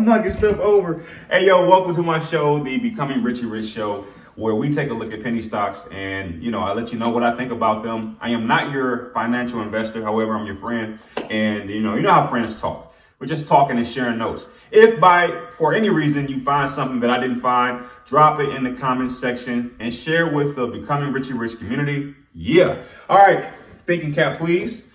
I'm 0.00 0.06
knocking 0.06 0.32
stuff 0.32 0.58
over. 0.60 1.02
Hey, 1.28 1.44
yo, 1.44 1.68
welcome 1.68 1.92
to 1.92 2.02
my 2.02 2.18
show, 2.18 2.64
the 2.64 2.78
Becoming 2.78 3.22
Ritchie 3.22 3.44
Rich 3.44 3.66
Show, 3.66 4.06
where 4.34 4.54
we 4.54 4.72
take 4.72 4.88
a 4.88 4.94
look 4.94 5.12
at 5.12 5.22
penny 5.22 5.42
stocks 5.42 5.86
and, 5.92 6.42
you 6.42 6.50
know, 6.50 6.60
I 6.60 6.72
let 6.72 6.90
you 6.90 6.98
know 6.98 7.10
what 7.10 7.22
I 7.22 7.36
think 7.36 7.52
about 7.52 7.82
them. 7.82 8.16
I 8.18 8.30
am 8.30 8.46
not 8.46 8.72
your 8.72 9.10
financial 9.10 9.60
investor. 9.60 10.02
However, 10.02 10.34
I'm 10.34 10.46
your 10.46 10.56
friend. 10.56 10.98
And, 11.28 11.68
you 11.68 11.82
know, 11.82 11.96
you 11.96 12.00
know 12.00 12.14
how 12.14 12.26
friends 12.28 12.58
talk. 12.58 12.94
We're 13.18 13.26
just 13.26 13.46
talking 13.46 13.76
and 13.76 13.86
sharing 13.86 14.16
notes. 14.16 14.46
If 14.70 14.98
by, 14.98 15.48
for 15.52 15.74
any 15.74 15.90
reason, 15.90 16.28
you 16.28 16.40
find 16.40 16.70
something 16.70 17.00
that 17.00 17.10
I 17.10 17.20
didn't 17.20 17.40
find, 17.40 17.84
drop 18.06 18.40
it 18.40 18.48
in 18.48 18.64
the 18.64 18.72
comments 18.72 19.18
section 19.18 19.76
and 19.80 19.92
share 19.92 20.32
with 20.32 20.56
the 20.56 20.66
Becoming 20.66 21.12
Ritchie 21.12 21.34
Rich 21.34 21.58
community. 21.58 22.14
Yeah. 22.34 22.84
All 23.10 23.18
right. 23.18 23.52
Thinking 23.86 24.14
cap, 24.14 24.38
please. 24.38 24.88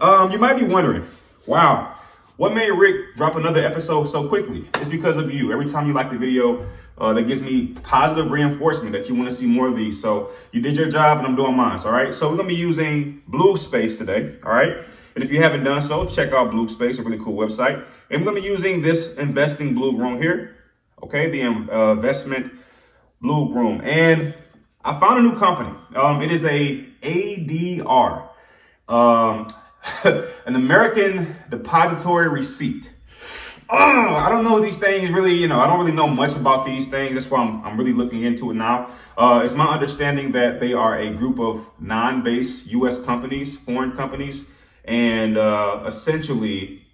Um, 0.00 0.30
you 0.30 0.38
might 0.38 0.58
be 0.58 0.66
wondering, 0.66 1.08
wow, 1.46 1.96
what 2.40 2.54
made 2.54 2.70
Rick 2.70 3.16
drop 3.16 3.36
another 3.36 3.62
episode 3.62 4.06
so 4.06 4.26
quickly? 4.26 4.66
It's 4.76 4.88
because 4.88 5.18
of 5.18 5.30
you. 5.30 5.52
Every 5.52 5.66
time 5.66 5.86
you 5.86 5.92
like 5.92 6.10
the 6.10 6.16
video, 6.16 6.66
uh, 6.96 7.12
that 7.12 7.24
gives 7.24 7.42
me 7.42 7.74
positive 7.82 8.30
reinforcement 8.30 8.92
that 8.92 9.10
you 9.10 9.14
want 9.14 9.28
to 9.28 9.36
see 9.36 9.44
more 9.44 9.68
of 9.68 9.76
these. 9.76 10.00
So 10.00 10.30
you 10.50 10.62
did 10.62 10.74
your 10.74 10.88
job 10.88 11.18
and 11.18 11.26
I'm 11.26 11.36
doing 11.36 11.54
mine. 11.54 11.78
All 11.84 11.92
right. 11.92 12.14
So 12.14 12.30
we're 12.30 12.36
going 12.36 12.48
to 12.48 12.54
be 12.54 12.58
using 12.58 13.22
Bloogspace 13.28 13.98
today. 13.98 14.38
All 14.42 14.54
right. 14.54 14.78
And 15.14 15.22
if 15.22 15.30
you 15.30 15.42
haven't 15.42 15.64
done 15.64 15.82
so, 15.82 16.06
check 16.06 16.32
out 16.32 16.50
Bloogspace, 16.50 16.98
a 16.98 17.02
really 17.02 17.22
cool 17.22 17.36
website. 17.36 17.84
And 18.08 18.22
we're 18.22 18.32
going 18.32 18.36
to 18.36 18.40
be 18.40 18.48
using 18.48 18.80
this 18.80 19.18
investing 19.18 19.74
Bloog 19.74 19.98
Room 19.98 20.16
here. 20.16 20.56
Okay. 21.02 21.28
The 21.28 21.42
uh, 21.42 21.92
investment 21.92 22.54
Bloog 23.22 23.54
Room. 23.54 23.82
And 23.84 24.34
I 24.82 24.98
found 24.98 25.18
a 25.18 25.22
new 25.22 25.38
company. 25.38 25.76
Um, 25.94 26.22
it 26.22 26.32
is 26.32 26.46
a 26.46 26.86
ADR. 27.02 28.30
Um, 28.88 29.52
an 30.04 30.56
American 30.56 31.36
depository 31.48 32.28
receipt. 32.28 32.92
Oh, 33.72 34.14
I 34.16 34.28
don't 34.28 34.42
know 34.42 34.58
these 34.60 34.78
things 34.78 35.10
really, 35.10 35.32
you 35.34 35.46
know, 35.46 35.60
I 35.60 35.68
don't 35.68 35.78
really 35.78 35.92
know 35.92 36.08
much 36.08 36.34
about 36.34 36.66
these 36.66 36.88
things. 36.88 37.14
That's 37.14 37.30
why 37.30 37.40
I'm, 37.40 37.64
I'm 37.64 37.78
really 37.78 37.92
looking 37.92 38.24
into 38.24 38.50
it 38.50 38.54
now. 38.54 38.90
Uh, 39.16 39.42
it's 39.44 39.54
my 39.54 39.72
understanding 39.72 40.32
that 40.32 40.58
they 40.58 40.72
are 40.72 40.98
a 40.98 41.10
group 41.10 41.38
of 41.38 41.64
non-based 41.78 42.66
U.S. 42.72 43.00
companies, 43.04 43.56
foreign 43.56 43.92
companies, 43.92 44.50
and 44.84 45.38
uh, 45.38 45.84
essentially, 45.86 46.84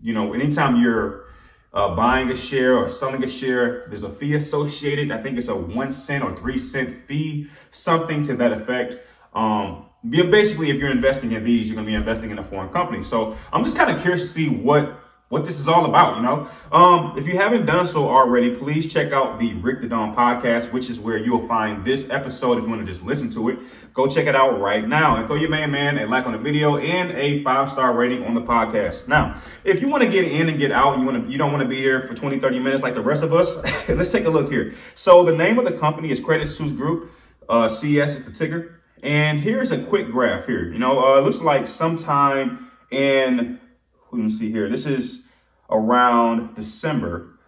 you 0.00 0.14
know, 0.14 0.32
anytime 0.32 0.80
you're 0.80 1.26
uh, 1.74 1.94
buying 1.94 2.30
a 2.30 2.36
share 2.36 2.74
or 2.74 2.88
selling 2.88 3.22
a 3.22 3.28
share, 3.28 3.86
there's 3.88 4.04
a 4.04 4.08
fee 4.08 4.34
associated. 4.34 5.10
I 5.10 5.20
think 5.22 5.36
it's 5.36 5.48
a 5.48 5.56
one 5.56 5.92
cent 5.92 6.24
or 6.24 6.34
three 6.36 6.56
cent 6.56 7.04
fee, 7.06 7.48
something 7.70 8.22
to 8.22 8.36
that 8.36 8.52
effect. 8.52 8.96
Um, 9.34 9.86
basically, 10.04 10.70
if 10.70 10.76
you're 10.76 10.90
investing 10.90 11.32
in 11.32 11.44
these, 11.44 11.68
you're 11.68 11.74
going 11.74 11.86
to 11.86 11.90
be 11.90 11.96
investing 11.96 12.30
in 12.30 12.38
a 12.38 12.44
foreign 12.44 12.70
company. 12.70 13.02
So 13.02 13.36
I'm 13.52 13.62
just 13.64 13.76
kind 13.76 13.94
of 13.94 14.00
curious 14.00 14.22
to 14.22 14.28
see 14.28 14.48
what 14.48 15.00
what 15.30 15.44
this 15.44 15.58
is 15.58 15.66
all 15.66 15.86
about, 15.86 16.16
you 16.16 16.22
know. 16.22 16.48
Um, 16.70 17.18
if 17.18 17.26
you 17.26 17.36
haven't 17.36 17.66
done 17.66 17.86
so 17.86 18.08
already, 18.08 18.54
please 18.54 18.92
check 18.92 19.10
out 19.10 19.40
the 19.40 19.54
Rick 19.54 19.80
the 19.80 19.88
Don 19.88 20.14
podcast, 20.14 20.70
which 20.72 20.88
is 20.88 21.00
where 21.00 21.16
you'll 21.16 21.48
find 21.48 21.84
this 21.84 22.08
episode 22.10 22.58
if 22.58 22.64
you 22.64 22.70
want 22.70 22.86
to 22.86 22.92
just 22.92 23.04
listen 23.04 23.30
to 23.30 23.48
it. 23.48 23.58
Go 23.94 24.06
check 24.06 24.26
it 24.26 24.36
out 24.36 24.60
right 24.60 24.86
now 24.86 25.16
and 25.16 25.26
throw 25.26 25.34
your 25.34 25.48
main 25.48 25.72
man 25.72 25.98
a 25.98 26.06
like 26.06 26.26
on 26.26 26.32
the 26.32 26.38
video 26.38 26.76
and 26.76 27.10
a 27.12 27.42
five 27.42 27.68
star 27.68 27.94
rating 27.94 28.22
on 28.24 28.34
the 28.34 28.42
podcast. 28.42 29.08
Now, 29.08 29.40
if 29.64 29.80
you 29.80 29.88
want 29.88 30.04
to 30.04 30.08
get 30.08 30.24
in 30.24 30.48
and 30.48 30.58
get 30.58 30.70
out, 30.70 30.98
you 30.98 31.04
want 31.04 31.24
to 31.24 31.32
you 31.32 31.38
don't 31.38 31.50
want 31.50 31.62
to 31.62 31.68
be 31.68 31.78
here 31.78 32.06
for 32.06 32.14
20, 32.14 32.38
30 32.38 32.58
minutes 32.60 32.82
like 32.82 32.94
the 32.94 33.02
rest 33.02 33.24
of 33.24 33.32
us, 33.32 33.56
let's 33.88 34.12
take 34.12 34.26
a 34.26 34.30
look 34.30 34.50
here. 34.50 34.74
So 34.94 35.24
the 35.24 35.34
name 35.34 35.58
of 35.58 35.64
the 35.64 35.72
company 35.72 36.10
is 36.10 36.20
Credit 36.20 36.46
Suisse 36.46 36.72
Group. 36.72 37.10
Uh, 37.48 37.66
CS 37.66 38.16
is 38.16 38.24
the 38.24 38.32
ticker. 38.32 38.83
And 39.04 39.38
here's 39.38 39.70
a 39.70 39.76
quick 39.78 40.10
graph 40.10 40.46
here. 40.46 40.72
You 40.72 40.78
know, 40.78 41.04
uh, 41.04 41.18
it 41.18 41.24
looks 41.24 41.42
like 41.42 41.66
sometime 41.66 42.70
in, 42.90 43.60
let 44.10 44.22
me 44.22 44.30
see 44.30 44.50
here. 44.50 44.66
This 44.70 44.86
is 44.86 45.28
around 45.68 46.54
December. 46.54 47.38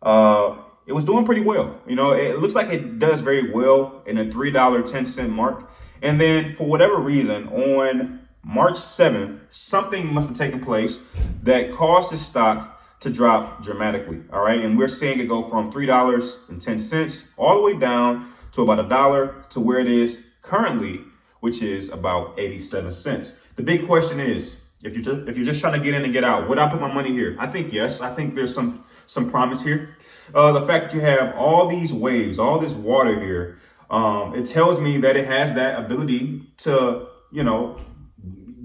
Uh, 0.00 0.56
it 0.86 0.94
was 0.94 1.04
doing 1.04 1.26
pretty 1.26 1.42
well. 1.42 1.78
You 1.86 1.96
know, 1.96 2.12
it 2.12 2.38
looks 2.38 2.54
like 2.54 2.70
it 2.70 2.98
does 2.98 3.20
very 3.20 3.52
well 3.52 4.02
in 4.06 4.16
a 4.16 4.24
$3.10 4.24 5.28
mark. 5.28 5.70
And 6.00 6.18
then 6.18 6.56
for 6.56 6.66
whatever 6.66 6.96
reason, 6.96 7.46
on 7.48 8.26
March 8.42 8.76
7th, 8.76 9.38
something 9.50 10.10
must 10.14 10.30
have 10.30 10.38
taken 10.38 10.64
place 10.64 11.02
that 11.42 11.72
caused 11.72 12.10
the 12.10 12.16
stock 12.16 12.80
to 13.00 13.10
drop 13.10 13.62
dramatically. 13.62 14.22
All 14.32 14.42
right. 14.42 14.64
And 14.64 14.78
we're 14.78 14.88
seeing 14.88 15.20
it 15.20 15.28
go 15.28 15.46
from 15.46 15.70
$3.10 15.70 17.32
all 17.36 17.56
the 17.56 17.60
way 17.60 17.78
down 17.78 18.32
to 18.52 18.62
about 18.62 18.82
a 18.82 18.88
dollar 18.88 19.44
to 19.50 19.60
where 19.60 19.78
it 19.78 19.88
is 19.88 20.31
currently, 20.42 21.00
which 21.40 21.62
is 21.62 21.88
about 21.88 22.38
87 22.38 22.92
cents. 22.92 23.40
The 23.56 23.62
big 23.62 23.86
question 23.86 24.20
is, 24.20 24.60
if 24.82 24.94
you're 24.94 25.02
just, 25.02 25.28
if 25.28 25.36
you're 25.36 25.46
just 25.46 25.60
trying 25.60 25.78
to 25.78 25.84
get 25.84 25.94
in 25.94 26.04
and 26.04 26.12
get 26.12 26.24
out, 26.24 26.48
would 26.48 26.58
I 26.58 26.68
put 26.68 26.80
my 26.80 26.92
money 26.92 27.12
here? 27.12 27.36
I 27.38 27.46
think 27.46 27.72
yes. 27.72 28.00
I 28.00 28.14
think 28.14 28.34
there's 28.34 28.52
some 28.52 28.84
some 29.06 29.30
promise 29.30 29.62
here. 29.62 29.96
Uh, 30.34 30.52
the 30.52 30.66
fact 30.66 30.90
that 30.90 30.94
you 30.94 31.00
have 31.00 31.34
all 31.36 31.68
these 31.68 31.92
waves, 31.92 32.38
all 32.38 32.58
this 32.58 32.72
water 32.72 33.18
here, 33.20 33.60
um, 33.90 34.34
it 34.34 34.46
tells 34.46 34.80
me 34.80 34.98
that 34.98 35.16
it 35.16 35.26
has 35.26 35.54
that 35.54 35.78
ability 35.78 36.42
to, 36.58 37.08
you 37.30 37.44
know, 37.44 37.78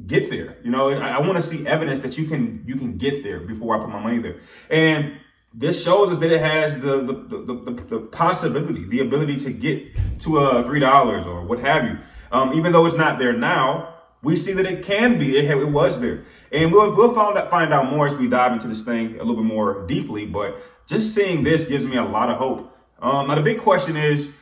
get 0.08 0.30
there. 0.32 0.58
You 0.64 0.72
know, 0.72 0.90
I, 0.90 1.10
I 1.10 1.20
want 1.20 1.36
to 1.36 1.42
see 1.42 1.68
evidence 1.68 2.00
that 2.00 2.18
you 2.18 2.26
can 2.26 2.64
you 2.66 2.76
can 2.76 2.98
get 2.98 3.24
there 3.24 3.42
before 3.42 3.78
I 3.78 3.80
put 3.80 3.90
my 3.90 4.00
money 4.00 4.20
there. 4.20 4.38
And 4.70 5.18
this 5.58 5.84
shows 5.84 6.12
us 6.12 6.20
that 6.20 6.32
it 6.32 6.40
has 6.40 6.76
the 6.80 7.02
the, 7.02 7.14
the, 7.14 7.72
the, 7.72 7.84
the 7.90 8.00
possibility, 8.00 8.86
the 8.86 9.00
ability 9.00 9.38
to 9.38 9.52
get 9.52 10.20
to 10.20 10.38
a 10.38 10.64
three 10.64 10.80
dollars 10.80 11.26
or 11.26 11.44
what 11.44 11.60
have 11.60 11.84
you. 11.84 11.98
Um, 12.32 12.54
even 12.54 12.72
though 12.72 12.86
it's 12.86 12.96
not 12.96 13.18
there 13.18 13.34
now, 13.34 13.96
we 14.22 14.36
see 14.36 14.54
that 14.54 14.66
it 14.66 14.84
can 14.84 15.18
be. 15.18 15.36
It, 15.38 15.50
it 15.50 15.70
was 15.70 16.00
there, 16.00 16.26
and 16.52 16.72
we'll 16.72 16.96
we'll 16.96 17.14
find 17.14 17.38
out 17.38 17.50
find 17.50 17.74
out 17.74 17.92
more 17.92 18.06
as 18.06 18.16
we 18.16 18.28
dive 18.30 18.54
into 18.54 18.68
this 18.68 18.84
thing 18.84 19.16
a 19.16 19.24
little 19.24 19.36
bit 19.36 19.46
more 19.46 19.86
deeply. 19.88 20.28
But 20.28 20.62
just 20.86 21.16
seeing 21.16 21.44
this 21.44 21.66
gives 21.66 21.86
me 21.86 21.98
a 21.98 22.06
lot 22.06 22.30
of 22.30 22.38
hope. 22.38 22.72
Um, 23.00 23.28
now 23.28 23.36
the 23.36 23.42
big 23.42 23.60
question 23.60 23.98
is, 23.98 24.34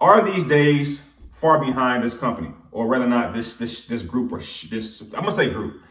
are 0.00 0.22
these 0.22 0.44
days 0.44 1.08
far 1.40 1.64
behind 1.64 2.02
this 2.02 2.14
company, 2.14 2.50
or 2.72 2.88
rather 2.88 3.06
not 3.06 3.32
this 3.32 3.56
this 3.56 3.86
this 3.86 4.02
group 4.02 4.32
or 4.32 4.40
sh- 4.40 4.70
this 4.70 5.02
I'm 5.14 5.20
gonna 5.20 5.30
say 5.30 5.50
group? 5.50 5.82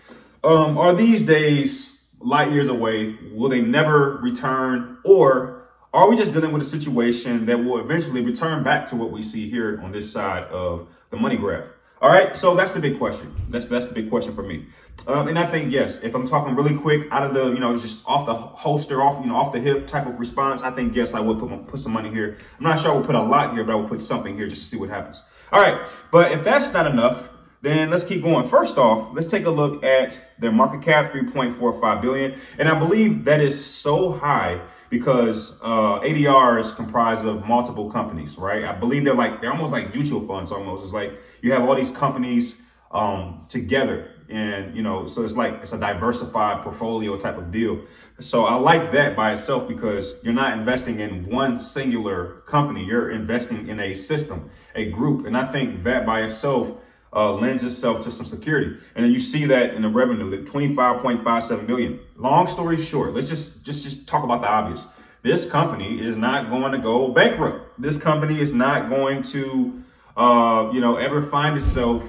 Um, 0.43 0.77
are 0.77 0.93
these 0.93 1.23
days 1.23 1.92
light 2.23 2.51
years 2.51 2.67
away? 2.67 3.17
Will 3.31 3.49
they 3.49 3.61
never 3.61 4.17
return? 4.17 4.97
Or 5.03 5.63
are 5.93 6.09
we 6.09 6.15
just 6.15 6.33
dealing 6.33 6.51
with 6.51 6.61
a 6.61 6.65
situation 6.65 7.45
that 7.45 7.63
will 7.63 7.79
eventually 7.79 8.21
return 8.21 8.63
back 8.63 8.85
to 8.87 8.95
what 8.95 9.11
we 9.11 9.21
see 9.21 9.49
here 9.49 9.79
on 9.83 9.91
this 9.91 10.11
side 10.11 10.43
of 10.45 10.87
the 11.11 11.17
money 11.17 11.37
graph? 11.37 11.65
All 12.01 12.09
right, 12.09 12.35
so 12.35 12.53
that's 12.53 12.73
the 12.73 12.81
big 12.81 12.97
question. 12.97 13.33
That's 13.49 13.67
that's 13.67 13.87
the 13.87 13.93
big 13.93 14.09
question 14.09 14.35
for 14.35 14.43
me. 14.43 14.65
Um, 15.07 15.29
and 15.29 15.39
I 15.39 15.45
think 15.45 15.71
yes, 15.71 16.03
if 16.03 16.15
I'm 16.15 16.27
talking 16.27 16.53
really 16.53 16.75
quick, 16.75 17.07
out 17.11 17.23
of 17.23 17.33
the 17.33 17.53
you 17.53 17.59
know 17.59 17.77
just 17.77 18.05
off 18.05 18.25
the 18.25 18.33
holster, 18.33 19.01
off 19.01 19.23
you 19.23 19.31
know 19.31 19.37
off 19.37 19.53
the 19.53 19.61
hip 19.61 19.87
type 19.87 20.05
of 20.05 20.19
response, 20.19 20.63
I 20.63 20.71
think 20.71 20.95
yes, 20.97 21.13
I 21.13 21.21
would 21.21 21.39
put 21.39 21.67
put 21.67 21.79
some 21.79 21.93
money 21.93 22.09
here. 22.09 22.37
I'm 22.57 22.63
not 22.65 22.77
sure 22.77 22.91
I 22.91 22.95
would 22.95 23.05
put 23.05 23.15
a 23.15 23.21
lot 23.21 23.53
here, 23.53 23.63
but 23.63 23.71
I 23.71 23.75
would 23.75 23.87
put 23.87 24.01
something 24.01 24.35
here 24.35 24.47
just 24.47 24.63
to 24.63 24.67
see 24.67 24.77
what 24.77 24.89
happens. 24.89 25.23
All 25.53 25.61
right, 25.61 25.87
but 26.11 26.33
if 26.33 26.43
that's 26.43 26.73
not 26.73 26.87
enough, 26.87 27.29
then 27.63 27.89
let's 27.89 28.03
keep 28.03 28.21
going. 28.21 28.47
First 28.49 28.77
off, 28.77 29.15
let's 29.15 29.27
take 29.27 29.45
a 29.45 29.49
look 29.49 29.83
at 29.85 30.19
their 30.37 30.51
market 30.51 30.81
cap, 30.81 31.13
3.45 31.13 32.01
billion. 32.01 32.39
And 32.59 32.67
I 32.67 32.77
believe 32.77 33.23
that 33.23 33.39
is 33.39 33.65
so 33.65 34.11
high 34.11 34.61
because 34.89 35.61
uh, 35.63 36.01
ADR 36.01 36.59
is 36.59 36.73
comprised 36.73 37.25
of 37.25 37.47
multiple 37.47 37.89
companies, 37.89 38.37
right? 38.37 38.65
I 38.65 38.73
believe 38.73 39.05
they're 39.05 39.15
like, 39.15 39.39
they're 39.39 39.51
almost 39.51 39.71
like 39.71 39.95
mutual 39.95 40.27
funds 40.27 40.51
almost. 40.51 40.83
It's 40.83 40.91
like 40.91 41.13
you 41.41 41.53
have 41.53 41.63
all 41.63 41.73
these 41.73 41.89
companies 41.89 42.61
um, 42.91 43.45
together 43.47 44.11
and, 44.29 44.75
you 44.75 44.81
know, 44.81 45.05
so 45.07 45.23
it's 45.23 45.35
like, 45.35 45.53
it's 45.61 45.73
a 45.73 45.77
diversified 45.77 46.63
portfolio 46.63 47.17
type 47.17 47.37
of 47.37 47.51
deal. 47.51 47.81
So 48.19 48.45
I 48.45 48.55
like 48.55 48.91
that 48.91 49.15
by 49.15 49.31
itself 49.31 49.67
because 49.67 50.19
you're 50.23 50.33
not 50.33 50.57
investing 50.57 50.99
in 50.99 51.29
one 51.29 51.59
singular 51.59 52.41
company. 52.45 52.85
You're 52.85 53.11
investing 53.11 53.67
in 53.67 53.79
a 53.79 53.93
system, 53.93 54.49
a 54.75 54.89
group. 54.89 55.25
And 55.25 55.37
I 55.37 55.45
think 55.45 55.83
that 55.83 56.05
by 56.05 56.21
itself 56.21 56.71
uh, 57.15 57.33
lends 57.33 57.63
itself 57.63 58.03
to 58.03 58.11
some 58.11 58.25
security. 58.25 58.77
And 58.95 59.05
then 59.05 59.11
you 59.11 59.19
see 59.19 59.45
that 59.45 59.75
in 59.75 59.81
the 59.81 59.89
revenue, 59.89 60.29
that 60.31 60.45
25.57 60.45 61.67
billion. 61.67 61.99
Long 62.17 62.47
story 62.47 62.77
short, 62.77 63.13
let's 63.13 63.29
just 63.29 63.65
just 63.65 63.83
just 63.83 64.07
talk 64.07 64.23
about 64.23 64.41
the 64.41 64.49
obvious. 64.49 64.87
This 65.21 65.49
company 65.49 66.01
is 66.01 66.17
not 66.17 66.49
going 66.49 66.73
to 66.73 66.77
go 66.77 67.09
bankrupt. 67.09 67.81
This 67.81 67.97
company 67.97 68.41
is 68.41 68.53
not 68.53 68.89
going 68.89 69.21
to, 69.23 69.83
uh, 70.17 70.69
you 70.73 70.81
know, 70.81 70.97
ever 70.97 71.21
find 71.21 71.55
itself 71.55 72.03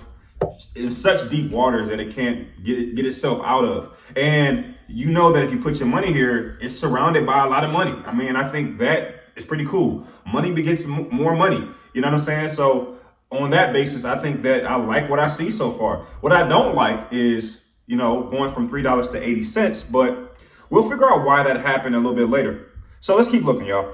in 0.75 0.91
such 0.91 1.31
deep 1.31 1.51
waters 1.53 1.89
that 1.89 2.01
it 2.01 2.15
can't 2.15 2.49
get 2.65 2.97
get 2.97 3.07
itself 3.07 3.41
out 3.45 3.65
of. 3.65 3.97
And 4.17 4.75
you 4.89 5.11
know 5.11 5.33
that 5.33 5.45
if 5.45 5.53
you 5.53 5.61
put 5.61 5.79
your 5.79 5.89
money 5.89 6.13
here, 6.13 6.59
it's 6.61 6.77
surrounded 6.77 7.27
by 7.27 7.45
a 7.45 7.49
lot 7.49 7.65
of 7.65 7.71
money. 7.71 7.95
I 8.07 8.13
mean, 8.13 8.37
I 8.37 8.49
think 8.49 8.79
that 8.79 9.25
is 9.37 9.45
pretty 9.45 9.65
cool. 9.65 10.07
Money 10.27 10.53
begets 10.53 10.85
more 10.87 11.35
money. 11.37 11.69
You 11.93 12.01
know 12.01 12.09
what 12.09 12.15
I'm 12.15 12.21
saying? 12.21 12.49
So 12.49 12.94
on 13.31 13.51
that 13.51 13.73
basis, 13.73 14.05
I 14.05 14.19
think 14.19 14.43
that 14.43 14.65
I 14.65 14.77
like 14.77 15.11
what 15.11 15.19
I 15.19 15.29
see 15.29 15.51
so 15.51 15.71
far. 15.73 16.07
What 16.21 16.33
I 16.33 16.47
don't 16.47 16.75
like 16.75 17.13
is, 17.13 17.65
you 17.87 17.97
know, 17.97 18.25
going 18.25 18.51
from 18.51 18.71
$3 18.71 19.11
to 19.13 19.23
80 19.23 19.43
cents, 19.43 19.83
but 19.83 20.37
we'll 20.71 20.89
figure 20.89 21.11
out 21.11 21.25
why 21.25 21.43
that 21.43 21.61
happened 21.61 21.95
a 21.95 21.99
little 21.99 22.15
bit 22.15 22.31
later. 22.31 22.71
So 23.01 23.17
let's 23.17 23.29
keep 23.29 23.45
looking, 23.45 23.67
y'all. 23.67 23.93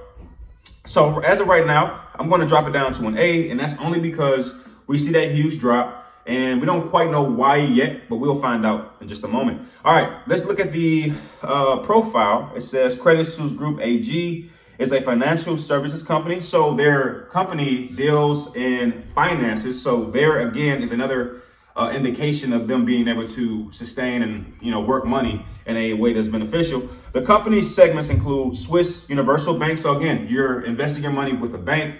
So 0.87 1.21
as 1.21 1.41
of 1.41 1.47
right 1.47 1.67
now, 1.67 2.05
I'm 2.15 2.29
going 2.29 2.41
to 2.41 2.47
drop 2.47 2.67
it 2.67 2.73
down 2.73 2.93
to 2.95 3.07
an 3.07 3.17
A, 3.17 3.51
and 3.51 3.59
that's 3.59 3.77
only 3.79 4.01
because 4.01 4.63
we 4.87 4.99
see 4.99 5.13
that 5.13 5.31
huge 5.31 5.59
drop. 5.59 5.97
and 6.27 6.61
we 6.61 6.67
don't 6.67 6.89
quite 6.89 7.11
know 7.11 7.23
why 7.23 7.57
yet, 7.57 8.09
but 8.09 8.17
we'll 8.17 8.41
find 8.41 8.65
out 8.65 8.97
in 9.01 9.09
just 9.09 9.25
a 9.25 9.29
moment. 9.29 9.67
All 9.85 9.93
right, 9.93 10.21
let's 10.27 10.45
look 10.45 10.61
at 10.61 10.73
the 10.73 11.13
uh, 11.43 11.79
profile. 11.79 12.53
It 12.55 12.61
says 12.61 12.95
Credit 12.95 13.25
Suisse 13.25 13.53
Group 13.53 13.81
AG 13.81 14.51
is 14.81 14.93
a 14.93 15.01
financial 15.03 15.59
services 15.59 16.03
company. 16.03 16.41
So 16.41 16.75
their 16.75 17.27
company 17.27 17.89
deals 17.89 18.57
in 18.57 19.05
finances. 19.15 19.81
So 19.81 20.05
there 20.11 20.49
again 20.49 20.83
is 20.83 20.91
another 20.91 21.43
uh, 21.77 21.93
indication 21.95 22.55
of 22.55 22.67
them 22.67 22.87
being 22.87 23.07
able 23.07 23.29
to 23.29 23.71
sustain 23.71 24.23
and 24.23 24.57
you 24.61 24.71
know 24.71 24.81
work 24.81 25.05
money 25.05 25.45
in 25.67 25.77
a 25.77 25.93
way 25.93 26.15
that's 26.15 26.29
beneficial. 26.29 26.89
The 27.13 27.23
company's 27.23 27.73
segments 27.73 28.09
include 28.09 28.57
Swiss 28.57 29.09
Universal 29.09 29.59
Bank. 29.59 29.79
So 29.79 29.97
again, 29.97 30.27
you're 30.29 30.63
investing 30.63 31.03
your 31.03 31.13
money 31.13 31.35
with 31.35 31.55
a 31.55 31.59
bank 31.59 31.97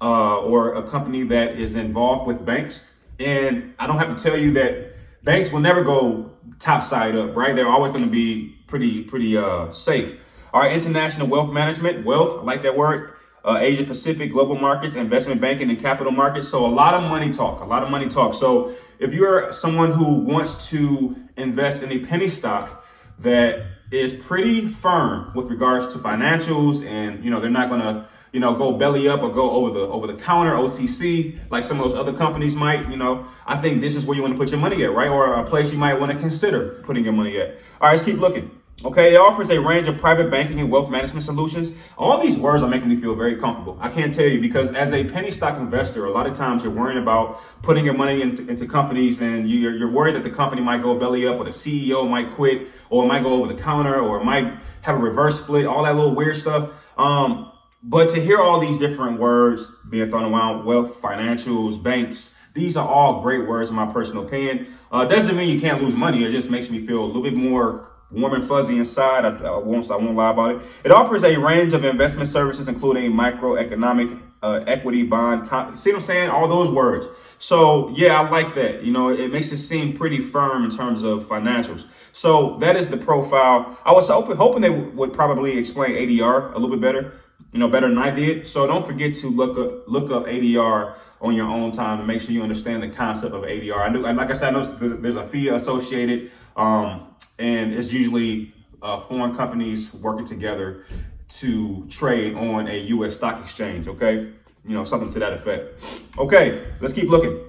uh, 0.00 0.38
or 0.40 0.74
a 0.74 0.82
company 0.90 1.22
that 1.24 1.56
is 1.56 1.76
involved 1.76 2.26
with 2.26 2.44
banks. 2.44 2.92
And 3.20 3.74
I 3.78 3.86
don't 3.86 3.98
have 3.98 4.14
to 4.14 4.20
tell 4.20 4.36
you 4.36 4.52
that 4.54 4.96
banks 5.22 5.52
will 5.52 5.60
never 5.60 5.84
go 5.84 6.32
top 6.58 6.82
side 6.82 7.14
up, 7.14 7.36
right? 7.36 7.54
They're 7.54 7.68
always 7.68 7.92
going 7.92 8.04
to 8.04 8.10
be 8.10 8.56
pretty 8.66 9.04
pretty 9.04 9.36
uh, 9.36 9.70
safe. 9.70 10.18
Right, 10.54 10.70
international 10.70 11.26
wealth 11.26 11.52
management, 11.52 12.06
wealth, 12.06 12.38
I 12.38 12.42
like 12.44 12.62
that 12.62 12.76
word. 12.76 13.14
Uh, 13.44 13.58
Asia 13.60 13.82
Pacific, 13.82 14.32
global 14.32 14.54
markets, 14.54 14.94
investment 14.94 15.40
banking, 15.40 15.68
and 15.68 15.80
capital 15.80 16.12
markets. 16.12 16.48
So 16.48 16.64
a 16.64 16.68
lot 16.68 16.94
of 16.94 17.02
money 17.02 17.32
talk, 17.32 17.60
a 17.60 17.64
lot 17.64 17.82
of 17.82 17.90
money 17.90 18.08
talk. 18.08 18.34
So 18.34 18.72
if 19.00 19.12
you're 19.12 19.50
someone 19.52 19.90
who 19.90 20.20
wants 20.20 20.70
to 20.70 21.16
invest 21.36 21.82
in 21.82 21.90
a 21.90 21.98
penny 21.98 22.28
stock 22.28 22.86
that 23.18 23.66
is 23.90 24.12
pretty 24.12 24.68
firm 24.68 25.32
with 25.34 25.48
regards 25.48 25.88
to 25.88 25.98
financials, 25.98 26.86
and 26.86 27.24
you 27.24 27.30
know 27.30 27.40
they're 27.40 27.50
not 27.50 27.68
gonna 27.68 28.08
you 28.32 28.38
know 28.38 28.54
go 28.54 28.78
belly 28.78 29.08
up 29.08 29.22
or 29.22 29.32
go 29.34 29.50
over 29.50 29.76
the 29.76 29.86
over 29.86 30.06
the 30.06 30.14
counter 30.14 30.52
OTC 30.52 31.36
like 31.50 31.64
some 31.64 31.80
of 31.80 31.84
those 31.84 31.98
other 31.98 32.12
companies 32.12 32.54
might. 32.54 32.88
You 32.88 32.96
know, 32.96 33.26
I 33.44 33.56
think 33.56 33.80
this 33.80 33.96
is 33.96 34.06
where 34.06 34.16
you 34.16 34.22
want 34.22 34.34
to 34.34 34.38
put 34.38 34.52
your 34.52 34.60
money 34.60 34.84
at, 34.84 34.94
right? 34.94 35.08
Or 35.08 35.34
a 35.34 35.44
place 35.44 35.72
you 35.72 35.78
might 35.78 35.98
want 35.98 36.12
to 36.12 36.18
consider 36.18 36.80
putting 36.84 37.02
your 37.02 37.12
money 37.12 37.38
at. 37.38 37.58
All 37.80 37.88
right, 37.88 37.90
let's 37.90 38.04
keep 38.04 38.18
looking. 38.18 38.52
Okay, 38.82 39.14
it 39.14 39.18
offers 39.18 39.50
a 39.50 39.60
range 39.60 39.86
of 39.86 39.98
private 39.98 40.30
banking 40.30 40.58
and 40.58 40.68
wealth 40.68 40.90
management 40.90 41.24
solutions. 41.24 41.70
All 41.96 42.20
these 42.20 42.36
words 42.36 42.62
are 42.62 42.68
making 42.68 42.88
me 42.88 42.96
feel 42.96 43.14
very 43.14 43.36
comfortable. 43.36 43.78
I 43.80 43.88
can't 43.88 44.12
tell 44.12 44.26
you 44.26 44.40
because 44.40 44.72
as 44.72 44.92
a 44.92 45.04
penny 45.04 45.30
stock 45.30 45.58
investor, 45.58 46.06
a 46.06 46.10
lot 46.10 46.26
of 46.26 46.34
times 46.34 46.64
you're 46.64 46.72
worrying 46.72 47.00
about 47.00 47.40
putting 47.62 47.84
your 47.84 47.94
money 47.94 48.20
into, 48.20 48.46
into 48.48 48.66
companies 48.66 49.20
and 49.20 49.48
you're, 49.48 49.74
you're 49.74 49.90
worried 49.90 50.16
that 50.16 50.24
the 50.24 50.30
company 50.30 50.60
might 50.60 50.82
go 50.82 50.98
belly 50.98 51.26
up 51.26 51.36
or 51.36 51.44
the 51.44 51.50
CEO 51.50 52.08
might 52.08 52.32
quit 52.32 52.66
or 52.90 53.04
it 53.04 53.06
might 53.06 53.22
go 53.22 53.34
over 53.34 53.52
the 53.52 53.60
counter 53.60 54.00
or 54.00 54.20
it 54.20 54.24
might 54.24 54.58
have 54.82 54.96
a 54.96 54.98
reverse 54.98 55.40
split, 55.40 55.66
all 55.66 55.84
that 55.84 55.94
little 55.94 56.14
weird 56.14 56.34
stuff. 56.34 56.70
Um, 56.98 57.52
but 57.82 58.08
to 58.10 58.20
hear 58.20 58.40
all 58.40 58.58
these 58.58 58.76
different 58.76 59.20
words 59.20 59.70
being 59.88 60.10
thrown 60.10 60.30
around, 60.30 60.64
wealth, 60.64 61.00
financials, 61.00 61.80
banks, 61.80 62.34
these 62.54 62.76
are 62.76 62.86
all 62.86 63.22
great 63.22 63.46
words 63.46 63.70
in 63.70 63.76
my 63.76 63.90
personal 63.90 64.26
opinion. 64.26 64.74
Uh, 64.90 65.04
doesn't 65.04 65.36
mean 65.36 65.48
you 65.48 65.60
can't 65.60 65.80
lose 65.80 65.94
money. 65.94 66.24
It 66.24 66.32
just 66.32 66.50
makes 66.50 66.70
me 66.70 66.84
feel 66.84 67.02
a 67.02 67.06
little 67.06 67.22
bit 67.22 67.34
more 67.34 67.93
warm 68.14 68.34
and 68.34 68.48
fuzzy 68.48 68.78
inside. 68.78 69.24
I, 69.24 69.36
I, 69.36 69.58
won't, 69.58 69.90
I 69.90 69.96
won't 69.96 70.16
lie 70.16 70.30
about 70.30 70.54
it. 70.56 70.62
It 70.84 70.90
offers 70.90 71.24
a 71.24 71.36
range 71.36 71.72
of 71.72 71.84
investment 71.84 72.28
services, 72.28 72.68
including 72.68 73.12
microeconomic, 73.12 74.20
uh, 74.42 74.64
equity, 74.66 75.04
bond. 75.04 75.48
See 75.78 75.90
what 75.90 75.96
I'm 75.96 76.00
saying? 76.00 76.30
All 76.30 76.48
those 76.48 76.70
words. 76.70 77.06
So 77.38 77.90
yeah, 77.90 78.20
I 78.20 78.28
like 78.28 78.54
that. 78.54 78.84
You 78.84 78.92
know, 78.92 79.10
it 79.10 79.30
makes 79.32 79.52
it 79.52 79.58
seem 79.58 79.96
pretty 79.96 80.20
firm 80.20 80.64
in 80.64 80.70
terms 80.70 81.02
of 81.02 81.24
financials. 81.24 81.86
So 82.12 82.56
that 82.58 82.76
is 82.76 82.88
the 82.88 82.96
profile. 82.96 83.76
I 83.84 83.92
was 83.92 84.08
hoping, 84.08 84.36
hoping 84.36 84.62
they 84.62 84.70
would 84.70 85.12
probably 85.12 85.58
explain 85.58 85.90
ADR 85.90 86.52
a 86.54 86.58
little 86.58 86.70
bit 86.70 86.80
better, 86.80 87.20
you 87.52 87.58
know, 87.58 87.68
better 87.68 87.88
than 87.88 87.98
I 87.98 88.10
did. 88.10 88.46
So 88.46 88.66
don't 88.66 88.86
forget 88.86 89.12
to 89.14 89.28
look 89.28 89.58
up 89.58 89.88
look 89.88 90.10
up 90.10 90.26
ADR 90.26 90.94
on 91.20 91.34
your 91.34 91.46
own 91.46 91.72
time 91.72 91.98
and 91.98 92.06
make 92.06 92.20
sure 92.20 92.30
you 92.30 92.42
understand 92.42 92.82
the 92.82 92.88
concept 92.88 93.34
of 93.34 93.42
ADR. 93.42 93.78
I 93.78 93.88
knew, 93.88 94.00
like 94.00 94.30
I 94.30 94.32
said, 94.32 94.54
I 94.54 94.60
know 94.60 94.62
there's 94.96 95.16
a 95.16 95.26
fee 95.26 95.48
associated. 95.48 96.30
Um, 96.56 97.14
and 97.38 97.72
it's 97.72 97.92
usually 97.92 98.52
uh, 98.82 99.00
foreign 99.00 99.34
companies 99.34 99.92
working 99.94 100.24
together 100.24 100.84
to 101.28 101.86
trade 101.88 102.34
on 102.34 102.68
a 102.68 102.78
U.S. 102.78 103.16
stock 103.16 103.42
exchange. 103.42 103.88
Okay, 103.88 104.30
you 104.64 104.74
know 104.74 104.84
something 104.84 105.10
to 105.10 105.18
that 105.18 105.32
effect. 105.32 105.82
Okay, 106.18 106.64
let's 106.80 106.92
keep 106.92 107.08
looking. 107.08 107.40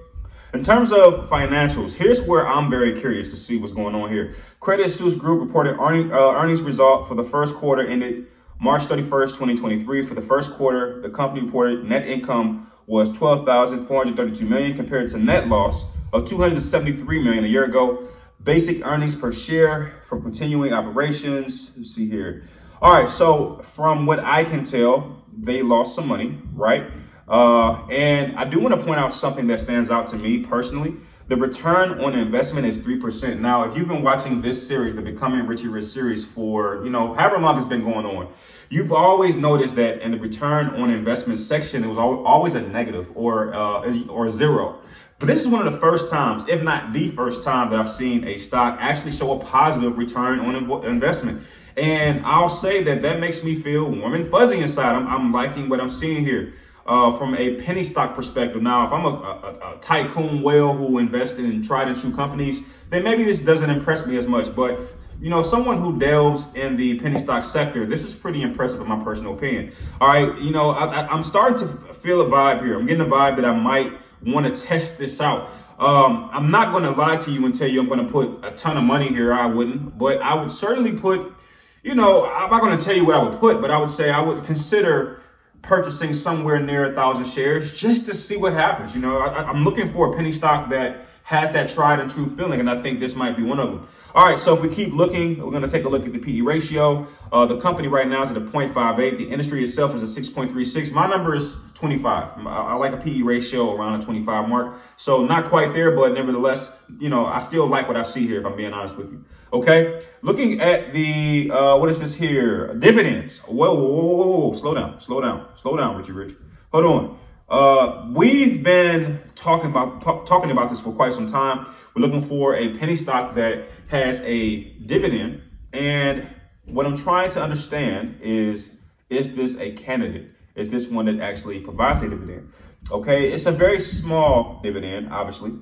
In 0.54 0.64
terms 0.64 0.90
of 0.90 1.28
financials, 1.28 1.92
here's 1.92 2.22
where 2.22 2.46
I'm 2.46 2.70
very 2.70 2.98
curious 2.98 3.28
to 3.30 3.36
see 3.36 3.58
what's 3.58 3.72
going 3.72 3.94
on 3.94 4.10
here. 4.10 4.34
Credit 4.60 4.90
Suisse 4.90 5.14
Group 5.14 5.40
reported 5.40 5.78
earning, 5.78 6.10
uh, 6.12 6.32
earnings 6.32 6.62
result 6.62 7.08
for 7.08 7.14
the 7.14 7.24
first 7.24 7.54
quarter 7.54 7.86
ended 7.86 8.26
March 8.58 8.84
31st, 8.84 9.26
2023. 9.34 10.06
For 10.06 10.14
the 10.14 10.22
first 10.22 10.52
quarter, 10.52 11.00
the 11.02 11.10
company 11.10 11.44
reported 11.44 11.84
net 11.84 12.08
income 12.08 12.70
was 12.86 13.12
12,432 13.12 14.46
million 14.46 14.74
compared 14.74 15.08
to 15.08 15.18
net 15.18 15.48
loss 15.48 15.84
of 16.12 16.26
273 16.26 17.22
million 17.22 17.44
a 17.44 17.48
year 17.48 17.64
ago. 17.64 18.08
Basic 18.46 18.86
earnings 18.86 19.16
per 19.16 19.32
share 19.32 19.94
from 20.08 20.22
continuing 20.22 20.72
operations. 20.72 21.72
Let's 21.76 21.92
see 21.92 22.08
here. 22.08 22.44
All 22.80 22.94
right, 22.94 23.08
so 23.08 23.56
from 23.56 24.06
what 24.06 24.20
I 24.20 24.44
can 24.44 24.62
tell, 24.62 25.20
they 25.36 25.62
lost 25.62 25.96
some 25.96 26.06
money, 26.06 26.40
right? 26.54 26.84
Uh, 27.28 27.84
and 27.88 28.36
I 28.36 28.44
do 28.44 28.60
want 28.60 28.72
to 28.76 28.84
point 28.84 29.00
out 29.00 29.12
something 29.12 29.48
that 29.48 29.58
stands 29.58 29.90
out 29.90 30.06
to 30.08 30.16
me 30.16 30.44
personally. 30.44 30.94
The 31.26 31.34
return 31.34 32.00
on 32.00 32.16
investment 32.16 32.68
is 32.68 32.78
3%. 32.78 33.40
Now, 33.40 33.64
if 33.64 33.76
you've 33.76 33.88
been 33.88 34.04
watching 34.04 34.40
this 34.42 34.64
series, 34.64 34.94
the 34.94 35.02
Becoming 35.02 35.44
Ritchie 35.48 35.66
Rich 35.66 35.86
series 35.86 36.24
for, 36.24 36.84
you 36.84 36.90
know, 36.90 37.14
however 37.14 37.40
long 37.40 37.56
it's 37.56 37.66
been 37.66 37.82
going 37.82 38.06
on, 38.06 38.32
you've 38.68 38.92
always 38.92 39.36
noticed 39.36 39.74
that 39.74 40.02
in 40.02 40.12
the 40.12 40.18
return 40.18 40.68
on 40.80 40.88
investment 40.88 41.40
section, 41.40 41.82
it 41.82 41.88
was 41.88 41.98
always 41.98 42.54
a 42.54 42.60
negative 42.60 43.10
or, 43.16 43.52
uh, 43.52 43.92
or 44.08 44.30
zero. 44.30 44.78
But 45.18 45.28
this 45.28 45.40
is 45.40 45.48
one 45.48 45.66
of 45.66 45.72
the 45.72 45.78
first 45.78 46.10
times, 46.10 46.46
if 46.46 46.62
not 46.62 46.92
the 46.92 47.10
first 47.10 47.42
time, 47.42 47.70
that 47.70 47.78
I've 47.78 47.90
seen 47.90 48.24
a 48.24 48.36
stock 48.36 48.76
actually 48.80 49.12
show 49.12 49.40
a 49.40 49.44
positive 49.44 49.96
return 49.96 50.40
on 50.40 50.84
investment. 50.84 51.42
And 51.74 52.24
I'll 52.24 52.50
say 52.50 52.82
that 52.84 53.00
that 53.02 53.18
makes 53.18 53.42
me 53.42 53.54
feel 53.54 53.90
warm 53.90 54.12
and 54.12 54.30
fuzzy 54.30 54.58
inside. 54.58 54.94
I'm, 54.94 55.06
I'm 55.06 55.32
liking 55.32 55.68
what 55.68 55.80
I'm 55.80 55.90
seeing 55.90 56.22
here. 56.22 56.54
Uh, 56.86 57.18
from 57.18 57.34
a 57.34 57.56
penny 57.56 57.82
stock 57.82 58.14
perspective. 58.14 58.62
Now, 58.62 58.86
if 58.86 58.92
I'm 58.92 59.04
a, 59.04 59.08
a, 59.08 59.74
a, 59.74 59.78
tycoon 59.80 60.40
whale 60.40 60.72
who 60.72 60.98
invested 60.98 61.44
in 61.44 61.60
tried 61.60 61.88
and 61.88 62.00
true 62.00 62.14
companies, 62.14 62.62
then 62.90 63.02
maybe 63.02 63.24
this 63.24 63.40
doesn't 63.40 63.68
impress 63.68 64.06
me 64.06 64.16
as 64.16 64.28
much. 64.28 64.54
But 64.54 64.78
you 65.20 65.28
know, 65.28 65.42
someone 65.42 65.78
who 65.78 65.98
delves 65.98 66.54
in 66.54 66.76
the 66.76 67.00
penny 67.00 67.18
stock 67.18 67.42
sector, 67.42 67.86
this 67.86 68.04
is 68.04 68.14
pretty 68.14 68.42
impressive 68.42 68.80
in 68.80 68.86
my 68.86 69.02
personal 69.02 69.34
opinion. 69.34 69.72
All 70.00 70.06
right, 70.06 70.40
you 70.40 70.52
know, 70.52 70.70
I, 70.70 71.12
am 71.12 71.24
starting 71.24 71.58
to 71.58 71.92
feel 71.94 72.20
a 72.20 72.26
vibe 72.26 72.62
here. 72.62 72.78
I'm 72.78 72.86
getting 72.86 73.02
a 73.02 73.10
vibe 73.10 73.34
that 73.34 73.44
I 73.44 73.52
might 73.52 73.92
want 74.22 74.52
to 74.52 74.60
test 74.60 74.98
this 74.98 75.20
out. 75.20 75.50
Um, 75.78 76.30
I'm 76.32 76.50
not 76.50 76.72
going 76.72 76.84
to 76.84 76.90
lie 76.90 77.16
to 77.16 77.30
you 77.30 77.44
and 77.44 77.54
tell 77.54 77.68
you 77.68 77.80
I'm 77.80 77.88
going 77.88 78.04
to 78.04 78.10
put 78.10 78.44
a 78.44 78.50
ton 78.52 78.76
of 78.76 78.84
money 78.84 79.08
here. 79.08 79.32
I 79.32 79.46
wouldn't, 79.46 79.98
but 79.98 80.22
I 80.22 80.34
would 80.34 80.50
certainly 80.50 80.92
put, 80.92 81.34
you 81.82 81.94
know, 81.94 82.24
I'm 82.24 82.50
not 82.50 82.62
going 82.62 82.76
to 82.78 82.82
tell 82.82 82.96
you 82.96 83.04
what 83.04 83.14
I 83.14 83.22
would 83.22 83.38
put, 83.38 83.60
but 83.60 83.70
I 83.70 83.78
would 83.78 83.90
say 83.90 84.10
I 84.10 84.20
would 84.20 84.44
consider 84.44 85.20
purchasing 85.60 86.12
somewhere 86.12 86.60
near 86.60 86.92
a 86.92 86.94
thousand 86.94 87.26
shares 87.26 87.78
just 87.78 88.06
to 88.06 88.14
see 88.14 88.36
what 88.36 88.52
happens. 88.52 88.94
You 88.94 89.02
know, 89.02 89.18
I, 89.18 89.44
I'm 89.44 89.64
looking 89.64 89.88
for 89.88 90.12
a 90.12 90.16
penny 90.16 90.32
stock 90.32 90.70
that 90.70 91.06
has 91.24 91.52
that 91.52 91.68
tried 91.68 91.98
and 91.98 92.08
true 92.08 92.28
feeling, 92.28 92.60
and 92.60 92.70
I 92.70 92.80
think 92.80 93.00
this 93.00 93.14
might 93.14 93.36
be 93.36 93.42
one 93.42 93.58
of 93.58 93.68
them. 93.68 93.88
All 94.16 94.24
right, 94.24 94.40
so 94.40 94.54
if 94.54 94.62
we 94.62 94.70
keep 94.70 94.94
looking, 94.94 95.36
we're 95.36 95.50
going 95.50 95.60
to 95.60 95.68
take 95.68 95.84
a 95.84 95.90
look 95.90 96.06
at 96.06 96.10
the 96.10 96.18
PE 96.18 96.40
ratio. 96.40 97.06
Uh, 97.30 97.44
the 97.44 97.60
company 97.60 97.86
right 97.86 98.08
now 98.08 98.22
is 98.22 98.30
at 98.30 98.36
a 98.38 98.40
0.58. 98.40 99.18
The 99.18 99.28
industry 99.28 99.62
itself 99.62 99.94
is 99.94 100.02
a 100.02 100.20
6.36. 100.20 100.90
My 100.94 101.06
number 101.06 101.34
is 101.34 101.58
25. 101.74 102.38
I, 102.38 102.40
I 102.40 102.74
like 102.76 102.94
a 102.94 102.96
PE 102.96 103.20
ratio 103.20 103.76
around 103.76 104.00
a 104.00 104.02
25 104.02 104.48
mark. 104.48 104.78
So 104.96 105.26
not 105.26 105.50
quite 105.50 105.74
there, 105.74 105.90
but 105.90 106.14
nevertheless, 106.14 106.74
you 106.98 107.10
know, 107.10 107.26
I 107.26 107.40
still 107.40 107.66
like 107.66 107.88
what 107.88 107.98
I 107.98 108.04
see 108.04 108.26
here, 108.26 108.40
if 108.40 108.46
I'm 108.46 108.56
being 108.56 108.72
honest 108.72 108.96
with 108.96 109.12
you. 109.12 109.22
Okay, 109.52 110.02
looking 110.22 110.62
at 110.62 110.94
the, 110.94 111.50
uh, 111.50 111.76
what 111.76 111.90
is 111.90 112.00
this 112.00 112.14
here? 112.14 112.72
Dividends. 112.72 113.40
Whoa, 113.40 113.74
whoa, 113.74 114.14
whoa, 114.14 114.26
whoa, 114.48 114.52
slow 114.54 114.72
down, 114.72 114.98
slow 114.98 115.20
down, 115.20 115.46
slow 115.56 115.76
down, 115.76 115.94
Richie 115.94 116.12
Rich. 116.12 116.36
Hold 116.72 116.86
on. 116.86 117.18
Uh, 117.48 118.08
we've 118.12 118.62
been 118.64 119.20
talking 119.36 119.70
about 119.70 120.26
talking 120.26 120.50
about 120.50 120.68
this 120.68 120.80
for 120.80 120.92
quite 120.92 121.12
some 121.12 121.28
time. 121.28 121.66
We're 121.94 122.02
looking 122.02 122.26
for 122.26 122.56
a 122.56 122.76
penny 122.76 122.96
stock 122.96 123.36
that 123.36 123.68
has 123.86 124.20
a 124.22 124.64
dividend, 124.80 125.42
and 125.72 126.28
what 126.64 126.86
I'm 126.86 126.96
trying 126.96 127.30
to 127.30 127.42
understand 127.42 128.18
is: 128.20 128.76
is 129.10 129.36
this 129.36 129.56
a 129.58 129.72
candidate? 129.72 130.32
Is 130.56 130.70
this 130.70 130.88
one 130.88 131.06
that 131.06 131.20
actually 131.20 131.60
provides 131.60 132.02
a 132.02 132.08
dividend? 132.08 132.52
Okay, 132.90 133.30
it's 133.30 133.46
a 133.46 133.52
very 133.52 133.78
small 133.78 134.60
dividend, 134.64 135.12
obviously, 135.12 135.52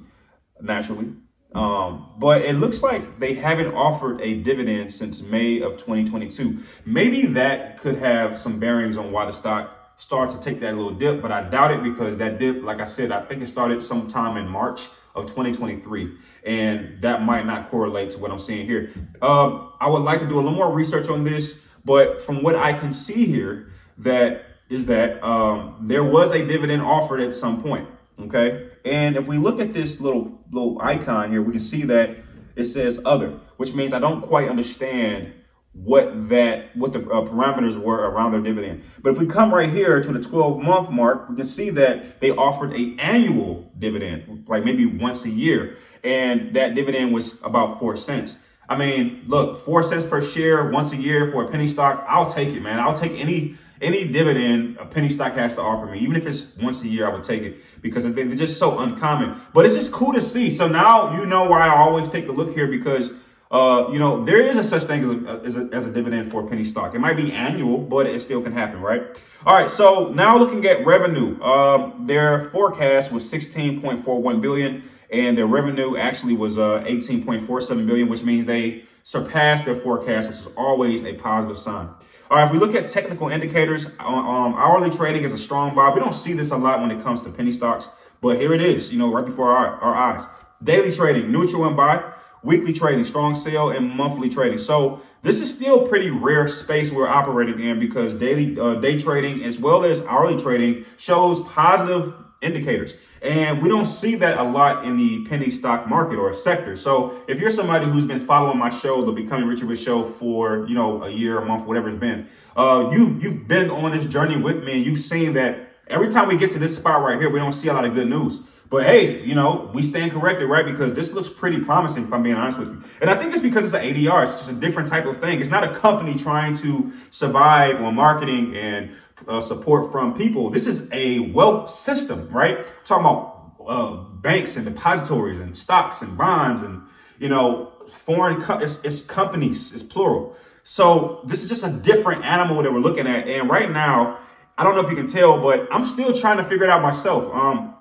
naturally, 0.62 1.12
um, 1.55 2.14
but 2.19 2.43
it 2.43 2.55
looks 2.55 2.83
like 2.83 3.19
they 3.19 3.35
haven't 3.35 3.75
offered 3.75 4.23
a 4.23 4.41
dividend 4.43 4.91
since 4.91 5.21
May 5.21 5.61
of 5.61 5.73
2022. 5.73 6.61
Maybe 6.87 7.26
that 7.26 7.79
could 7.79 7.99
have 7.99 8.38
some 8.38 8.59
bearings 8.59 8.97
on 8.97 9.12
why 9.12 9.26
the 9.26 9.33
stock 9.33 9.84
start 9.96 10.30
to 10.30 10.38
take 10.38 10.60
that 10.60 10.74
little 10.74 10.94
dip, 10.94 11.22
but 11.22 11.30
I 11.32 11.48
doubt 11.48 11.70
it 11.70 11.82
because 11.82 12.18
that 12.18 12.38
dip, 12.38 12.62
like 12.62 12.80
I 12.80 12.84
said, 12.84 13.12
I 13.12 13.24
think 13.24 13.42
it 13.42 13.46
started 13.46 13.82
sometime 13.82 14.36
in 14.36 14.48
March 14.48 14.88
of 15.14 15.26
2023, 15.26 16.16
and 16.44 17.00
that 17.02 17.22
might 17.22 17.46
not 17.46 17.70
correlate 17.70 18.10
to 18.12 18.18
what 18.18 18.30
I'm 18.30 18.38
seeing 18.38 18.66
here. 18.66 18.92
Um, 19.22 19.72
I 19.80 19.88
would 19.88 20.02
like 20.02 20.18
to 20.20 20.26
do 20.26 20.34
a 20.34 20.42
little 20.42 20.52
more 20.52 20.72
research 20.72 21.08
on 21.08 21.24
this, 21.24 21.64
but 21.84 22.22
from 22.22 22.42
what 22.42 22.56
I 22.56 22.72
can 22.72 22.92
see 22.92 23.26
here, 23.26 23.70
that 23.98 24.44
is 24.68 24.86
that 24.86 25.22
um, 25.24 25.76
there 25.82 26.02
was 26.02 26.32
a 26.32 26.44
dividend 26.44 26.82
offered 26.82 27.20
at 27.20 27.34
some 27.34 27.62
point. 27.62 27.88
Okay. 28.18 28.70
And 28.84 29.16
if 29.16 29.26
we 29.26 29.38
look 29.38 29.60
at 29.60 29.72
this 29.72 30.00
little 30.00 30.40
little 30.50 30.80
icon 30.80 31.30
here, 31.30 31.42
we 31.42 31.52
can 31.52 31.60
see 31.60 31.82
that 31.82 32.16
it 32.56 32.66
says 32.66 33.00
other, 33.04 33.40
which 33.56 33.74
means 33.74 33.92
I 33.92 33.98
don't 33.98 34.20
quite 34.20 34.48
understand 34.48 35.32
what 35.75 36.28
that 36.28 36.75
what 36.76 36.93
the 36.93 37.00
uh, 37.00 37.23
parameters 37.23 37.76
were 37.76 38.09
around 38.09 38.33
their 38.33 38.40
dividend. 38.40 38.85
But 39.02 39.11
if 39.11 39.19
we 39.19 39.26
come 39.26 39.52
right 39.52 39.69
here 39.69 40.02
to 40.02 40.12
the 40.12 40.21
12 40.21 40.62
month 40.62 40.90
mark, 40.90 41.28
we 41.28 41.37
can 41.37 41.45
see 41.45 41.71
that 41.71 42.21
they 42.21 42.31
offered 42.31 42.73
a 42.73 42.97
annual 42.99 43.71
dividend, 43.78 44.45
like 44.49 44.64
maybe 44.64 44.87
once 44.87 45.25
a 45.25 45.31
year, 45.31 45.78
and 46.04 46.54
that 46.54 46.75
dividend 46.75 47.12
was 47.12 47.43
about 47.43 47.81
four 47.81 47.97
cents. 47.97 48.38
I 48.69 48.78
mean, 48.78 49.25
look, 49.26 49.64
four 49.64 49.83
cents 49.83 50.07
per 50.07 50.23
share 50.23 50.71
once 50.71 50.93
a 50.93 50.97
year 50.97 51.31
for 51.31 51.45
a 51.45 51.49
penny 51.49 51.66
stock, 51.69 52.04
I'll 52.09 52.26
take 52.26 52.49
it, 52.49 52.61
man. 52.61 52.78
I'll 52.78 52.95
take 52.95 53.12
any 53.12 53.59
any 53.83 54.07
dividend 54.07 54.78
a 54.78 54.87
penny 54.87 55.09
stock 55.09 55.35
has 55.35 55.57
to 55.57 55.61
offer 55.61 55.87
me, 55.87 55.99
even 55.99 56.16
if 56.16 56.26
it's 56.26 56.57
once 56.57 56.83
a 56.83 56.88
year, 56.88 57.09
I 57.09 57.12
would 57.12 57.25
take 57.25 57.43
it 57.43 57.57
because 57.83 58.04
they're 58.04 58.35
just 58.35 58.59
so 58.59 58.78
uncommon. 58.78 59.40
But 59.52 59.66
it's 59.66 59.75
just 59.75 59.93
cool 59.93 60.12
to 60.12 60.21
see. 60.21 60.49
So 60.49 60.69
now 60.69 61.14
you 61.19 61.26
know 61.26 61.45
why 61.45 61.66
I 61.66 61.76
always 61.76 62.09
take 62.09 62.28
a 62.28 62.33
look 62.33 62.54
here 62.54 62.69
because 62.69 63.12
uh, 63.54 63.88
you 63.92 64.00
know, 64.00 64.25
there 64.25 64.40
is 64.40 64.56
a 64.56 64.64
such 64.64 64.82
thing 64.82 65.04
as 65.04 65.11
a, 65.11 65.40
as 65.44 65.56
a, 65.56 65.68
as 65.73 65.87
a 65.87 65.92
dividend 65.92 66.28
for 66.28 66.44
a 66.44 66.49
penny 66.49 66.64
stock. 66.64 66.92
It 66.92 66.99
might 66.99 67.16
be 67.16 67.30
annual, 67.30 67.78
but 67.78 68.04
it 68.04 68.20
still 68.20 68.42
can 68.42 68.52
happen, 68.52 68.80
right? 68.80 69.02
All 69.46 69.56
right. 69.56 69.70
So 69.70 70.08
now 70.08 70.37
looking 70.37 70.66
at 70.66 70.84
revenue, 70.84 71.40
um, 71.40 72.04
their 72.04 72.50
forecast 72.50 73.12
was 73.12 73.30
16.41 73.30 74.42
billion, 74.42 74.82
and 75.08 75.38
their 75.38 75.46
revenue 75.46 75.96
actually 75.96 76.34
was 76.34 76.58
uh, 76.58 76.82
18.47 76.84 77.87
billion, 77.87 78.08
which 78.08 78.25
means 78.25 78.44
they 78.44 78.87
surpassed 79.04 79.66
their 79.66 79.76
forecast, 79.76 80.30
which 80.30 80.38
is 80.38 80.49
always 80.56 81.04
a 81.04 81.12
positive 81.12 81.56
sign. 81.56 81.90
All 82.32 82.38
right, 82.38 82.46
if 82.46 82.52
we 82.52 82.58
look 82.58 82.75
at 82.75 82.88
technical 82.88 83.28
indicators, 83.28 83.87
um, 84.00 84.14
um 84.14 84.54
hourly 84.56 84.90
trading 84.90 85.23
is 85.23 85.32
a 85.32 85.38
strong 85.38 85.76
buy. 85.76 85.90
We 85.90 86.00
don't 86.00 86.12
see 86.12 86.32
this 86.32 86.50
a 86.50 86.56
lot 86.56 86.80
when 86.80 86.90
it 86.90 87.04
comes 87.04 87.23
to 87.23 87.30
penny 87.30 87.52
stocks, 87.52 87.88
but 88.20 88.37
here 88.37 88.52
it 88.52 88.61
is, 88.61 88.92
you 88.92 88.99
know, 88.99 89.12
right 89.12 89.25
before 89.25 89.52
our, 89.52 89.76
our 89.76 89.94
eyes. 89.94 90.26
Daily 90.61 90.90
trading, 90.90 91.30
neutral 91.30 91.66
and 91.66 91.76
buy 91.76 92.13
weekly 92.44 92.72
trading, 92.72 93.04
strong 93.04 93.34
sale, 93.34 93.70
and 93.70 93.90
monthly 93.90 94.28
trading. 94.28 94.58
So 94.58 95.02
this 95.22 95.40
is 95.40 95.52
still 95.52 95.88
pretty 95.88 96.10
rare 96.10 96.46
space 96.46 96.92
we're 96.92 97.08
operating 97.08 97.58
in 97.58 97.80
because 97.80 98.14
daily 98.14 98.58
uh, 98.60 98.74
day 98.74 98.98
trading 98.98 99.42
as 99.42 99.58
well 99.58 99.84
as 99.84 100.02
hourly 100.02 100.40
trading 100.40 100.84
shows 100.98 101.40
positive 101.42 102.14
indicators. 102.42 102.96
And 103.22 103.62
we 103.62 103.70
don't 103.70 103.86
see 103.86 104.16
that 104.16 104.36
a 104.36 104.42
lot 104.42 104.84
in 104.84 104.98
the 104.98 105.24
penny 105.24 105.48
stock 105.48 105.88
market 105.88 106.16
or 106.18 106.30
sector. 106.34 106.76
So 106.76 107.22
if 107.26 107.40
you're 107.40 107.48
somebody 107.48 107.86
who's 107.86 108.04
been 108.04 108.26
following 108.26 108.58
my 108.58 108.68
show, 108.68 109.02
the 109.02 109.12
Becoming 109.12 109.48
Ritchie 109.48 109.64
Rich 109.64 109.80
show 109.80 110.04
for, 110.04 110.66
you 110.68 110.74
know, 110.74 111.02
a 111.04 111.08
year, 111.08 111.38
a 111.38 111.46
month, 111.46 111.66
whatever 111.66 111.88
it's 111.88 111.96
been, 111.96 112.28
uh, 112.54 112.90
you, 112.92 113.18
you've 113.22 113.48
been 113.48 113.70
on 113.70 113.96
this 113.96 114.04
journey 114.04 114.36
with 114.36 114.62
me 114.62 114.74
and 114.74 114.84
you've 114.84 114.98
seen 114.98 115.32
that 115.32 115.70
every 115.86 116.08
time 116.10 116.28
we 116.28 116.36
get 116.36 116.50
to 116.50 116.58
this 116.58 116.76
spot 116.76 117.02
right 117.02 117.18
here, 117.18 117.30
we 117.30 117.38
don't 117.38 117.54
see 117.54 117.68
a 117.68 117.72
lot 117.72 117.86
of 117.86 117.94
good 117.94 118.10
news. 118.10 118.40
But 118.71 118.85
hey, 118.85 119.23
you 119.23 119.35
know, 119.35 119.71
we 119.75 119.83
stand 119.83 120.12
corrected, 120.12 120.49
right? 120.49 120.64
Because 120.64 120.94
this 120.94 121.12
looks 121.12 121.28
pretty 121.28 121.61
promising, 121.61 122.04
if 122.04 122.12
I'm 122.12 122.23
being 122.23 122.35
honest 122.37 122.59
with 122.59 122.68
you. 122.68 122.83
And 123.00 123.11
I 123.11 123.14
think 123.14 123.33
it's 123.33 123.42
because 123.42 123.64
it's 123.64 123.75
an 123.75 123.83
ADR. 123.83 124.23
It's 124.23 124.38
just 124.38 124.50
a 124.50 124.54
different 124.54 124.88
type 124.88 125.06
of 125.06 125.18
thing. 125.18 125.40
It's 125.40 125.50
not 125.50 125.64
a 125.64 125.75
company 125.75 126.14
trying 126.14 126.56
to 126.59 126.92
survive 127.11 127.80
on 127.80 127.94
marketing 127.94 128.56
and 128.56 128.97
uh, 129.28 129.40
support 129.40 129.92
from 129.92 130.14
people. 130.14 130.50
This 130.50 130.66
is 130.66 130.88
a 130.92 131.21
wealth 131.30 131.71
system, 131.71 132.28
right? 132.30 132.59
I'm 132.59 132.64
talking 132.85 133.06
about 133.06 133.35
uh, 133.66 133.97
banks 133.97 134.56
and 134.56 134.64
depositories 134.64 135.38
and 135.38 135.56
stocks 135.56 136.02
and 136.02 136.16
bonds 136.16 136.62
and, 136.62 136.83
you 137.18 137.28
know, 137.28 137.73
foreign, 137.92 138.40
co- 138.40 138.59
it's, 138.59 138.85
it's 138.85 139.02
companies, 139.02 139.73
it's 139.73 139.83
plural. 139.83 140.37
So 140.64 141.21
this 141.26 141.42
is 141.42 141.49
just 141.49 141.64
a 141.64 141.71
different 141.71 142.25
animal 142.25 142.62
that 142.62 142.73
we're 142.73 142.80
looking 142.80 143.06
at. 143.06 143.28
And 143.28 143.49
right 143.49 143.71
now, 143.71 144.18
I 144.56 144.64
don't 144.64 144.75
know 144.75 144.83
if 144.83 144.90
you 144.90 144.97
can 144.97 145.06
tell, 145.06 145.40
but 145.40 145.68
I'm 145.71 145.85
still 145.85 146.12
trying 146.12 146.38
to 146.38 146.44
figure 146.44 146.64
it 146.64 146.71
out 146.71 146.83
myself. 146.83 147.33
Um, 147.35 147.74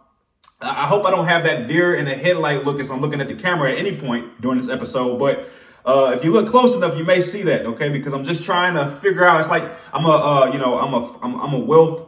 I 0.63 0.87
hope 0.87 1.05
I 1.05 1.11
don't 1.11 1.27
have 1.27 1.43
that 1.43 1.67
deer 1.67 1.95
in 1.95 2.05
the 2.05 2.15
headlight 2.15 2.63
look 2.63 2.79
as 2.79 2.89
I'm 2.89 3.01
looking 3.01 3.19
at 3.19 3.27
the 3.27 3.35
camera 3.35 3.71
at 3.71 3.77
any 3.77 3.97
point 3.97 4.41
during 4.41 4.57
this 4.57 4.69
episode, 4.69 5.19
but 5.19 5.49
uh, 5.85 6.13
if 6.15 6.23
you 6.23 6.31
look 6.31 6.47
close 6.47 6.75
enough, 6.75 6.97
you 6.97 7.03
may 7.03 7.19
see 7.19 7.43
that, 7.43 7.65
okay? 7.65 7.89
Because 7.89 8.13
I'm 8.13 8.23
just 8.23 8.43
trying 8.43 8.75
to 8.75 8.89
figure 8.89 9.25
out. 9.25 9.39
It's 9.39 9.49
like 9.49 9.69
I'm 9.93 10.05
a, 10.05 10.11
uh, 10.11 10.51
you 10.53 10.57
know, 10.57 10.79
I'm 10.79 10.93
a, 10.93 11.19
I'm, 11.19 11.41
I'm 11.41 11.53
a 11.53 11.59
wealth, 11.59 12.07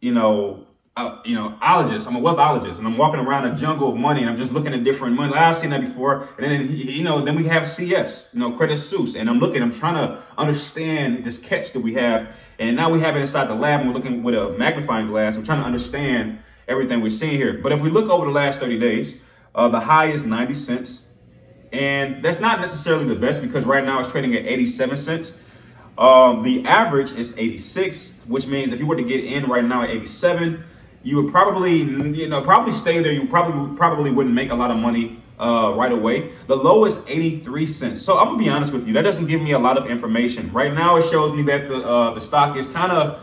you 0.00 0.12
know, 0.12 0.64
uh, 0.96 1.20
you 1.24 1.34
know, 1.34 1.56
ologist. 1.60 2.06
I'm 2.06 2.14
a 2.14 2.20
wealthologist, 2.20 2.78
and 2.78 2.86
I'm 2.86 2.96
walking 2.96 3.20
around 3.20 3.44
a 3.46 3.54
jungle 3.54 3.90
of 3.90 3.96
money, 3.96 4.20
and 4.20 4.30
I'm 4.30 4.36
just 4.36 4.52
looking 4.52 4.72
at 4.72 4.84
different 4.84 5.16
money. 5.16 5.34
I've 5.34 5.56
seen 5.56 5.70
that 5.70 5.80
before, 5.80 6.28
and 6.38 6.50
then 6.50 6.76
you 6.76 7.02
know, 7.02 7.24
then 7.24 7.34
we 7.34 7.44
have 7.44 7.66
CS, 7.66 8.30
you 8.32 8.40
know, 8.40 8.52
Credit 8.52 8.78
Suisse, 8.78 9.16
and 9.16 9.28
I'm 9.28 9.38
looking, 9.38 9.62
I'm 9.62 9.72
trying 9.72 9.94
to 9.94 10.22
understand 10.36 11.24
this 11.24 11.38
catch 11.38 11.72
that 11.72 11.80
we 11.80 11.94
have, 11.94 12.28
and 12.58 12.76
now 12.76 12.90
we 12.90 13.00
have 13.00 13.16
it 13.16 13.20
inside 13.20 13.48
the 13.48 13.54
lab, 13.54 13.80
and 13.80 13.88
we're 13.88 13.94
looking 13.94 14.22
with 14.22 14.34
a 14.34 14.50
magnifying 14.50 15.08
glass. 15.08 15.36
I'm 15.36 15.44
trying 15.44 15.60
to 15.60 15.66
understand 15.66 16.40
everything 16.68 17.00
we're 17.00 17.10
seeing 17.10 17.36
here. 17.36 17.58
But 17.62 17.72
if 17.72 17.80
we 17.80 17.90
look 17.90 18.10
over 18.10 18.26
the 18.26 18.32
last 18.32 18.60
30 18.60 18.78
days, 18.78 19.20
uh, 19.54 19.68
the 19.68 19.80
high 19.80 20.06
is 20.12 20.24
90 20.24 20.54
cents. 20.54 21.08
And 21.72 22.24
that's 22.24 22.40
not 22.40 22.60
necessarily 22.60 23.04
the 23.04 23.16
best 23.16 23.42
because 23.42 23.64
right 23.64 23.84
now 23.84 23.98
it's 24.00 24.10
trading 24.10 24.34
at 24.34 24.46
87 24.46 24.96
cents. 24.96 25.36
Um, 25.98 26.42
the 26.42 26.64
average 26.64 27.12
is 27.12 27.36
86, 27.36 28.22
which 28.28 28.46
means 28.46 28.70
if 28.70 28.78
you 28.78 28.86
were 28.86 28.96
to 28.96 29.02
get 29.02 29.24
in 29.24 29.46
right 29.46 29.64
now 29.64 29.82
at 29.82 29.90
87, 29.90 30.62
you 31.02 31.22
would 31.22 31.32
probably, 31.32 31.78
you 31.78 32.28
know, 32.28 32.40
probably 32.42 32.72
stay 32.72 33.02
there. 33.02 33.12
You 33.12 33.26
probably 33.26 33.76
probably 33.76 34.10
wouldn't 34.10 34.34
make 34.34 34.50
a 34.50 34.54
lot 34.54 34.70
of 34.70 34.76
money 34.76 35.20
uh, 35.38 35.72
right 35.76 35.92
away. 35.92 36.30
The 36.46 36.56
low 36.56 36.84
is 36.84 37.04
83 37.08 37.66
cents. 37.66 38.02
So 38.02 38.18
I'm 38.18 38.26
gonna 38.28 38.38
be 38.38 38.48
honest 38.48 38.72
with 38.72 38.86
you, 38.86 38.92
that 38.94 39.02
doesn't 39.02 39.26
give 39.26 39.40
me 39.40 39.52
a 39.52 39.58
lot 39.58 39.76
of 39.76 39.86
information. 39.86 40.52
Right 40.52 40.72
now, 40.72 40.96
it 40.96 41.04
shows 41.04 41.34
me 41.34 41.42
that 41.44 41.68
the 41.68 41.76
uh, 41.76 42.14
the 42.14 42.20
stock 42.20 42.56
is 42.56 42.68
kind 42.68 42.92
of 42.92 43.20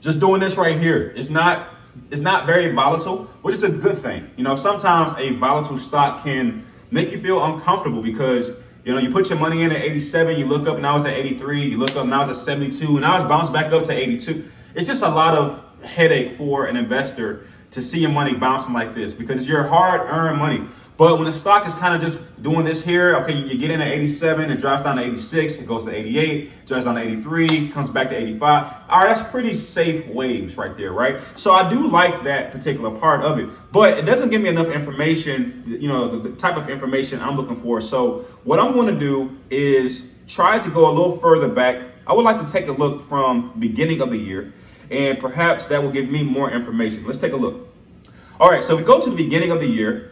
just 0.00 0.20
doing 0.20 0.40
this 0.40 0.56
right 0.56 0.78
here. 0.78 1.12
It's 1.16 1.30
not 1.30 1.68
it's 2.10 2.22
not 2.22 2.46
very 2.46 2.72
volatile, 2.72 3.24
which 3.42 3.54
is 3.54 3.62
a 3.62 3.70
good 3.70 3.98
thing. 3.98 4.30
You 4.36 4.44
know, 4.44 4.54
sometimes 4.54 5.12
a 5.18 5.36
volatile 5.36 5.76
stock 5.76 6.22
can 6.22 6.64
make 6.90 7.10
you 7.10 7.20
feel 7.20 7.42
uncomfortable 7.44 8.02
because 8.02 8.54
you 8.84 8.92
know 8.92 9.00
you 9.00 9.10
put 9.10 9.30
your 9.30 9.38
money 9.38 9.62
in 9.62 9.72
at 9.72 9.80
87, 9.80 10.38
you 10.38 10.46
look 10.46 10.66
up 10.66 10.78
now 10.78 10.96
it's 10.96 11.06
at 11.06 11.14
83, 11.14 11.62
you 11.62 11.78
look 11.78 11.96
up 11.96 12.06
now 12.06 12.22
it's 12.22 12.30
at 12.30 12.36
72, 12.36 12.86
and 12.86 13.00
now 13.00 13.16
it's 13.16 13.24
bounced 13.24 13.52
back 13.52 13.72
up 13.72 13.84
to 13.84 13.92
82. 13.92 14.50
It's 14.74 14.86
just 14.86 15.02
a 15.02 15.08
lot 15.08 15.36
of 15.36 15.62
headache 15.84 16.36
for 16.36 16.66
an 16.66 16.76
investor 16.76 17.46
to 17.72 17.82
see 17.82 18.00
your 18.00 18.10
money 18.10 18.34
bouncing 18.34 18.74
like 18.74 18.94
this 18.94 19.12
because 19.12 19.38
it's 19.38 19.48
your 19.48 19.64
hard-earned 19.64 20.38
money. 20.38 20.62
But 21.02 21.16
when 21.16 21.26
the 21.26 21.32
stock 21.32 21.66
is 21.66 21.74
kind 21.74 21.96
of 21.96 22.00
just 22.00 22.20
doing 22.44 22.64
this 22.64 22.84
here, 22.84 23.16
okay, 23.16 23.32
you 23.32 23.58
get 23.58 23.72
in 23.72 23.80
at 23.80 23.88
87, 23.88 24.52
it 24.52 24.60
drops 24.60 24.84
down 24.84 24.98
to 24.98 25.02
86, 25.02 25.56
it 25.56 25.66
goes 25.66 25.84
to 25.84 25.90
88, 25.90 26.64
drops 26.64 26.84
down 26.84 26.94
to 26.94 27.00
83, 27.00 27.70
comes 27.70 27.90
back 27.90 28.10
to 28.10 28.16
85. 28.16 28.72
All 28.88 29.00
right, 29.00 29.08
that's 29.08 29.28
pretty 29.28 29.52
safe 29.52 30.06
waves 30.06 30.56
right 30.56 30.76
there, 30.76 30.92
right? 30.92 31.20
So 31.34 31.54
I 31.54 31.68
do 31.68 31.88
like 31.88 32.22
that 32.22 32.52
particular 32.52 32.96
part 33.00 33.24
of 33.24 33.40
it, 33.40 33.48
but 33.72 33.98
it 33.98 34.02
doesn't 34.02 34.30
give 34.30 34.42
me 34.42 34.48
enough 34.48 34.68
information, 34.68 35.64
you 35.66 35.88
know, 35.88 36.06
the, 36.08 36.28
the 36.28 36.36
type 36.36 36.56
of 36.56 36.70
information 36.70 37.20
I'm 37.20 37.36
looking 37.36 37.60
for. 37.60 37.80
So 37.80 38.20
what 38.44 38.60
I'm 38.60 38.72
going 38.72 38.86
to 38.86 39.00
do 39.00 39.36
is 39.50 40.14
try 40.28 40.60
to 40.60 40.70
go 40.70 40.88
a 40.88 40.92
little 40.92 41.18
further 41.18 41.48
back. 41.48 41.82
I 42.06 42.12
would 42.12 42.24
like 42.24 42.46
to 42.46 42.52
take 42.52 42.68
a 42.68 42.72
look 42.72 43.02
from 43.08 43.58
beginning 43.58 44.02
of 44.02 44.12
the 44.12 44.18
year, 44.18 44.52
and 44.88 45.18
perhaps 45.18 45.66
that 45.66 45.82
will 45.82 45.90
give 45.90 46.08
me 46.08 46.22
more 46.22 46.52
information. 46.52 47.04
Let's 47.04 47.18
take 47.18 47.32
a 47.32 47.36
look. 47.36 47.70
All 48.38 48.48
right, 48.48 48.62
so 48.62 48.76
we 48.76 48.84
go 48.84 49.00
to 49.00 49.10
the 49.10 49.16
beginning 49.16 49.50
of 49.50 49.58
the 49.58 49.66
year. 49.66 50.11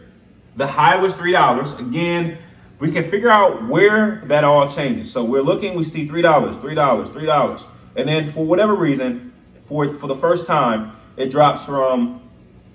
The 0.55 0.67
high 0.67 0.97
was 0.97 1.13
$3. 1.15 1.79
Again, 1.79 2.37
we 2.79 2.91
can 2.91 3.09
figure 3.09 3.29
out 3.29 3.67
where 3.67 4.23
that 4.25 4.43
all 4.43 4.67
changes. 4.67 5.11
So 5.11 5.23
we're 5.23 5.43
looking, 5.43 5.75
we 5.75 5.83
see 5.83 6.07
$3, 6.07 6.23
$3, 6.55 7.07
$3. 7.07 7.65
And 7.95 8.09
then 8.09 8.31
for 8.31 8.45
whatever 8.45 8.75
reason, 8.75 9.33
for, 9.65 9.93
for 9.93 10.07
the 10.07 10.15
first 10.15 10.45
time, 10.45 10.93
it 11.15 11.29
drops 11.29 11.65
from 11.65 12.21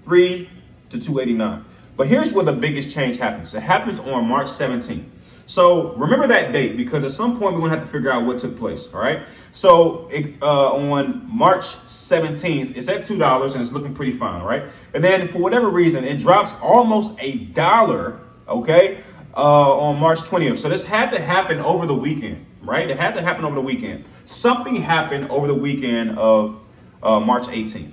3 0.04 0.48
to 0.90 0.98
289. 0.98 1.64
But 1.96 2.06
here's 2.08 2.32
where 2.32 2.44
the 2.44 2.52
biggest 2.52 2.90
change 2.90 3.18
happens. 3.18 3.54
It 3.54 3.62
happens 3.62 4.00
on 4.00 4.28
March 4.28 4.46
17th. 4.46 5.04
So 5.46 5.94
remember 5.94 6.26
that 6.26 6.52
date 6.52 6.76
because 6.76 7.04
at 7.04 7.12
some 7.12 7.38
point 7.38 7.54
we're 7.54 7.60
gonna 7.60 7.76
have 7.76 7.84
to 7.84 7.90
figure 7.90 8.10
out 8.10 8.26
what 8.26 8.40
took 8.40 8.58
place. 8.58 8.92
All 8.92 9.00
right. 9.00 9.22
So 9.52 10.08
it, 10.08 10.34
uh, 10.42 10.72
on 10.72 11.24
March 11.28 11.62
17th, 11.64 12.76
it's 12.76 12.88
at 12.88 13.04
two 13.04 13.16
dollars 13.16 13.54
and 13.54 13.62
it's 13.62 13.72
looking 13.72 13.94
pretty 13.94 14.12
fine. 14.12 14.42
All 14.42 14.48
right. 14.48 14.64
And 14.92 15.02
then 15.02 15.28
for 15.28 15.38
whatever 15.38 15.70
reason, 15.70 16.04
it 16.04 16.18
drops 16.18 16.54
almost 16.60 17.16
a 17.20 17.36
dollar. 17.36 18.20
Okay. 18.48 19.00
Uh, 19.36 19.76
on 19.76 19.98
March 19.98 20.20
20th. 20.20 20.56
So 20.56 20.70
this 20.70 20.86
had 20.86 21.10
to 21.10 21.20
happen 21.20 21.58
over 21.60 21.86
the 21.86 21.94
weekend, 21.94 22.46
right? 22.62 22.88
It 22.88 22.98
had 22.98 23.14
to 23.16 23.22
happen 23.22 23.44
over 23.44 23.54
the 23.54 23.60
weekend. 23.60 24.04
Something 24.24 24.76
happened 24.76 25.30
over 25.30 25.46
the 25.46 25.54
weekend 25.54 26.18
of 26.18 26.58
uh, 27.02 27.20
March 27.20 27.44
18th. 27.44 27.90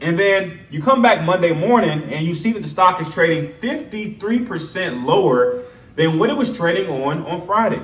And 0.00 0.16
then 0.16 0.60
you 0.70 0.80
come 0.80 1.02
back 1.02 1.24
Monday 1.24 1.52
morning 1.52 2.04
and 2.04 2.24
you 2.24 2.34
see 2.34 2.52
that 2.52 2.62
the 2.62 2.68
stock 2.68 3.00
is 3.00 3.08
trading 3.12 3.52
53% 3.54 5.04
lower 5.04 5.64
than 5.96 6.18
what 6.18 6.30
it 6.30 6.36
was 6.36 6.54
trading 6.54 6.88
on 6.88 7.24
on 7.26 7.44
Friday. 7.46 7.82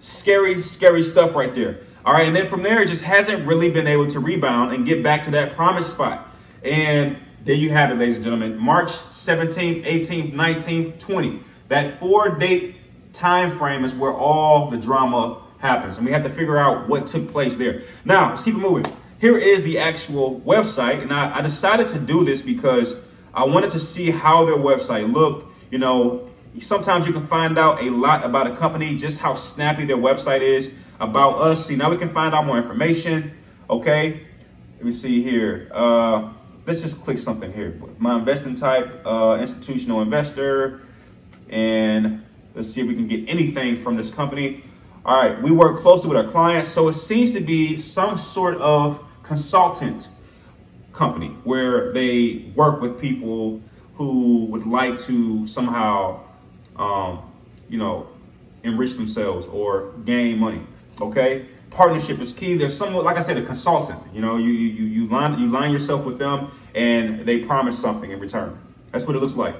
Scary, 0.00 0.62
scary 0.62 1.02
stuff 1.02 1.34
right 1.34 1.54
there. 1.54 1.80
All 2.04 2.12
right, 2.12 2.26
and 2.26 2.36
then 2.36 2.46
from 2.46 2.62
there, 2.62 2.82
it 2.82 2.88
just 2.88 3.04
hasn't 3.04 3.46
really 3.46 3.70
been 3.70 3.86
able 3.86 4.06
to 4.08 4.20
rebound 4.20 4.74
and 4.74 4.84
get 4.84 5.02
back 5.02 5.24
to 5.24 5.30
that 5.30 5.54
promised 5.54 5.90
spot. 5.90 6.28
And 6.62 7.16
there 7.44 7.54
you 7.54 7.70
have 7.70 7.90
it, 7.90 7.94
ladies 7.94 8.16
and 8.16 8.24
gentlemen. 8.24 8.58
March 8.58 8.88
17th, 8.88 9.84
18th, 9.84 10.34
19th, 10.34 10.98
20th. 10.98 11.42
That 11.68 11.98
four 11.98 12.28
date 12.30 12.76
time 13.14 13.56
frame 13.56 13.84
is 13.84 13.94
where 13.94 14.12
all 14.12 14.68
the 14.68 14.76
drama 14.76 15.42
happens. 15.58 15.96
And 15.96 16.04
we 16.04 16.12
have 16.12 16.22
to 16.24 16.30
figure 16.30 16.58
out 16.58 16.88
what 16.88 17.06
took 17.06 17.30
place 17.32 17.56
there. 17.56 17.82
Now, 18.04 18.30
let's 18.30 18.42
keep 18.42 18.54
it 18.54 18.58
moving. 18.58 18.84
Here 19.18 19.38
is 19.38 19.62
the 19.62 19.78
actual 19.78 20.40
website. 20.40 21.00
And 21.00 21.12
I, 21.12 21.38
I 21.38 21.40
decided 21.40 21.86
to 21.88 21.98
do 21.98 22.24
this 22.24 22.42
because 22.42 22.98
I 23.32 23.44
wanted 23.44 23.70
to 23.70 23.78
see 23.78 24.10
how 24.10 24.44
their 24.44 24.56
website 24.56 25.10
looked. 25.10 25.50
You 25.70 25.78
know, 25.78 26.28
sometimes 26.60 27.06
you 27.06 27.12
can 27.12 27.26
find 27.26 27.58
out 27.58 27.82
a 27.82 27.90
lot 27.90 28.24
about 28.24 28.46
a 28.46 28.54
company, 28.54 28.96
just 28.96 29.20
how 29.20 29.34
snappy 29.34 29.84
their 29.84 29.96
website 29.96 30.40
is 30.40 30.72
about 31.00 31.40
us. 31.40 31.66
See, 31.66 31.76
now 31.76 31.90
we 31.90 31.96
can 31.96 32.10
find 32.10 32.34
out 32.34 32.46
more 32.46 32.58
information. 32.58 33.32
Okay, 33.68 34.26
let 34.76 34.84
me 34.84 34.92
see 34.92 35.22
here. 35.22 35.68
Uh, 35.72 36.32
let's 36.66 36.82
just 36.82 37.00
click 37.02 37.18
something 37.18 37.52
here. 37.52 37.80
My 37.98 38.18
investing 38.18 38.54
type, 38.54 39.02
uh, 39.04 39.38
institutional 39.40 40.02
investor, 40.02 40.82
and 41.48 42.24
let's 42.54 42.70
see 42.72 42.80
if 42.80 42.86
we 42.86 42.94
can 42.94 43.08
get 43.08 43.28
anything 43.28 43.82
from 43.82 43.96
this 43.96 44.10
company. 44.10 44.64
All 45.04 45.22
right, 45.22 45.42
we 45.42 45.50
work 45.50 45.80
closely 45.80 46.08
with 46.08 46.16
our 46.16 46.30
clients, 46.30 46.70
so 46.70 46.88
it 46.88 46.94
seems 46.94 47.32
to 47.32 47.40
be 47.40 47.78
some 47.78 48.16
sort 48.16 48.56
of 48.58 49.04
consultant 49.22 50.08
company 50.92 51.28
where 51.44 51.92
they 51.92 52.52
work 52.54 52.80
with 52.80 53.00
people 53.00 53.60
who 53.96 54.46
would 54.46 54.66
like 54.66 54.98
to 55.00 55.46
somehow, 55.46 56.23
um, 56.76 57.30
you 57.68 57.78
know, 57.78 58.08
enrich 58.62 58.94
themselves 58.94 59.46
or 59.46 59.92
gain 60.04 60.38
money. 60.38 60.62
Okay, 61.00 61.46
partnership 61.70 62.20
is 62.20 62.32
key. 62.32 62.56
There's 62.56 62.76
somewhat, 62.76 63.04
like 63.04 63.16
I 63.16 63.20
said, 63.20 63.36
a 63.36 63.44
consultant. 63.44 64.00
You 64.12 64.20
know, 64.20 64.36
you 64.36 64.50
you 64.50 64.84
you 64.84 65.08
line 65.08 65.38
you 65.38 65.50
line 65.50 65.72
yourself 65.72 66.04
with 66.04 66.18
them, 66.18 66.50
and 66.74 67.26
they 67.26 67.40
promise 67.40 67.78
something 67.78 68.10
in 68.10 68.20
return. 68.20 68.58
That's 68.92 69.06
what 69.06 69.16
it 69.16 69.20
looks 69.20 69.36
like. 69.36 69.56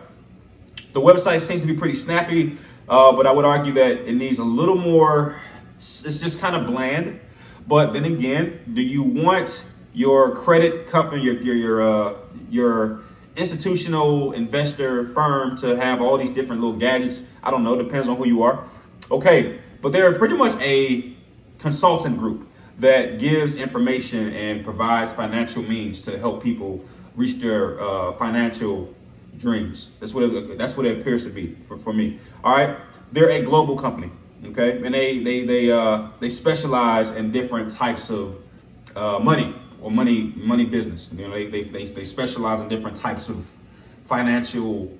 The 0.92 1.00
website 1.00 1.40
seems 1.40 1.60
to 1.60 1.66
be 1.66 1.74
pretty 1.74 1.96
snappy, 1.96 2.56
uh, 2.88 3.12
but 3.12 3.26
I 3.26 3.32
would 3.32 3.44
argue 3.44 3.72
that 3.74 4.08
it 4.08 4.14
needs 4.14 4.38
a 4.38 4.44
little 4.44 4.76
more. 4.76 5.40
It's 5.78 6.20
just 6.20 6.40
kind 6.40 6.54
of 6.54 6.66
bland. 6.66 7.20
But 7.66 7.92
then 7.92 8.04
again, 8.04 8.60
do 8.72 8.82
you 8.82 9.02
want 9.02 9.64
your 9.92 10.36
credit 10.36 10.86
company, 10.88 11.22
your 11.22 11.34
your 11.34 11.54
your 11.54 11.82
uh, 11.82 12.14
your 12.48 13.02
institutional 13.36 14.32
investor 14.32 15.08
firm 15.08 15.56
to 15.58 15.76
have 15.76 16.00
all 16.00 16.16
these 16.16 16.30
different 16.30 16.62
little 16.62 16.78
gadgets? 16.78 17.22
I 17.42 17.50
don't 17.50 17.64
know. 17.64 17.80
Depends 17.80 18.08
on 18.08 18.16
who 18.16 18.26
you 18.26 18.42
are. 18.42 18.64
Okay, 19.10 19.60
but 19.82 19.92
they're 19.92 20.16
pretty 20.18 20.36
much 20.36 20.54
a 20.60 21.14
consultant 21.58 22.18
group 22.18 22.48
that 22.78 23.18
gives 23.18 23.54
information 23.54 24.32
and 24.32 24.64
provides 24.64 25.12
financial 25.12 25.62
means 25.62 26.02
to 26.02 26.18
help 26.18 26.42
people 26.42 26.84
reach 27.14 27.38
their 27.40 27.80
uh, 27.80 28.12
financial 28.14 28.92
dreams. 29.38 29.90
That's 30.00 30.14
what 30.14 30.24
it, 30.24 30.58
that's 30.58 30.76
what 30.76 30.86
it 30.86 31.00
appears 31.00 31.24
to 31.24 31.30
be 31.30 31.56
for, 31.68 31.76
for 31.76 31.92
me. 31.92 32.18
All 32.42 32.56
right, 32.56 32.76
they're 33.12 33.30
a 33.30 33.42
global 33.42 33.76
company, 33.76 34.10
okay, 34.46 34.82
and 34.84 34.94
they 34.94 35.20
they 35.20 35.44
they 35.44 35.70
uh, 35.70 36.08
they 36.20 36.28
specialize 36.28 37.10
in 37.10 37.30
different 37.30 37.70
types 37.70 38.10
of 38.10 38.36
uh, 38.96 39.18
money 39.18 39.54
or 39.84 39.90
money 39.90 40.32
money 40.36 40.64
business. 40.64 41.12
You 41.12 41.28
know, 41.28 41.34
they, 41.34 41.46
they 41.46 41.64
they 41.64 41.84
they 41.84 42.04
specialize 42.04 42.60
in 42.62 42.68
different 42.68 42.96
types 42.96 43.28
of 43.28 43.46
financial. 44.06 44.90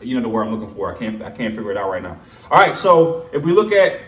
You 0.00 0.16
know 0.16 0.22
the 0.22 0.28
word 0.28 0.46
I'm 0.46 0.58
looking 0.58 0.74
for. 0.74 0.94
I 0.94 0.98
can't 0.98 1.22
I 1.22 1.30
can't 1.30 1.54
figure 1.54 1.70
it 1.70 1.76
out 1.76 1.90
right 1.90 2.02
now. 2.02 2.18
All 2.50 2.58
right, 2.58 2.76
so 2.76 3.28
if 3.32 3.42
we 3.42 3.52
look 3.52 3.72
at 3.72 4.00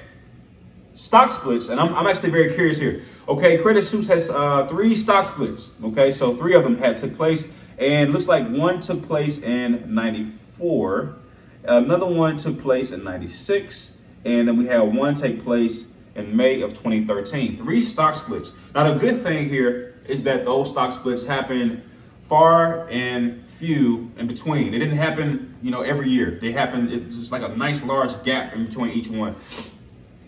stock 0.94 1.30
splits, 1.30 1.68
and 1.68 1.78
I'm, 1.78 1.94
I'm 1.94 2.06
actually 2.06 2.30
very 2.30 2.54
curious 2.54 2.78
here. 2.78 3.04
Okay, 3.28 3.58
Credit 3.58 3.84
Suisse 3.84 4.08
has 4.08 4.30
uh, 4.30 4.66
three 4.66 4.96
stock 4.96 5.28
splits. 5.28 5.74
Okay, 5.84 6.10
so 6.10 6.34
three 6.34 6.54
of 6.54 6.64
them 6.64 6.78
had 6.78 6.96
took 6.96 7.14
place, 7.14 7.52
and 7.78 8.12
looks 8.12 8.26
like 8.26 8.48
one 8.48 8.80
took 8.80 9.06
place 9.06 9.42
in 9.42 9.94
'94, 9.94 11.16
another 11.64 12.06
one 12.06 12.38
took 12.38 12.60
place 12.60 12.92
in 12.92 13.04
'96, 13.04 13.98
and 14.24 14.48
then 14.48 14.56
we 14.56 14.66
had 14.66 14.80
one 14.80 15.14
take 15.14 15.44
place 15.44 15.92
in 16.16 16.36
May 16.36 16.62
of 16.62 16.70
2013. 16.70 17.58
Three 17.58 17.80
stock 17.80 18.14
splits. 18.14 18.56
Now 18.74 18.92
the 18.92 18.98
good 18.98 19.22
thing 19.22 19.48
here 19.48 19.94
is 20.06 20.22
that 20.24 20.44
those 20.44 20.70
stock 20.70 20.92
splits 20.92 21.24
happened 21.24 21.82
far 22.28 22.88
and 22.88 23.44
few 23.58 24.10
in 24.16 24.26
between. 24.26 24.72
They 24.72 24.78
didn't 24.78 24.98
happen, 24.98 25.56
you 25.62 25.70
know, 25.70 25.82
every 25.82 26.10
year. 26.10 26.38
They 26.40 26.52
happened. 26.52 26.92
It's 26.92 27.16
just 27.16 27.32
like 27.32 27.42
a 27.42 27.48
nice 27.48 27.84
large 27.84 28.22
gap 28.24 28.54
in 28.54 28.66
between 28.66 28.92
each 28.92 29.08
one. 29.08 29.36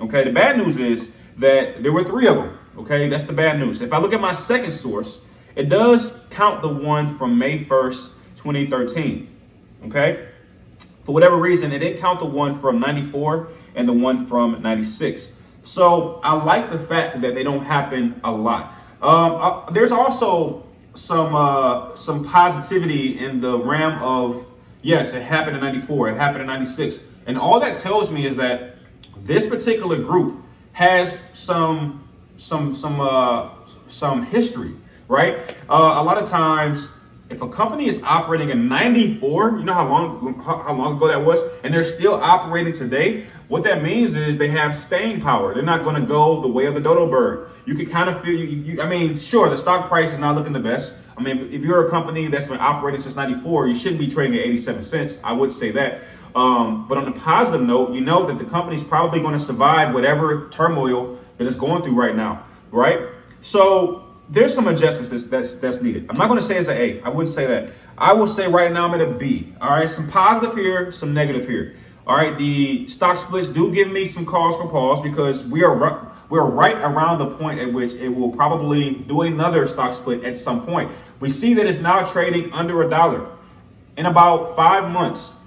Okay, 0.01 0.25
the 0.25 0.33
bad 0.33 0.57
news 0.57 0.79
is 0.79 1.15
that 1.39 1.83
there 1.83 1.93
were 1.93 2.05
three 2.05 2.27
of 2.27 2.37
them. 2.37 2.59
Okay, 2.79 3.09
that's 3.09 3.25
the 3.25 3.33
bad 3.33 3.59
news. 3.59 3.81
If 3.81 3.93
I 3.93 3.99
look 3.99 4.13
at 4.13 4.21
my 4.21 4.33
second 4.33 4.73
source, 4.73 5.21
it 5.57 5.69
does 5.69 6.23
count 6.31 6.63
the 6.63 6.69
one 6.69 7.17
from 7.17 7.37
May 7.37 7.65
1st, 7.65 8.13
2013. 8.37 9.29
Okay, 9.87 10.29
for 11.05 11.13
whatever 11.13 11.37
reason, 11.37 11.73
it 11.73 11.81
didn't 11.81 12.01
count 12.01 12.21
the 12.21 12.27
one 12.27 12.59
from 12.59 12.79
94 12.79 13.49
and 13.75 13.89
the 13.89 13.93
one 13.93 14.27
from 14.27 14.63
96. 14.63 15.38
So 15.69 16.19
I 16.25 16.33
like 16.33 16.71
the 16.71 16.79
fact 16.79 17.21
that 17.21 17.35
they 17.35 17.45
don't 17.45 17.63
happen 17.63 18.19
a 18.25 18.33
lot. 18.33 18.73
Um, 19.03 19.35
uh, 19.35 19.71
there's 19.71 19.93
also 19.93 20.65
some 20.95 21.35
uh, 21.35 21.95
some 21.95 22.25
positivity 22.25 23.19
in 23.19 23.43
the 23.43 23.59
realm 23.59 24.03
of 24.03 24.47
yes, 24.81 25.13
it 25.13 25.23
happened 25.23 25.57
in 25.57 25.63
94, 25.63 26.09
it 26.09 26.17
happened 26.17 26.41
in 26.41 26.47
96. 26.47 27.03
And 27.27 27.37
all 27.37 27.61
that 27.61 27.79
tells 27.81 28.11
me 28.11 28.25
is 28.27 28.37
that 28.37 28.77
this 29.25 29.47
particular 29.47 29.99
group 29.99 30.43
has 30.73 31.21
some 31.35 32.09
some 32.39 32.75
some 32.75 33.03
uh, 33.03 33.51
some 33.89 34.23
history, 34.25 34.73
right? 35.07 35.39
Uh, 35.69 35.97
a 35.99 36.03
lot 36.03 36.17
of 36.17 36.27
times, 36.31 36.89
if 37.29 37.43
a 37.43 37.49
company 37.49 37.89
is 37.89 38.03
operating 38.05 38.49
in 38.49 38.69
'94, 38.69 39.59
you 39.59 39.65
know 39.65 39.75
how 39.75 39.87
long 39.87 40.41
how, 40.43 40.63
how 40.63 40.73
long 40.73 40.97
ago 40.97 41.09
that 41.09 41.23
was, 41.23 41.43
and 41.63 41.75
they're 41.75 41.85
still 41.85 42.15
operating 42.15 42.73
today. 42.73 43.27
What 43.49 43.63
that 43.65 43.83
means 43.83 44.15
is 44.15 44.37
they 44.37 44.49
have 44.49 44.77
staying 44.77 45.23
power. 45.23 45.55
They're 45.55 45.63
not 45.63 45.83
going 45.83 46.01
to 46.01 46.07
go 46.07 46.41
the 46.43 46.49
way 46.49 46.67
of 46.67 46.75
the 46.75 46.81
dodo 46.81 47.11
bird. 47.11 47.51
You 47.65 47.75
can 47.75 47.87
kind 47.87 48.11
of 48.11 48.23
feel. 48.23 48.39
You, 48.39 48.47
you, 48.47 48.83
I 48.83 48.87
mean, 48.87 49.19
sure, 49.19 49.49
the 49.49 49.57
stock 49.57 49.89
price 49.89 50.13
is 50.13 50.19
not 50.19 50.35
looking 50.37 50.53
the 50.53 50.61
best. 50.61 50.99
I 51.17 51.23
mean, 51.23 51.39
if, 51.39 51.53
if 51.53 51.63
you're 51.63 51.87
a 51.87 51.91
company 51.91 52.29
that's 52.29 52.47
been 52.47 52.61
operating 52.61 53.01
since 53.01 53.17
'94, 53.17 53.69
you 53.69 53.75
shouldn't 53.75 54.01
be 54.01 54.07
trading 54.07 54.39
at 54.39 54.45
87 54.45 54.83
cents. 54.83 55.19
I 55.25 55.33
would 55.33 55.51
say 55.51 55.71
that. 55.73 56.03
Um, 56.35 56.87
but 56.87 56.99
on 56.99 57.09
a 57.09 57.13
positive 57.13 57.63
note, 57.63 57.95
you 57.95 58.03
know 58.03 58.27
that 58.27 58.39
the 58.39 58.45
company's 58.45 58.83
probably 58.83 59.21
going 59.21 59.33
to 59.33 59.39
survive 59.39 59.95
whatever 59.95 60.49
turmoil 60.51 61.19
that 61.39 61.47
it's 61.47 61.57
going 61.57 61.83
through 61.83 61.95
right 61.95 62.15
now, 62.15 62.45
right? 62.71 63.09
So 63.41 64.05
there's 64.29 64.55
some 64.55 64.69
adjustments 64.69 65.11
that's, 65.11 65.25
that's, 65.25 65.55
that's 65.55 65.81
needed. 65.81 66.07
I'm 66.11 66.17
not 66.17 66.29
going 66.29 66.39
to 66.39 66.45
say 66.45 66.59
it's 66.59 66.69
an 66.69 66.77
A. 66.77 67.01
I 67.03 67.09
wouldn't 67.09 67.35
say 67.35 67.47
that. 67.47 67.73
I 67.97 68.13
will 68.13 68.29
say 68.29 68.47
right 68.47 68.71
now 68.71 68.87
I'm 68.87 68.95
at 68.95 69.01
a 69.01 69.11
B. 69.11 69.55
All 69.61 69.71
right, 69.71 69.89
some 69.89 70.09
positive 70.09 70.55
here, 70.55 70.93
some 70.93 71.15
negative 71.15 71.49
here. 71.49 71.77
All 72.09 72.17
right, 72.17 72.39
the 72.39 72.89
stock 72.89 73.19
splits 73.19 73.51
do 73.51 73.71
give 73.71 73.91
me 73.91 74.07
some 74.07 74.25
cause 74.25 74.57
for 74.57 74.67
pause 74.67 75.03
because 75.03 75.45
we 75.45 75.63
are 75.63 76.11
we're 76.31 76.43
right 76.43 76.77
around 76.77 77.19
the 77.19 77.27
point 77.37 77.61
at 77.61 77.71
which 77.71 77.93
it 77.93 78.09
will 78.09 78.31
probably 78.31 78.93
do 78.93 79.21
another 79.23 79.67
stock 79.67 79.93
split 79.93 80.25
at 80.25 80.39
some 80.39 80.65
point. 80.65 80.91
We 81.21 81.29
see 81.29 81.53
that 81.55 81.67
it's 81.67 81.81
now 81.81 82.05
trading 82.05 82.51
under 82.55 82.83
a 82.83 82.89
dollar. 82.89 83.29
In 83.99 84.07
about 84.07 84.57
five 84.57 84.91
months, 84.91 85.39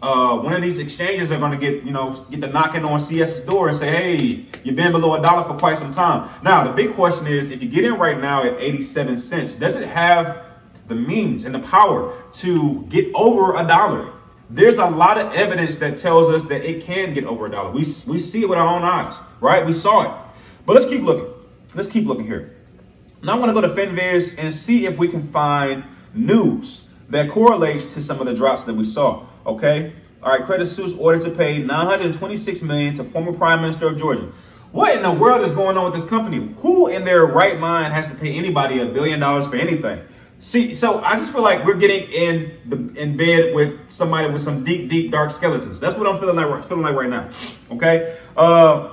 uh, 0.00 0.36
one 0.38 0.52
of 0.52 0.62
these 0.62 0.78
exchanges 0.78 1.32
are 1.32 1.38
going 1.40 1.50
to 1.50 1.58
get, 1.58 1.82
you 1.82 1.90
know, 1.90 2.12
get 2.30 2.42
the 2.42 2.46
knocking 2.46 2.84
on 2.84 3.00
CS's 3.00 3.40
door 3.40 3.66
and 3.68 3.76
say, 3.76 3.90
hey, 3.90 4.46
you've 4.62 4.76
been 4.76 4.92
below 4.92 5.14
a 5.14 5.22
dollar 5.22 5.42
for 5.48 5.54
quite 5.54 5.78
some 5.78 5.90
time. 5.90 6.30
Now, 6.44 6.62
the 6.62 6.72
big 6.72 6.94
question 6.94 7.26
is, 7.26 7.50
if 7.50 7.60
you 7.60 7.68
get 7.68 7.84
in 7.84 7.94
right 7.94 8.20
now 8.20 8.44
at 8.44 8.60
87 8.60 9.18
cents, 9.18 9.54
does 9.54 9.74
it 9.74 9.88
have 9.88 10.44
the 10.86 10.94
means 10.94 11.44
and 11.44 11.52
the 11.52 11.58
power 11.58 12.14
to 12.34 12.86
get 12.88 13.12
over 13.14 13.56
a 13.56 13.66
dollar? 13.66 14.12
There's 14.50 14.78
a 14.78 14.86
lot 14.86 15.18
of 15.18 15.32
evidence 15.34 15.76
that 15.76 15.98
tells 15.98 16.28
us 16.28 16.48
that 16.48 16.64
it 16.64 16.82
can 16.82 17.12
get 17.12 17.24
over 17.24 17.46
a 17.46 17.50
dollar. 17.50 17.70
We, 17.70 17.84
we 18.06 18.18
see 18.18 18.42
it 18.42 18.48
with 18.48 18.58
our 18.58 18.74
own 18.74 18.82
eyes, 18.82 19.14
right? 19.40 19.64
We 19.64 19.72
saw 19.72 20.02
it. 20.02 20.28
But 20.64 20.74
let's 20.74 20.86
keep 20.86 21.02
looking. 21.02 21.32
Let's 21.74 21.88
keep 21.88 22.06
looking 22.06 22.24
here. 22.24 22.56
Now 23.22 23.32
I'm 23.34 23.40
going 23.40 23.54
to 23.54 23.60
go 23.60 23.66
to 23.66 23.74
FinViz 23.74 24.36
and 24.38 24.54
see 24.54 24.86
if 24.86 24.96
we 24.96 25.08
can 25.08 25.26
find 25.28 25.84
news 26.14 26.88
that 27.10 27.30
correlates 27.30 27.92
to 27.94 28.02
some 28.02 28.20
of 28.20 28.26
the 28.26 28.34
drops 28.34 28.64
that 28.64 28.74
we 28.74 28.84
saw. 28.84 29.26
Okay. 29.44 29.92
All 30.22 30.36
right. 30.36 30.44
Credit 30.44 30.66
Suisse 30.66 30.94
ordered 30.94 31.22
to 31.22 31.30
pay 31.30 31.58
926 31.58 32.62
million 32.62 32.94
to 32.94 33.04
former 33.04 33.32
Prime 33.32 33.60
Minister 33.60 33.88
of 33.88 33.98
Georgia. 33.98 34.32
What 34.72 34.94
in 34.94 35.02
the 35.02 35.12
world 35.12 35.42
is 35.42 35.52
going 35.52 35.76
on 35.76 35.84
with 35.84 35.94
this 35.94 36.04
company? 36.04 36.54
Who 36.58 36.88
in 36.88 37.04
their 37.04 37.24
right 37.26 37.58
mind 37.58 37.92
has 37.92 38.08
to 38.10 38.14
pay 38.14 38.34
anybody 38.34 38.80
a 38.80 38.86
billion 38.86 39.20
dollars 39.20 39.46
for 39.46 39.56
anything? 39.56 40.00
See, 40.40 40.72
so 40.72 41.02
I 41.02 41.16
just 41.16 41.32
feel 41.32 41.42
like 41.42 41.64
we're 41.64 41.74
getting 41.74 42.08
in 42.12 42.58
the 42.66 43.00
in 43.00 43.16
bed 43.16 43.54
with 43.54 43.90
somebody 43.90 44.30
with 44.30 44.40
some 44.40 44.62
deep, 44.62 44.88
deep, 44.88 45.10
dark 45.10 45.32
skeletons. 45.32 45.80
That's 45.80 45.96
what 45.96 46.06
I'm 46.06 46.20
feeling 46.20 46.36
like 46.36 46.68
feeling 46.68 46.84
like 46.84 46.94
right 46.94 47.10
now. 47.10 47.30
Okay. 47.72 48.16
Uh, 48.36 48.92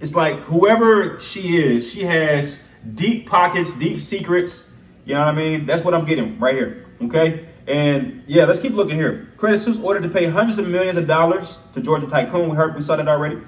it's 0.00 0.14
like 0.14 0.38
whoever 0.40 1.18
she 1.18 1.56
is, 1.56 1.90
she 1.90 2.02
has 2.02 2.62
deep 2.94 3.28
pockets, 3.28 3.74
deep 3.74 3.98
secrets. 3.98 4.72
You 5.04 5.14
know 5.14 5.20
what 5.20 5.28
I 5.28 5.36
mean? 5.36 5.66
That's 5.66 5.82
what 5.82 5.94
I'm 5.94 6.04
getting 6.04 6.38
right 6.38 6.54
here. 6.54 6.86
Okay. 7.02 7.48
And 7.66 8.22
yeah, 8.26 8.44
let's 8.44 8.60
keep 8.60 8.72
looking 8.72 8.96
here. 8.96 9.32
Credit 9.36 9.58
Suisse 9.58 9.80
ordered 9.80 10.04
to 10.04 10.08
pay 10.08 10.26
hundreds 10.26 10.58
of 10.58 10.68
millions 10.68 10.96
of 10.96 11.08
dollars 11.08 11.58
to 11.74 11.80
Georgia 11.80 12.06
Tycoon. 12.06 12.50
We 12.50 12.56
heard 12.56 12.76
we 12.76 12.82
saw 12.82 12.94
that 12.94 13.08
already. 13.08 13.38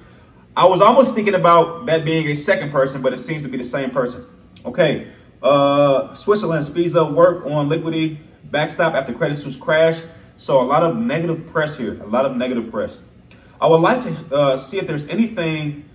I 0.55 0.65
was 0.65 0.81
almost 0.81 1.15
thinking 1.15 1.35
about 1.35 1.85
that 1.85 2.03
being 2.03 2.27
a 2.27 2.35
second 2.35 2.71
person, 2.71 3.01
but 3.01 3.13
it 3.13 3.19
seems 3.19 3.43
to 3.43 3.47
be 3.47 3.57
the 3.57 3.63
same 3.63 3.91
person. 3.91 4.25
Okay. 4.65 5.07
Uh, 5.47 6.13
Switzerland 6.13 6.65
speeds 6.65 6.93
up 6.93 7.11
work 7.11 7.45
on 7.45 7.69
liquidity 7.69 8.19
backstop 8.51 8.93
after 8.93 9.13
Credit 9.13 9.35
Suisse 9.35 9.55
crash. 9.55 10.01
So 10.35 10.61
a 10.61 10.63
lot 10.63 10.83
of 10.83 10.97
negative 10.97 11.47
press 11.47 11.77
here. 11.77 11.93
A 12.01 12.05
lot 12.05 12.25
of 12.25 12.35
negative 12.35 12.69
press. 12.69 12.99
I 13.61 13.67
would 13.67 13.79
like 13.79 14.03
to 14.03 14.35
uh, 14.35 14.57
see 14.57 14.77
if 14.77 14.85
there's 14.85 15.07
anything 15.07 15.85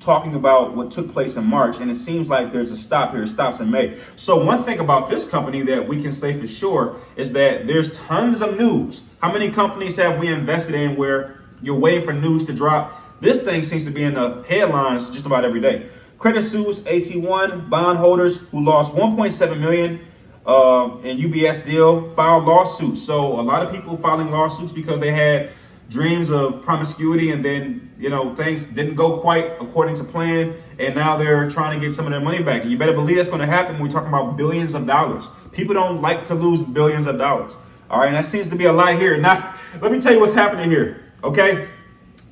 talking 0.00 0.34
about 0.34 0.74
what 0.74 0.90
took 0.90 1.12
place 1.12 1.36
in 1.36 1.44
March, 1.44 1.80
and 1.80 1.90
it 1.90 1.96
seems 1.96 2.30
like 2.30 2.50
there's 2.50 2.70
a 2.70 2.76
stop 2.78 3.12
here. 3.12 3.24
It 3.24 3.28
stops 3.28 3.60
in 3.60 3.70
May. 3.70 3.98
So 4.16 4.42
one 4.42 4.64
thing 4.64 4.80
about 4.80 5.10
this 5.10 5.28
company 5.28 5.60
that 5.64 5.86
we 5.86 6.00
can 6.00 6.10
say 6.10 6.32
for 6.40 6.46
sure 6.46 6.96
is 7.16 7.32
that 7.32 7.66
there's 7.66 7.98
tons 7.98 8.40
of 8.40 8.56
news. 8.56 9.04
How 9.20 9.30
many 9.30 9.50
companies 9.50 9.96
have 9.96 10.18
we 10.18 10.28
invested 10.28 10.74
in 10.74 10.96
where 10.96 11.42
you're 11.60 11.78
waiting 11.78 12.06
for 12.06 12.14
news 12.14 12.46
to 12.46 12.54
drop? 12.54 12.98
This 13.20 13.42
thing 13.42 13.62
seems 13.62 13.84
to 13.84 13.90
be 13.90 14.02
in 14.02 14.14
the 14.14 14.42
headlines 14.48 15.10
just 15.10 15.26
about 15.26 15.44
every 15.44 15.60
day. 15.60 15.90
Credit 16.20 16.42
Suisse 16.42 16.80
AT1 16.80 17.70
bondholders 17.70 18.36
who 18.36 18.62
lost 18.62 18.92
1.7 18.92 19.58
million 19.58 20.00
uh, 20.46 20.98
in 21.02 21.16
UBS 21.16 21.64
deal 21.64 22.10
filed 22.10 22.44
lawsuits. 22.44 23.00
So 23.00 23.40
a 23.40 23.42
lot 23.42 23.64
of 23.64 23.72
people 23.72 23.96
filing 23.96 24.30
lawsuits 24.30 24.70
because 24.70 25.00
they 25.00 25.12
had 25.12 25.48
dreams 25.88 26.30
of 26.30 26.60
promiscuity 26.60 27.30
and 27.32 27.42
then 27.42 27.90
you 27.98 28.10
know 28.10 28.34
things 28.34 28.64
didn't 28.64 28.96
go 28.96 29.18
quite 29.18 29.46
according 29.62 29.94
to 29.96 30.04
plan 30.04 30.54
and 30.78 30.94
now 30.94 31.16
they're 31.16 31.48
trying 31.48 31.80
to 31.80 31.84
get 31.84 31.94
some 31.94 32.04
of 32.04 32.10
their 32.10 32.20
money 32.20 32.42
back. 32.42 32.60
And 32.60 32.70
you 32.70 32.76
better 32.76 32.92
believe 32.92 33.16
that's 33.16 33.30
going 33.30 33.40
to 33.40 33.46
happen 33.46 33.76
when 33.76 33.84
we're 33.84 33.88
talking 33.88 34.10
about 34.10 34.36
billions 34.36 34.74
of 34.74 34.86
dollars. 34.86 35.26
People 35.52 35.72
don't 35.72 36.02
like 36.02 36.22
to 36.24 36.34
lose 36.34 36.60
billions 36.60 37.06
of 37.06 37.16
dollars. 37.16 37.54
All 37.88 37.98
right 38.00 38.08
and 38.08 38.16
that 38.16 38.26
seems 38.26 38.50
to 38.50 38.56
be 38.56 38.66
a 38.66 38.72
lot 38.74 38.94
here. 38.96 39.16
Now 39.16 39.56
let 39.80 39.90
me 39.90 39.98
tell 39.98 40.12
you 40.12 40.20
what's 40.20 40.34
happening 40.34 40.70
here 40.70 41.02
okay? 41.24 41.68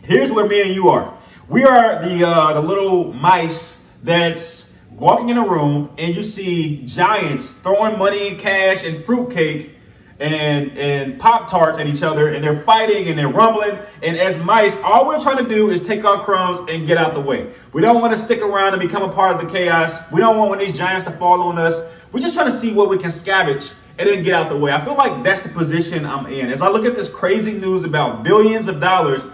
Here's 0.03 0.31
where 0.31 0.47
me 0.47 0.61
and 0.61 0.75
you 0.75 0.91
are. 0.91 1.17
We 1.49 1.65
are 1.65 2.07
the 2.07 2.29
uh, 2.29 2.53
the 2.53 2.61
little 2.61 3.15
mice 3.15 3.78
that's 4.03 4.73
walking 4.91 5.29
in 5.29 5.39
a 5.39 5.47
room 5.47 5.91
and 5.99 6.15
you 6.15 6.23
see 6.23 6.85
giants 6.85 7.53
throwing 7.53 7.99
money 7.99 8.29
and 8.29 8.39
cash 8.39 8.85
and 8.85 9.05
fruitcake 9.05 9.75
and 10.21 10.77
and 10.77 11.21
pop 11.21 11.49
tarts 11.49 11.79
at 11.79 11.87
each 11.87 12.03
other 12.03 12.29
and 12.35 12.43
they're 12.43 12.61
fighting 12.63 13.07
and 13.09 13.17
they're 13.17 13.29
rumbling 13.29 13.79
and 14.03 14.17
as 14.17 14.37
mice 14.43 14.77
all 14.83 15.07
we're 15.07 15.21
trying 15.21 15.37
to 15.37 15.49
do 15.49 15.71
is 15.71 15.87
take 15.87 16.05
our 16.05 16.21
crumbs 16.25 16.59
and 16.69 16.87
get 16.87 16.99
out 16.99 17.15
the 17.15 17.21
way. 17.21 17.53
We 17.73 17.83
don't 17.83 18.01
want 18.01 18.13
to 18.13 18.19
stick 18.19 18.41
around 18.41 18.73
and 18.73 18.83
become 18.83 19.03
a 19.03 19.13
part 19.13 19.37
of 19.37 19.41
the 19.41 19.53
chaos. 19.53 19.97
We 20.11 20.21
don't 20.21 20.37
want 20.37 20.51
one 20.51 20.61
of 20.61 20.67
these 20.67 20.77
giants 20.77 21.07
to 21.07 21.13
fall 21.13 21.41
on 21.43 21.59
us. 21.59 21.81
We're 22.11 22.21
just 22.21 22.35
trying 22.35 22.51
to 22.51 22.57
see 22.57 22.73
what 22.73 22.89
we 22.89 22.99
can 22.99 23.11
scavenge 23.11 23.79
and 23.99 24.09
then 24.09 24.23
get 24.23 24.35
out 24.35 24.49
the 24.49 24.57
way. 24.57 24.73
I 24.73 24.85
feel 24.85 24.97
like 24.97 25.23
that's 25.23 25.43
the 25.43 25.51
position 25.51 26.05
i'm 26.05 26.27
in. 26.27 26.51
As 26.51 26.63
i 26.63 26.69
look 26.69 26.85
at 26.85 26.97
this 26.97 27.09
crazy 27.09 27.53
news 27.53 27.85
about 27.85 28.25
billions 28.25 28.67
of 28.67 28.81
dollars 28.81 29.25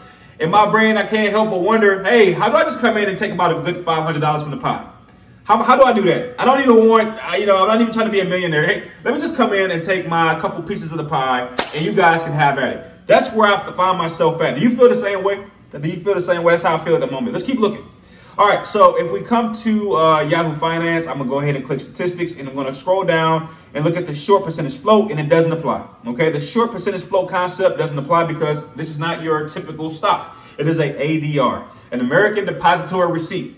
in 0.41 0.51
my 0.51 0.71
brain 0.71 0.97
i 0.97 1.07
can't 1.07 1.31
help 1.31 1.51
but 1.51 1.61
wonder 1.61 2.03
hey 2.05 2.33
how 2.33 2.49
do 2.49 2.57
i 2.57 2.65
just 2.65 2.81
come 2.81 2.97
in 2.97 3.09
and 3.09 3.19
take 3.19 3.33
about 3.33 3.57
a 3.57 3.63
good 3.63 3.85
$500 3.85 4.43
from 4.43 4.51
the 4.51 4.57
pot 4.57 4.95
how, 5.45 5.63
how 5.63 5.77
do 5.77 5.83
I 5.83 5.93
do 5.93 6.03
that? 6.05 6.41
I 6.41 6.47
don't 6.47 6.61
even 6.63 6.89
want, 6.89 7.21
you 7.39 7.45
know, 7.45 7.61
I'm 7.61 7.69
not 7.69 7.79
even 7.79 7.93
trying 7.93 8.07
to 8.07 8.11
be 8.11 8.21
a 8.21 8.25
millionaire. 8.25 8.65
Hey, 8.67 8.91
let 9.05 9.13
me 9.13 9.21
just 9.21 9.37
come 9.37 9.53
in 9.53 9.71
and 9.73 9.83
take 9.83 10.09
my 10.09 10.41
couple 10.41 10.63
pieces 10.63 10.91
of 10.91 10.97
the 10.97 11.05
pie 11.05 11.55
and 11.75 11.85
you 11.85 11.93
guys 11.93 12.23
can 12.23 12.33
have 12.33 12.59
at 12.59 12.77
it. 12.77 13.07
That's 13.07 13.31
where 13.31 13.55
I 13.55 13.73
find 13.73 13.99
myself 13.99 14.41
at. 14.41 14.57
Do 14.57 14.63
you 14.63 14.75
feel 14.75 14.89
the 14.89 14.95
same 14.95 15.23
way? 15.23 15.47
Do 15.71 15.87
you 15.87 16.03
feel 16.03 16.15
the 16.15 16.23
same 16.23 16.43
way? 16.43 16.55
That's 16.55 16.63
how 16.63 16.77
I 16.77 16.85
feel 16.85 16.95
at 16.95 17.01
the 17.01 17.11
moment. 17.11 17.35
Let's 17.35 17.45
keep 17.45 17.59
looking. 17.59 17.87
All 18.37 18.49
right, 18.49 18.67
so 18.67 18.97
if 18.97 19.13
we 19.13 19.21
come 19.21 19.53
to 19.53 19.97
uh, 19.97 20.21
Yahoo 20.23 20.59
Finance, 20.59 21.07
I'm 21.07 21.19
gonna 21.19 21.31
go 21.31 21.39
ahead 21.39 21.55
and 21.55 21.65
click 21.65 21.79
statistics 21.79 22.37
and 22.37 22.49
I'm 22.49 22.57
gonna 22.57 22.75
scroll 22.75 23.05
down 23.05 23.55
and 23.75 23.85
look 23.85 23.97
at 23.97 24.09
the 24.09 24.15
short 24.15 24.43
percentage 24.43 24.77
float 24.77 25.13
and 25.13 25.21
it 25.21 25.29
doesn't 25.29 25.53
apply. 25.53 25.87
Okay, 26.05 26.33
the 26.33 26.41
short 26.41 26.73
percentage 26.73 27.05
float 27.05 27.31
concept 27.31 27.79
doesn't 27.79 27.97
apply 27.97 28.25
because 28.25 28.67
this 28.75 28.91
is 28.91 28.99
not 28.99 29.23
your 29.23 29.47
typical 29.47 29.89
stock. 29.89 30.37
It 30.59 30.67
is 30.67 30.81
a 30.81 30.93
ADR, 30.95 31.65
an 31.93 32.01
American 32.01 32.45
Depository 32.45 33.13
Receipt. 33.13 33.55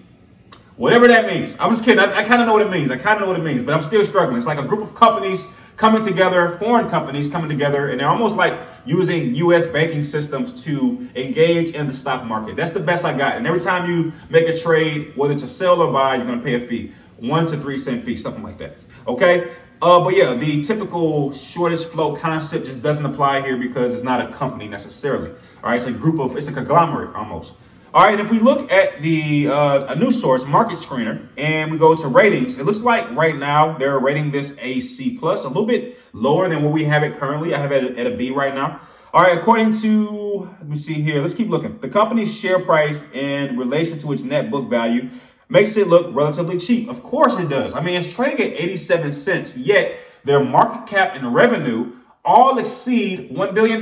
Whatever 0.77 1.09
that 1.09 1.25
means. 1.25 1.57
I'm 1.59 1.71
just 1.71 1.83
kidding. 1.83 1.99
I, 1.99 2.13
I 2.19 2.25
kind 2.25 2.43
of 2.43 2.47
know 2.47 2.53
what 2.53 2.61
it 2.61 2.71
means. 2.71 2.91
I 2.91 2.99
kind 2.99 3.17
of 3.17 3.23
know 3.23 3.29
what 3.29 3.41
it 3.41 3.45
means, 3.45 3.63
but 3.63 3.73
I'm 3.73 3.81
still 3.81 4.05
struggling. 4.05 4.37
It's 4.37 4.47
like 4.47 4.59
a 4.59 4.67
group 4.67 4.83
of 4.83 4.95
companies 4.95 5.47
coming 5.77 6.03
together, 6.03 6.57
foreign 6.59 6.89
companies 6.89 7.29
coming 7.29 7.49
together, 7.49 7.91
and 7.91 8.01
they're 8.01 8.09
almost 8.09 8.37
like 8.37 8.59
using 8.85 9.35
US 9.35 9.67
banking 9.67 10.05
systems 10.05 10.65
to 10.65 11.09
engage 11.15 11.71
in 11.71 11.87
the 11.87 11.93
stock 11.93 12.25
market. 12.25 12.57
That's 12.57 12.73
the 12.73 12.81
best 12.81 13.05
I 13.05 13.17
got. 13.17 13.37
And 13.37 13.47
every 13.47 13.61
time 13.61 13.89
you 13.89 14.13
make 14.31 14.49
a 14.49 14.59
trade, 14.59 15.13
whether 15.17 15.35
to 15.35 15.47
sell 15.47 15.81
or 15.81 15.93
buy, 15.93 16.17
you're 16.17 16.27
to 16.27 16.39
pay 16.39 16.55
a 16.55 16.67
fee. 16.67 16.93
One 17.19 17.47
to 17.47 17.57
three 17.57 17.79
cent 17.79 18.05
fee, 18.05 18.17
something 18.17 18.43
like 18.43 18.59
that. 18.59 18.77
Okay? 19.07 19.53
Uh, 19.83 20.01
but 20.03 20.17
yeah, 20.17 20.35
the 20.35 20.63
typical 20.63 21.31
shortest 21.33 21.91
flow 21.91 22.17
concept 22.17 22.65
just 22.67 22.83
doesn't 22.83 23.05
apply 23.05 23.43
here 23.43 23.59
because 23.59 23.93
it's 23.93 24.03
not 24.03 24.27
a 24.27 24.33
company 24.33 24.67
necessarily. 24.69 25.31
All 25.63 25.71
right, 25.71 25.77
it's 25.77 25.85
a 25.85 25.93
group 25.93 26.19
of, 26.19 26.37
it's 26.37 26.49
a 26.49 26.53
conglomerate 26.53 27.15
almost. 27.15 27.55
All 27.97 28.03
right, 28.03 28.21
if 28.21 28.31
we 28.31 28.41
look 28.41 28.71
at 28.71 29.01
the 29.01 29.49
uh, 29.49 29.87
a 29.87 29.97
news 29.97 30.21
source, 30.21 30.45
Market 30.45 30.77
Screener, 30.77 31.29
and 31.39 31.73
we 31.73 31.79
go 31.79 31.95
to 31.95 32.09
ratings, 32.09 32.59
it 32.59 32.67
looks 32.67 32.81
like 32.81 33.11
right 33.13 33.35
now 33.35 33.79
they're 33.79 33.99
rating 33.99 34.31
this 34.31 34.55
a 34.61 34.81
C 34.81 35.17
plus, 35.17 35.45
a 35.45 35.49
little 35.49 35.65
bit 35.65 35.97
lower 36.13 36.47
than 36.47 36.63
what 36.63 36.75
we 36.75 36.85
have 36.85 37.03
it 37.03 37.17
currently. 37.17 37.55
I 37.55 37.59
have 37.59 37.73
it 37.73 37.97
at 37.97 38.07
a 38.07 38.15
B 38.15 38.33
right 38.33 38.55
now. 38.55 38.83
All 39.15 39.23
right, 39.23 39.39
according 39.39 39.73
to 39.81 40.51
let 40.59 40.69
me 40.69 40.77
see 40.77 41.01
here, 41.01 41.23
let's 41.23 41.33
keep 41.33 41.49
looking. 41.49 41.79
The 41.79 41.89
company's 41.89 42.39
share 42.39 42.59
price 42.59 43.03
in 43.15 43.57
relation 43.57 43.99
to 44.01 44.13
its 44.13 44.23
net 44.23 44.51
book 44.51 44.69
value 44.69 45.09
makes 45.49 45.79
it 45.79 45.89
look 45.89 46.15
relatively 46.15 46.59
cheap. 46.59 46.91
Of 46.91 47.03
course 47.03 47.39
it 47.39 47.49
does. 47.49 47.75
I 47.75 47.81
mean, 47.81 47.95
it's 47.95 48.13
trading 48.13 48.53
at 48.53 48.61
87 48.61 49.15
cents, 49.15 49.57
yet 49.57 49.99
their 50.23 50.45
market 50.45 50.87
cap 50.87 51.15
and 51.15 51.35
revenue 51.35 51.97
all 52.27 52.59
exceed 52.59 53.31
$1 53.31 53.55
billion. 53.55 53.81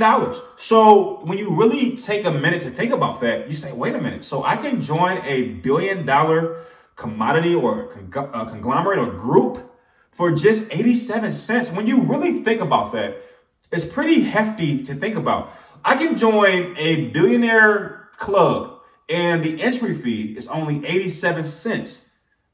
So 0.55 1.19
when 1.25 1.37
you 1.37 1.55
really 1.55 1.97
take 1.97 2.25
a 2.25 2.31
minute 2.31 2.61
to 2.61 2.69
think 2.69 2.93
about 2.93 3.19
that, 3.21 3.47
you 3.49 3.55
say, 3.55 3.73
wait 3.73 3.95
a 3.95 4.01
minute. 4.01 4.23
So 4.23 4.43
I 4.43 4.55
can 4.55 4.79
join 4.79 5.17
a 5.25 5.49
billion 5.65 6.05
dollar 6.05 6.61
commodity 6.95 7.55
or 7.55 7.87
conglomerate 7.87 8.99
or 8.99 9.07
group 9.07 9.73
for 10.11 10.31
just 10.31 10.71
87 10.71 11.31
cents. 11.31 11.71
When 11.71 11.87
you 11.87 12.03
really 12.03 12.43
think 12.43 12.61
about 12.61 12.91
that, 12.93 13.17
it's 13.71 13.83
pretty 13.83 14.21
hefty 14.21 14.81
to 14.83 14.93
think 14.93 15.15
about. 15.15 15.51
I 15.83 15.95
can 15.95 16.15
join 16.15 16.75
a 16.77 17.09
billionaire 17.09 18.09
club 18.17 18.79
and 19.09 19.43
the 19.43 19.61
entry 19.61 19.95
fee 19.95 20.35
is 20.37 20.47
only 20.47 20.85
87 20.85 21.45
cents. 21.45 22.11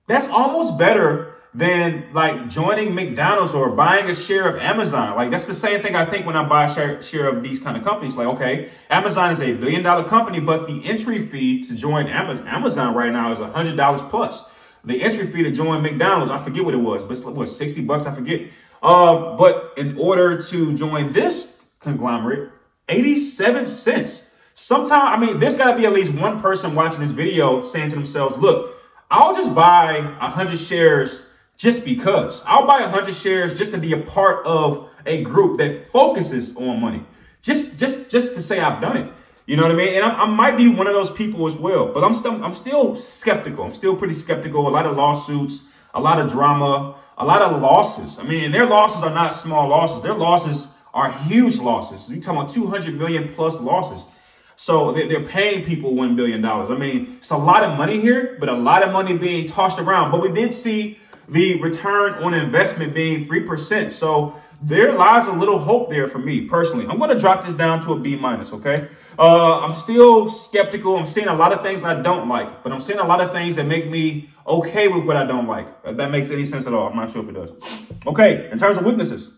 That's 0.07 0.29
almost 0.29 0.77
better 0.77 1.30
than 1.53 2.05
like 2.13 2.47
joining 2.47 2.95
McDonald's 2.95 3.53
or 3.53 3.71
buying 3.71 4.09
a 4.09 4.15
share 4.15 4.47
of 4.47 4.61
Amazon. 4.61 5.15
Like 5.15 5.31
that's 5.31 5.45
the 5.45 5.53
same 5.53 5.81
thing 5.81 5.95
I 5.95 6.05
think 6.05 6.25
when 6.25 6.37
I 6.37 6.47
buy 6.47 6.65
a 6.65 6.73
share, 6.73 7.01
share 7.01 7.27
of 7.27 7.43
these 7.43 7.59
kind 7.59 7.75
of 7.75 7.83
companies. 7.83 8.15
Like, 8.15 8.27
okay, 8.33 8.69
Amazon 8.89 9.31
is 9.31 9.41
a 9.41 9.53
billion 9.53 9.83
dollar 9.83 10.07
company, 10.07 10.39
but 10.39 10.67
the 10.67 10.85
entry 10.85 11.25
fee 11.25 11.61
to 11.63 11.75
join 11.75 12.07
Amazon, 12.07 12.95
right 12.95 13.11
now 13.11 13.31
is 13.31 13.39
a 13.39 13.51
hundred 13.51 13.75
dollars 13.75 14.01
plus. 14.01 14.49
The 14.83 15.01
entry 15.01 15.27
fee 15.27 15.43
to 15.43 15.51
join 15.51 15.83
McDonald's, 15.83 16.31
I 16.31 16.41
forget 16.41 16.63
what 16.63 16.73
it 16.73 16.77
was, 16.77 17.03
but 17.03 17.17
it 17.17 17.35
was 17.35 17.55
60 17.55 17.81
bucks, 17.81 18.07
I 18.07 18.15
forget. 18.15 18.47
Uh, 18.81 19.35
but 19.37 19.73
in 19.77 19.95
order 19.97 20.41
to 20.41 20.75
join 20.75 21.13
this 21.13 21.65
conglomerate, 21.79 22.49
87 22.89 23.67
cents. 23.67 24.31
Sometimes, 24.53 24.91
I 24.93 25.17
mean, 25.17 25.39
there's 25.39 25.55
got 25.55 25.71
to 25.71 25.77
be 25.77 25.85
at 25.85 25.93
least 25.93 26.13
one 26.13 26.41
person 26.41 26.73
watching 26.73 26.99
this 26.99 27.11
video 27.11 27.61
saying 27.61 27.89
to 27.89 27.95
themselves, 27.95 28.35
look, 28.37 28.75
I'll 29.09 29.35
just 29.35 29.53
buy 29.53 30.01
100 30.01 30.57
shares 30.57 31.30
just 31.61 31.85
because. 31.85 32.43
I'll 32.47 32.65
buy 32.65 32.81
100 32.81 33.13
shares 33.13 33.53
just 33.53 33.71
to 33.71 33.77
be 33.77 33.93
a 33.93 33.97
part 33.97 34.43
of 34.47 34.89
a 35.05 35.23
group 35.23 35.59
that 35.59 35.91
focuses 35.91 36.57
on 36.57 36.81
money. 36.81 37.05
Just 37.43 37.77
just 37.77 38.09
just 38.09 38.33
to 38.33 38.41
say 38.41 38.59
I've 38.59 38.81
done 38.81 38.97
it. 38.97 39.13
You 39.45 39.57
know 39.57 39.63
what 39.63 39.71
I 39.71 39.75
mean? 39.75 39.93
And 39.93 40.03
I, 40.03 40.23
I, 40.23 40.25
might 40.25 40.57
be 40.57 40.67
one 40.67 40.87
of 40.87 40.93
those 40.93 41.11
people 41.11 41.45
as 41.45 41.57
well, 41.57 41.93
but 41.93 42.03
I'm 42.03 42.15
still 42.15 42.43
I'm 42.43 42.55
still 42.55 42.95
skeptical. 42.95 43.63
I'm 43.63 43.73
still 43.73 43.95
pretty 43.95 44.15
skeptical. 44.15 44.67
A 44.67 44.69
lot 44.69 44.87
of 44.87 44.97
lawsuits, 44.97 45.67
a 45.93 46.01
lot 46.01 46.19
of 46.19 46.31
drama, 46.31 46.95
a 47.15 47.25
lot 47.25 47.43
of 47.43 47.61
losses. 47.61 48.17
I 48.17 48.23
mean, 48.23 48.51
their 48.51 48.65
losses 48.65 49.03
are 49.03 49.13
not 49.13 49.31
small 49.31 49.67
losses. 49.67 50.01
Their 50.01 50.15
losses 50.15 50.67
are 50.95 51.11
huge 51.11 51.59
losses. 51.59 52.09
You're 52.09 52.21
talking 52.21 52.39
about 52.39 52.49
200 52.49 52.97
million 52.97 53.33
plus 53.35 53.59
losses. 53.61 54.07
So 54.55 54.91
they're 54.91 55.25
paying 55.25 55.63
people 55.63 55.93
$1 55.93 56.15
billion. 56.15 56.45
I 56.45 56.77
mean, 56.77 57.15
it's 57.17 57.31
a 57.31 57.37
lot 57.37 57.63
of 57.63 57.77
money 57.77 57.99
here, 57.99 58.37
but 58.39 58.47
a 58.47 58.53
lot 58.53 58.83
of 58.83 58.91
money 58.91 59.17
being 59.17 59.47
tossed 59.47 59.79
around. 59.79 60.11
But 60.11 60.21
we 60.21 60.31
did 60.31 60.53
see 60.53 60.99
the 61.27 61.61
return 61.61 62.23
on 62.23 62.33
investment 62.33 62.93
being 62.93 63.27
3%. 63.27 63.91
So 63.91 64.35
there 64.61 64.93
lies 64.93 65.27
a 65.27 65.31
little 65.31 65.57
hope 65.57 65.89
there 65.89 66.07
for 66.07 66.19
me 66.19 66.47
personally. 66.47 66.85
I'm 66.87 66.97
going 66.97 67.09
to 67.09 67.19
drop 67.19 67.45
this 67.45 67.53
down 67.53 67.81
to 67.81 67.93
a 67.93 67.99
B 67.99 68.15
minus, 68.15 68.53
okay? 68.53 68.89
Uh, 69.17 69.59
I'm 69.59 69.73
still 69.73 70.29
skeptical. 70.29 70.97
I'm 70.97 71.05
seeing 71.05 71.27
a 71.27 71.33
lot 71.33 71.51
of 71.51 71.61
things 71.61 71.83
I 71.83 72.01
don't 72.01 72.29
like, 72.29 72.63
but 72.63 72.71
I'm 72.71 72.79
seeing 72.79 72.99
a 72.99 73.05
lot 73.05 73.21
of 73.21 73.31
things 73.31 73.55
that 73.55 73.65
make 73.65 73.89
me 73.89 74.29
okay 74.47 74.87
with 74.87 75.05
what 75.05 75.17
I 75.17 75.25
don't 75.25 75.47
like. 75.47 75.67
If 75.83 75.97
that 75.97 76.11
makes 76.11 76.29
any 76.29 76.45
sense 76.45 76.67
at 76.67 76.73
all. 76.73 76.89
I'm 76.89 76.95
not 76.95 77.11
sure 77.11 77.23
if 77.23 77.29
it 77.29 77.33
does. 77.33 77.53
Okay, 78.05 78.49
in 78.51 78.57
terms 78.59 78.77
of 78.77 78.85
weaknesses, 78.85 79.33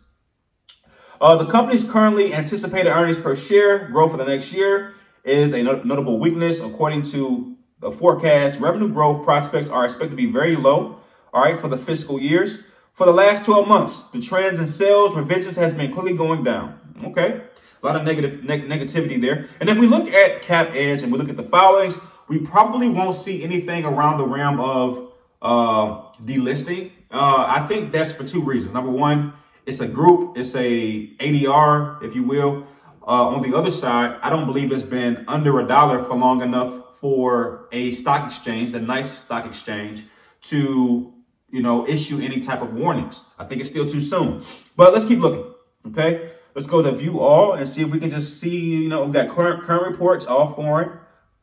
uh, 1.21 1.35
the 1.37 1.45
company's 1.45 1.89
currently 1.89 2.33
anticipated 2.33 2.89
earnings 2.89 3.17
per 3.17 3.35
share 3.35 3.87
growth 3.89 4.11
for 4.11 4.17
the 4.17 4.25
next 4.25 4.51
year 4.51 4.93
is 5.23 5.53
a 5.53 5.63
not- 5.63 5.85
notable 5.85 6.19
weakness. 6.19 6.59
According 6.59 7.03
to 7.03 7.55
the 7.79 7.91
forecast, 7.91 8.59
revenue 8.59 8.89
growth 8.89 9.23
prospects 9.23 9.69
are 9.69 9.85
expected 9.85 10.11
to 10.11 10.15
be 10.15 10.31
very 10.31 10.55
low 10.55 10.99
all 11.33 11.43
right, 11.43 11.59
for 11.59 11.67
the 11.67 11.77
fiscal 11.77 12.19
years. 12.19 12.59
For 12.93 13.05
the 13.05 13.11
last 13.11 13.45
12 13.45 13.67
months, 13.67 14.03
the 14.03 14.21
trends 14.21 14.59
in 14.59 14.67
sales 14.67 15.15
revisions 15.15 15.55
has 15.55 15.73
been 15.73 15.91
clearly 15.91 16.13
going 16.13 16.43
down. 16.43 16.79
Okay, 17.05 17.41
a 17.81 17.85
lot 17.85 17.95
of 17.95 18.03
negative 18.03 18.43
neg- 18.43 18.69
negativity 18.69 19.19
there. 19.19 19.49
And 19.59 19.67
if 19.67 19.77
we 19.77 19.87
look 19.87 20.07
at 20.13 20.43
Cap 20.43 20.69
Edge 20.73 21.01
and 21.01 21.11
we 21.11 21.17
look 21.17 21.29
at 21.29 21.37
the 21.37 21.43
filings, 21.43 21.99
we 22.27 22.37
probably 22.39 22.87
won't 22.87 23.15
see 23.15 23.43
anything 23.43 23.83
around 23.83 24.19
the 24.19 24.25
realm 24.25 24.59
of 24.59 25.11
uh, 25.41 26.11
delisting. 26.23 26.91
Uh, 27.11 27.45
I 27.47 27.65
think 27.67 27.91
that's 27.91 28.11
for 28.11 28.23
two 28.23 28.41
reasons. 28.41 28.73
Number 28.73 28.91
one, 28.91 29.33
it's 29.65 29.79
a 29.79 29.87
group, 29.87 30.37
it's 30.37 30.55
a 30.55 31.07
ADR, 31.17 32.03
if 32.03 32.15
you 32.15 32.23
will. 32.23 32.67
Uh, 33.05 33.27
on 33.27 33.41
the 33.41 33.55
other 33.57 33.71
side, 33.71 34.17
I 34.21 34.29
don't 34.29 34.45
believe 34.45 34.71
it's 34.71 34.83
been 34.83 35.25
under 35.27 35.59
a 35.59 35.67
dollar 35.67 36.03
for 36.03 36.15
long 36.15 36.41
enough 36.41 36.97
for 36.99 37.67
a 37.71 37.91
stock 37.91 38.25
exchange, 38.25 38.71
the 38.71 38.79
NYSE 38.79 39.05
stock 39.05 39.45
exchange, 39.45 40.05
to 40.43 41.12
you 41.53 41.61
know 41.61 41.87
issue 41.87 42.19
any 42.19 42.39
type 42.39 42.61
of 42.61 42.73
warnings. 42.73 43.23
I 43.37 43.45
think 43.45 43.61
it's 43.61 43.69
still 43.69 43.89
too 43.89 44.01
soon. 44.01 44.43
But 44.75 44.91
let's 44.91 45.05
keep 45.05 45.19
looking. 45.19 45.53
Okay, 45.87 46.31
let's 46.55 46.67
go 46.67 46.81
to 46.81 46.91
view 46.91 47.19
all 47.19 47.53
and 47.53 47.69
see 47.69 47.83
if 47.83 47.89
we 47.89 47.99
can 47.99 48.09
just 48.09 48.39
see. 48.39 48.57
You 48.57 48.89
know, 48.89 49.03
we've 49.03 49.13
got 49.13 49.29
current 49.29 49.63
current 49.63 49.85
reports, 49.85 50.25
all 50.25 50.53
foreign 50.53 50.97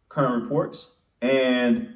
current 0.08 0.42
reports, 0.42 0.90
and 1.22 1.94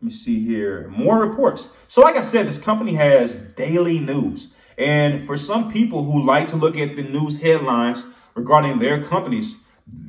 let 0.00 0.02
me 0.02 0.10
see 0.12 0.44
here, 0.44 0.88
more 0.96 1.18
reports. 1.18 1.74
So, 1.88 2.02
like 2.02 2.16
I 2.16 2.20
said, 2.20 2.46
this 2.46 2.60
company 2.60 2.94
has 2.94 3.34
daily 3.56 3.98
news. 3.98 4.52
And 4.78 5.26
for 5.26 5.36
some 5.36 5.72
people 5.72 6.04
who 6.04 6.24
like 6.24 6.46
to 6.48 6.56
look 6.56 6.76
at 6.76 6.94
the 6.94 7.02
news 7.02 7.40
headlines 7.40 8.04
regarding 8.34 8.78
their 8.78 9.02
companies, 9.02 9.56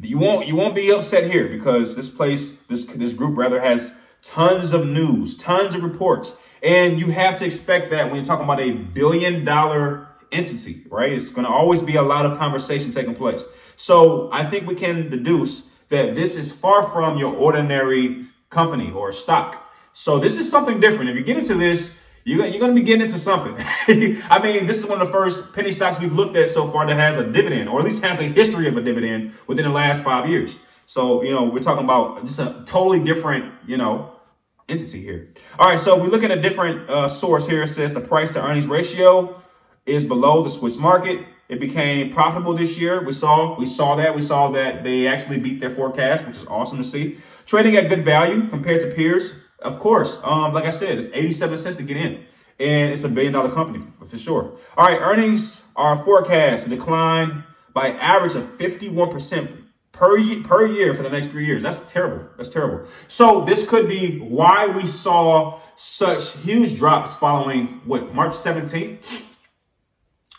you 0.02 0.20
won't 0.20 0.48
you 0.48 0.56
won't 0.56 0.76
be 0.76 0.92
upset 0.92 1.32
here 1.32 1.48
because 1.48 1.96
this 1.96 2.10
place, 2.10 2.60
this 2.64 2.86
this 2.86 3.14
group 3.14 3.36
rather 3.36 3.62
has 3.62 3.98
tons 4.22 4.74
of 4.74 4.86
news, 4.86 5.36
tons 5.36 5.74
of 5.74 5.84
reports. 5.84 6.38
And 6.66 7.00
you 7.00 7.12
have 7.12 7.36
to 7.38 7.46
expect 7.46 7.92
that 7.92 8.08
when 8.08 8.16
you're 8.16 8.26
talking 8.26 8.44
about 8.44 8.60
a 8.60 8.72
billion 8.72 9.46
dollar 9.46 10.08
entity, 10.32 10.84
right? 10.90 11.14
It's 11.14 11.30
going 11.30 11.46
to 11.46 11.52
always 11.52 11.82
be 11.82 11.96
a 11.96 12.02
lot 12.02 12.26
of 12.26 12.40
conversation 12.40 12.90
taking 12.90 13.14
place. 13.14 13.46
So 13.76 14.30
I 14.32 14.50
think 14.50 14.68
we 14.68 14.74
can 14.74 15.12
deduce 15.12 15.76
that 15.90 16.16
this 16.16 16.36
is 16.36 16.52
far 16.52 16.90
from 16.90 17.20
your 17.20 17.36
ordinary 17.36 18.24
company 18.50 18.92
or 18.92 19.12
stock. 19.12 19.72
So 19.94 20.18
this 20.18 20.40
is 20.40 20.50
something 20.50 20.80
different. 20.80 21.12
If 21.12 21.16
you 21.16 21.24
get 21.24 21.38
into 21.38 21.54
this, 21.54 21.96
you're, 22.24 22.40
going 22.40 22.60
to 22.60 22.74
be 22.74 22.82
getting 22.82 23.02
into 23.02 23.20
something. 23.20 23.54
I 24.28 24.40
mean, 24.42 24.66
this 24.66 24.84
is 24.84 24.90
one 24.90 25.00
of 25.00 25.08
the 25.08 25.14
first 25.14 25.54
penny 25.54 25.72
stocks 25.72 26.00
we've 26.00 26.14
looked 26.14 26.36
at 26.36 26.50
so 26.50 26.72
far 26.72 26.88
that 26.88 26.98
has 26.98 27.18
a 27.18 27.32
dividend, 27.32 27.70
or 27.70 27.78
at 27.78 27.86
least 27.86 28.04
has 28.04 28.20
a 28.20 28.24
history 28.24 28.68
of 28.68 28.76
a 28.76 28.82
dividend 28.82 29.34
within 29.46 29.66
the 29.66 29.72
last 29.72 30.04
five 30.04 30.28
years. 30.28 30.58
So, 30.88 31.22
you 31.22 31.30
know, 31.30 31.44
we're 31.44 31.60
talking 31.60 31.84
about 31.84 32.26
just 32.26 32.40
a 32.40 32.64
totally 32.66 33.00
different, 33.00 33.54
you 33.68 33.78
know, 33.78 34.16
entity 34.68 35.02
here. 35.02 35.30
All 35.60 35.70
right, 35.70 35.80
so 35.80 35.98
if 35.98 36.04
we 36.04 36.10
look 36.10 36.24
at 36.24 36.32
a 36.32 36.42
different 36.42 36.90
uh, 36.90 37.08
source 37.08 37.48
here, 37.48 37.64
it 37.64 37.68
says 37.68 37.94
the 37.94 38.02
price 38.02 38.32
to 38.32 38.44
earnings 38.44 38.68
ratio 38.68 39.42
is 39.86 40.04
below 40.04 40.44
the 40.44 40.50
Swiss 40.50 40.78
market. 40.78 41.26
It 41.48 41.60
became 41.60 42.12
profitable 42.12 42.56
this 42.56 42.78
year. 42.78 43.04
We 43.04 43.14
saw 43.14 43.58
we 43.58 43.68
saw 43.68 43.96
that. 43.98 44.16
We 44.16 44.22
saw 44.22 44.50
that 44.52 44.84
they 44.84 45.08
actually 45.08 45.40
beat 45.40 45.62
their 45.62 45.76
forecast, 45.76 46.26
which 46.26 46.38
is 46.38 46.46
awesome 46.48 46.80
to 46.80 46.84
see. 46.84 47.20
Trading 47.46 47.76
at 47.76 47.88
good 47.88 48.04
value 48.04 48.48
compared 48.48 48.82
to 48.82 48.88
peers. 48.96 49.34
Of 49.60 49.80
course, 49.80 50.20
um, 50.24 50.54
like 50.54 50.66
I 50.66 50.72
said, 50.72 50.98
it's 50.98 51.08
87 51.14 51.58
cents 51.58 51.78
to 51.78 51.84
get 51.84 51.98
in. 51.98 52.26
And 52.60 52.94
it's 52.94 53.04
a 53.04 53.10
billion 53.10 53.34
dollar 53.34 53.52
company 53.52 53.84
for, 54.10 54.18
sure. 54.18 54.58
All 54.78 54.88
right, 54.88 55.00
earnings 55.00 55.64
are 55.76 56.04
forecast 56.04 56.64
to 56.64 56.70
decline 56.70 57.44
by 57.74 57.90
average 57.90 58.36
of 58.36 58.44
51% 58.58 59.65
per 59.96 60.18
year, 60.18 60.44
per 60.44 60.68
year 60.68 60.94
for 60.94 61.04
the 61.04 61.10
next 61.10 61.28
three 61.28 61.46
years. 61.46 61.64
That's 61.64 61.92
terrible. 61.92 62.26
That's 62.38 62.50
terrible. 62.50 62.88
So 63.08 63.44
this 63.46 63.68
could 63.68 63.88
be 63.88 64.20
why 64.20 64.68
we 64.68 64.86
saw 64.86 65.60
such 65.76 66.38
huge 66.38 66.78
drops 66.78 67.14
following 67.14 67.82
what 67.86 68.14
March 68.14 68.34
17th. 68.34 68.98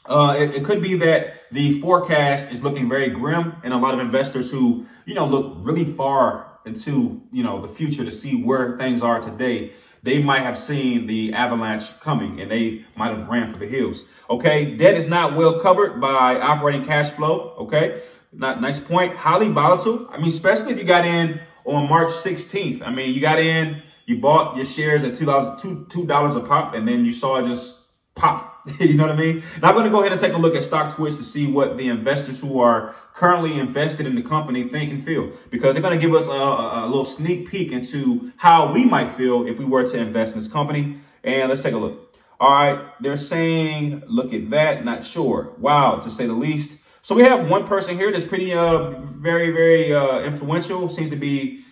Uh, 0.05 0.37
it, 0.39 0.55
it, 0.55 0.65
could 0.65 0.81
be 0.81 0.95
that 0.97 1.35
the 1.51 1.81
forecast 1.81 2.53
is 2.53 2.63
looking 2.63 2.89
very 2.89 3.11
grim, 3.11 3.55
and 3.65 3.73
a 3.73 3.77
lot 3.77 3.93
of 3.93 3.99
investors 3.99 4.53
who 4.53 4.87
you 5.05 5.15
know 5.15 5.27
look 5.27 5.57
really 5.59 5.93
far 5.95 6.57
into 6.65 7.23
you 7.33 7.43
know 7.43 7.61
the 7.61 7.69
future 7.69 8.05
to 8.05 8.11
see 8.11 8.43
where 8.43 8.77
things 8.77 9.03
are 9.03 9.21
today 9.21 9.73
they 10.03 10.23
might 10.23 10.43
have 10.43 10.57
seen 10.57 11.07
the 11.07 11.33
avalanche 11.33 11.99
coming 12.01 12.41
and 12.41 12.51
they 12.51 12.85
might 12.97 13.17
have 13.17 13.29
ran 13.29 13.53
for 13.53 13.59
the 13.59 13.67
hills 13.67 14.05
okay 14.29 14.77
debt 14.77 14.95
is 14.95 15.07
not 15.07 15.37
well 15.37 15.61
covered 15.61 16.01
by 16.01 16.39
operating 16.39 16.85
cash 16.85 17.11
flow 17.11 17.55
okay 17.59 18.03
not 18.33 18.61
nice 18.61 18.79
point 18.79 19.17
highly 19.17 19.49
volatile 19.49 20.09
i 20.11 20.17
mean 20.17 20.29
especially 20.29 20.73
if 20.73 20.79
you 20.79 20.85
got 20.85 21.05
in 21.05 21.41
on 21.65 21.89
march 21.89 22.09
16th 22.09 22.83
i 22.83 22.91
mean 22.91 23.15
you 23.15 23.21
got 23.21 23.39
in 23.39 23.83
you 24.07 24.21
bought 24.21 24.57
your 24.57 24.65
shares 24.65 25.03
at 25.05 25.15
two 25.15 25.25
dollars 25.25 25.61
two 25.61 25.87
two 25.89 26.07
dollars 26.07 26.37
a 26.37 26.41
pop 26.41 26.75
and 26.75 26.87
then 26.87 27.05
you 27.05 27.13
saw 27.13 27.37
it 27.37 27.45
just 27.45 27.85
pop 28.15 28.57
you 28.81 28.95
know 28.95 29.07
what 29.07 29.15
I 29.15 29.17
mean? 29.17 29.43
Now 29.63 29.69
I'm 29.69 29.75
going 29.75 29.85
to 29.85 29.91
go 29.91 30.01
ahead 30.01 30.13
and 30.13 30.21
take 30.21 30.33
a 30.33 30.39
look 30.39 30.55
at 30.57 30.63
StockTwits 30.63 31.17
to 31.19 31.23
see 31.23 31.51
what 31.51 31.77
the 31.77 31.89
investors 31.89 32.41
who 32.41 32.59
are 32.59 32.95
currently 33.15 33.59
invested 33.59 34.07
in 34.07 34.17
the 34.17 34.23
company 34.23 34.69
think 34.69 34.91
and 34.91 35.05
feel, 35.05 35.31
because 35.51 35.75
they're 35.75 35.83
going 35.83 35.99
to 35.99 36.05
give 36.05 36.15
us 36.15 36.27
a, 36.27 36.33
a, 36.33 36.87
little 36.87 37.05
sneak 37.05 37.49
peek 37.49 37.71
into 37.71 38.33
how 38.37 38.73
we 38.73 38.85
might 38.85 39.17
feel 39.17 39.47
if 39.47 39.59
we 39.59 39.65
were 39.65 39.87
to 39.87 39.99
invest 39.99 40.35
in 40.35 40.41
this 40.41 40.51
company. 40.51 40.99
And 41.23 41.49
let's 41.49 41.63
take 41.63 41.75
a 41.75 41.79
look. 41.79 42.17
All 42.41 42.51
right, 42.51 42.93
they're 43.01 43.17
saying, 43.17 44.03
look 44.09 44.35
at 44.35 44.51
that, 44.51 44.85
not 44.85 45.05
sure. 45.05 45.55
Wow, 45.59 46.01
to 46.01 46.11
say 46.11 46.27
the 46.27 46.35
least. 46.35 46.79
So 47.07 47.15
we 47.15 47.23
have 47.23 47.49
one 47.49 47.69
person 47.69 47.95
here 47.95 48.11
that's 48.11 48.25
pretty, 48.25 48.53
uh, 48.53 48.91
very, 48.91 49.53
very 49.53 49.95
uh, 49.95 50.23
influential. 50.23 50.89
Seems 50.89 51.09
to 51.11 51.15
be 51.15 51.65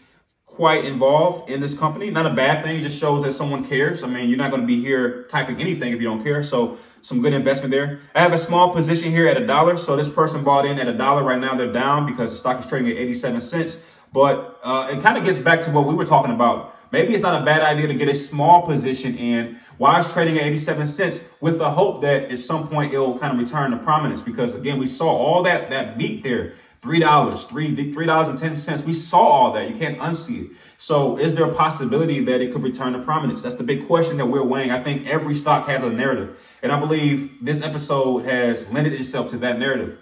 quite 0.47 0.85
involved 0.85 1.51
in 1.51 1.61
this 1.61 1.77
company. 1.77 2.09
Not 2.09 2.25
a 2.25 2.33
bad 2.33 2.63
thing. 2.63 2.77
It 2.77 2.83
just 2.83 3.01
shows 3.01 3.25
that 3.25 3.33
someone 3.33 3.65
cares. 3.65 4.05
I 4.05 4.07
mean, 4.07 4.29
you're 4.29 4.39
not 4.39 4.53
going 4.53 4.61
to 4.61 4.67
be 4.69 4.81
here 4.81 5.25
typing 5.25 5.61
anything 5.61 5.93
if 5.93 6.01
you 6.01 6.07
don't 6.07 6.23
care. 6.23 6.41
So 6.45 6.79
some 7.03 7.21
good 7.21 7.33
investment 7.33 7.73
there. 7.73 7.99
I 8.15 8.23
have 8.23 8.33
a 8.33 8.39
small 8.39 8.73
position 8.73 9.11
here 9.11 9.27
at 9.27 9.37
a 9.37 9.45
dollar. 9.45 9.77
So 9.77 9.97
this 9.97 10.09
person 10.09 10.45
bought 10.45 10.67
in 10.67 10.79
at 10.79 10.87
a 10.87 10.97
dollar. 10.97 11.25
Right 11.25 11.41
now 11.41 11.57
they're 11.57 11.73
down 11.73 12.07
because 12.07 12.31
the 12.31 12.39
stock 12.39 12.61
is 12.61 12.67
trading 12.67 12.93
at 12.93 12.97
87 12.97 13.41
cents. 13.41 13.83
But 14.13 14.61
uh, 14.63 14.91
it 14.93 15.03
kind 15.03 15.19
of 15.19 15.25
gets 15.25 15.39
back 15.39 15.61
to 15.63 15.71
what 15.73 15.85
we 15.85 15.95
were 15.95 16.07
talking 16.07 16.33
about. 16.33 16.77
Maybe 16.93 17.13
it's 17.13 17.25
not 17.25 17.43
a 17.43 17.45
bad 17.45 17.63
idea 17.63 17.89
to 17.89 17.95
get 17.95 18.09
a 18.09 18.15
small 18.15 18.63
position 18.63 19.19
in 19.19 19.59
while 19.79 19.99
is 19.99 20.13
trading 20.13 20.37
at 20.39 20.45
87 20.45 20.87
cents 20.87 21.29
with 21.41 21.59
the 21.59 21.71
hope 21.71 22.03
that 22.03 22.31
at 22.31 22.39
some 22.39 22.69
point 22.69 22.93
it'll 22.93 23.19
kind 23.19 23.33
of 23.33 23.39
return 23.39 23.71
to 23.73 23.77
prominence. 23.79 24.23
Because 24.23 24.55
again, 24.55 24.79
we 24.79 24.87
saw 24.87 25.09
all 25.09 25.43
that 25.45 25.71
that 25.71 25.99
beat 25.99 26.23
there 26.23 26.55
three 26.85 26.99
dollars, 26.99 27.45
three 27.45 27.93
three 27.93 28.07
dollars 28.07 28.29
and 28.29 28.39
ten 28.39 28.55
cents. 28.55 28.83
We 28.83 28.93
saw 28.93 29.19
all 29.19 29.53
that. 29.53 29.69
You 29.69 29.77
can't 29.77 29.99
unsee 29.99 30.45
it. 30.45 30.51
So, 30.77 31.19
is 31.19 31.35
there 31.35 31.47
a 31.47 31.55
possibility 31.55 32.23
that 32.25 32.43
it 32.43 32.53
could 32.53 32.63
return 32.63 32.93
to 32.93 32.99
prominence? 33.01 33.41
That's 33.41 33.55
the 33.57 33.65
big 33.65 33.87
question 33.87 34.19
that 34.19 34.27
we're 34.27 34.45
weighing. 34.45 34.71
I 34.71 34.83
think 34.83 35.07
every 35.07 35.35
stock 35.35 35.67
has 35.67 35.83
a 35.83 35.91
narrative, 35.91 36.39
and 36.63 36.71
I 36.71 36.79
believe 36.79 37.33
this 37.41 37.63
episode 37.63 38.27
has 38.27 38.71
lended 38.71 38.93
itself 38.93 39.31
to 39.31 39.39
that 39.39 39.59
narrative. 39.59 39.99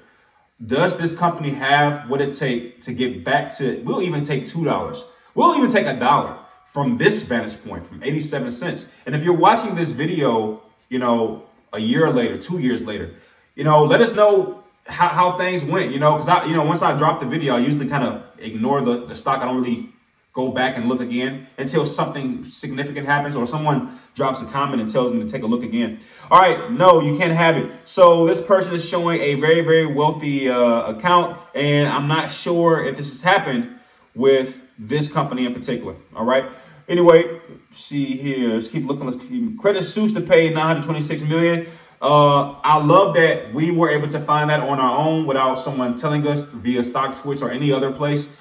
Does 0.64 0.96
this 0.96 1.16
company 1.16 1.50
have 1.54 2.10
what 2.10 2.20
it 2.20 2.34
takes 2.34 2.84
to 2.86 2.92
get 2.92 3.24
back 3.24 3.56
to? 3.58 3.80
We'll 3.84 4.02
even 4.02 4.24
take 4.24 4.44
two 4.44 4.64
dollars. 4.64 5.04
We'll 5.34 5.56
even 5.56 5.70
take 5.70 5.86
a 5.86 5.98
dollar 5.98 6.36
from 6.72 6.96
this 6.96 7.22
vantage 7.24 7.62
point, 7.62 7.86
from 7.86 8.02
eighty-seven 8.02 8.50
cents. 8.50 8.90
And 9.04 9.14
if 9.14 9.22
you're 9.22 9.40
watching 9.48 9.74
this 9.74 9.90
video, 9.90 10.62
you 10.88 10.98
know, 10.98 11.44
a 11.70 11.78
year 11.78 12.10
later, 12.10 12.38
two 12.38 12.58
years 12.66 12.80
later, 12.80 13.12
you 13.54 13.64
know, 13.68 13.84
let 13.84 14.00
us 14.00 14.14
know 14.14 14.64
how, 14.86 15.08
how 15.08 15.36
things 15.36 15.62
went, 15.62 15.92
you 15.92 16.00
know, 16.00 16.12
because 16.14 16.30
I, 16.30 16.46
you 16.46 16.54
know, 16.54 16.64
once 16.64 16.80
I 16.80 16.96
drop 16.96 17.20
the 17.20 17.26
video, 17.26 17.56
I 17.56 17.58
usually 17.58 17.88
kind 17.88 18.04
of 18.04 18.22
ignore 18.38 18.80
the, 18.80 19.04
the 19.04 19.14
stock. 19.14 19.42
I 19.42 19.44
don't 19.44 19.60
really 19.60 19.90
go 20.32 20.50
back 20.50 20.78
and 20.78 20.88
look 20.88 21.02
again 21.02 21.46
until 21.58 21.84
something 21.84 22.42
significant 22.42 23.06
happens 23.06 23.36
or 23.36 23.44
someone 23.44 24.00
drops 24.14 24.40
a 24.40 24.46
comment 24.46 24.80
and 24.80 24.90
tells 24.90 25.12
me 25.12 25.20
to 25.20 25.28
take 25.28 25.42
a 25.42 25.46
look 25.46 25.62
again. 25.62 25.98
All 26.30 26.40
right, 26.40 26.72
no, 26.72 27.02
you 27.02 27.18
can't 27.18 27.36
have 27.36 27.58
it. 27.58 27.70
So 27.84 28.26
this 28.26 28.40
person 28.40 28.72
is 28.72 28.82
showing 28.88 29.20
a 29.20 29.34
very, 29.34 29.60
very 29.60 29.92
wealthy 29.92 30.48
uh, 30.48 30.92
account, 30.92 31.38
and 31.54 31.86
I'm 31.86 32.08
not 32.08 32.32
sure 32.32 32.82
if 32.82 32.96
this 32.96 33.10
has 33.10 33.20
happened 33.20 33.78
with 34.14 34.61
this 34.78 35.10
company 35.10 35.46
in 35.46 35.54
particular. 35.54 35.96
All 36.14 36.24
right. 36.24 36.44
Anyway, 36.88 37.40
see 37.70 38.16
here. 38.16 38.54
Let's 38.54 38.68
keep 38.68 38.86
looking. 38.86 39.06
Let's 39.06 39.24
keep 39.24 39.58
Credit 39.58 39.82
Suisse 39.82 40.12
to 40.14 40.20
pay 40.20 40.48
926 40.48 41.22
million. 41.22 41.66
Uh, 42.00 42.58
I 42.62 42.84
love 42.84 43.14
that 43.14 43.54
we 43.54 43.70
were 43.70 43.88
able 43.88 44.08
to 44.08 44.18
find 44.18 44.50
that 44.50 44.60
on 44.60 44.80
our 44.80 44.98
own 44.98 45.24
without 45.24 45.54
someone 45.54 45.96
telling 45.96 46.26
us 46.26 46.42
via 46.42 46.80
StockTwits 46.80 47.42
or 47.42 47.50
any 47.50 47.72
other 47.72 47.92
place. 47.92 48.34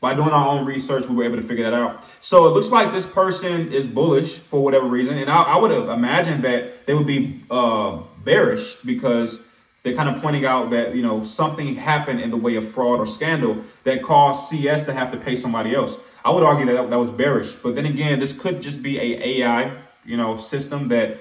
By 0.00 0.14
doing 0.14 0.28
our 0.28 0.46
own 0.46 0.64
research, 0.64 1.06
we 1.06 1.16
were 1.16 1.24
able 1.24 1.36
to 1.36 1.42
figure 1.42 1.64
that 1.64 1.74
out. 1.74 2.04
So 2.20 2.46
it 2.46 2.50
looks 2.50 2.68
like 2.68 2.92
this 2.92 3.06
person 3.06 3.72
is 3.72 3.88
bullish 3.88 4.38
for 4.38 4.62
whatever 4.62 4.86
reason. 4.86 5.18
And 5.18 5.28
I, 5.28 5.42
I 5.42 5.56
would 5.56 5.72
have 5.72 5.88
imagined 5.88 6.44
that 6.44 6.86
they 6.86 6.94
would 6.94 7.06
be 7.06 7.42
uh, 7.50 8.02
bearish 8.22 8.76
because 8.82 9.42
they're 9.82 9.94
kind 9.94 10.08
of 10.08 10.20
pointing 10.20 10.44
out 10.44 10.70
that, 10.70 10.94
you 10.94 11.02
know, 11.02 11.22
something 11.22 11.76
happened 11.76 12.20
in 12.20 12.30
the 12.30 12.36
way 12.36 12.56
of 12.56 12.68
fraud 12.70 13.00
or 13.00 13.06
scandal 13.06 13.62
that 13.84 14.02
caused 14.02 14.48
CS 14.48 14.84
to 14.84 14.92
have 14.92 15.10
to 15.12 15.16
pay 15.16 15.34
somebody 15.34 15.74
else. 15.74 15.96
I 16.24 16.30
would 16.30 16.42
argue 16.42 16.66
that 16.66 16.90
that 16.90 16.98
was 16.98 17.10
bearish. 17.10 17.52
But 17.52 17.74
then 17.76 17.86
again, 17.86 18.18
this 18.18 18.32
could 18.32 18.60
just 18.60 18.82
be 18.82 18.98
a 18.98 19.42
AI, 19.42 19.76
you 20.04 20.16
know, 20.16 20.36
system 20.36 20.88
that 20.88 21.18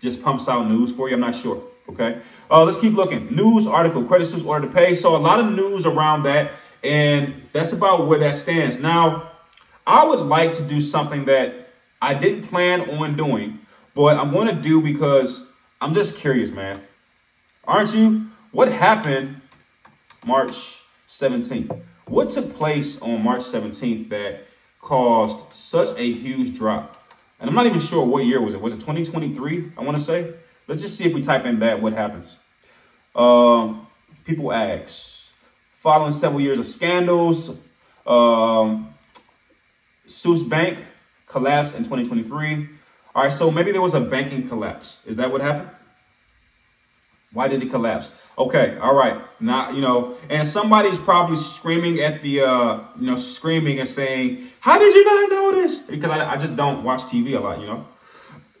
just 0.00 0.22
pumps 0.22 0.48
out 0.48 0.68
news 0.68 0.92
for 0.92 1.08
you. 1.08 1.14
I'm 1.14 1.20
not 1.20 1.34
sure. 1.34 1.62
Okay. 1.88 2.20
Uh, 2.50 2.64
let's 2.64 2.78
keep 2.78 2.94
looking. 2.94 3.34
News 3.34 3.66
article, 3.66 4.04
Credit 4.04 4.24
Suisse 4.24 4.44
order 4.44 4.66
to 4.66 4.72
pay. 4.72 4.94
So 4.94 5.14
a 5.14 5.18
lot 5.18 5.38
of 5.38 5.52
news 5.52 5.86
around 5.86 6.24
that. 6.24 6.52
And 6.82 7.42
that's 7.52 7.72
about 7.72 8.06
where 8.06 8.18
that 8.18 8.34
stands. 8.34 8.80
Now, 8.80 9.30
I 9.86 10.04
would 10.04 10.18
like 10.18 10.52
to 10.52 10.62
do 10.62 10.80
something 10.80 11.26
that 11.26 11.70
I 12.02 12.14
didn't 12.14 12.48
plan 12.48 12.90
on 12.98 13.16
doing, 13.16 13.60
but 13.94 14.18
I'm 14.18 14.32
going 14.32 14.54
to 14.54 14.60
do 14.60 14.82
because 14.82 15.48
I'm 15.80 15.94
just 15.94 16.16
curious, 16.16 16.50
man. 16.50 16.80
Aren't 17.66 17.94
you? 17.94 18.26
What 18.52 18.70
happened 18.70 19.40
March 20.24 20.82
17th? 21.08 21.80
What 22.06 22.30
took 22.30 22.54
place 22.56 23.00
on 23.02 23.22
March 23.22 23.40
17th 23.40 24.08
that 24.10 24.44
caused 24.80 25.52
such 25.52 25.88
a 25.98 26.12
huge 26.12 26.56
drop? 26.56 27.12
And 27.40 27.50
I'm 27.50 27.56
not 27.56 27.66
even 27.66 27.80
sure 27.80 28.06
what 28.06 28.24
year 28.24 28.40
was 28.40 28.54
it. 28.54 28.60
Was 28.60 28.72
it 28.72 28.80
2023? 28.80 29.72
I 29.76 29.82
want 29.82 29.96
to 29.96 30.02
say. 30.02 30.32
Let's 30.68 30.82
just 30.82 30.96
see 30.96 31.04
if 31.04 31.14
we 31.14 31.22
type 31.22 31.44
in 31.44 31.58
that, 31.60 31.82
what 31.82 31.92
happens. 31.92 32.36
Um, 33.14 33.86
people 34.24 34.52
ask 34.52 35.28
following 35.80 36.12
several 36.12 36.40
years 36.40 36.58
of 36.58 36.66
scandals. 36.66 37.56
Um, 38.06 38.94
Suisse 40.06 40.42
Bank 40.42 40.78
collapsed 41.26 41.74
in 41.74 41.82
2023. 41.82 42.68
All 43.14 43.22
right, 43.24 43.32
so 43.32 43.50
maybe 43.50 43.72
there 43.72 43.80
was 43.80 43.94
a 43.94 44.00
banking 44.00 44.48
collapse. 44.48 44.98
Is 45.04 45.16
that 45.16 45.32
what 45.32 45.40
happened? 45.40 45.70
Why 47.36 47.48
did 47.48 47.62
it 47.62 47.68
collapse? 47.68 48.10
Okay, 48.38 48.78
all 48.78 48.94
right. 48.94 49.20
Now, 49.40 49.70
you 49.70 49.82
know, 49.82 50.16
and 50.30 50.46
somebody's 50.46 50.98
probably 50.98 51.36
screaming 51.36 52.00
at 52.00 52.22
the, 52.22 52.40
uh, 52.40 52.80
you 52.98 53.06
know, 53.06 53.16
screaming 53.16 53.78
and 53.78 53.86
saying, 53.86 54.48
how 54.60 54.78
did 54.78 54.94
you 54.94 55.04
not 55.04 55.30
know 55.30 55.52
this? 55.52 55.80
Because 55.80 56.10
I, 56.10 56.32
I 56.32 56.36
just 56.38 56.56
don't 56.56 56.82
watch 56.82 57.02
TV 57.02 57.36
a 57.36 57.40
lot, 57.40 57.60
you 57.60 57.66
know? 57.66 57.86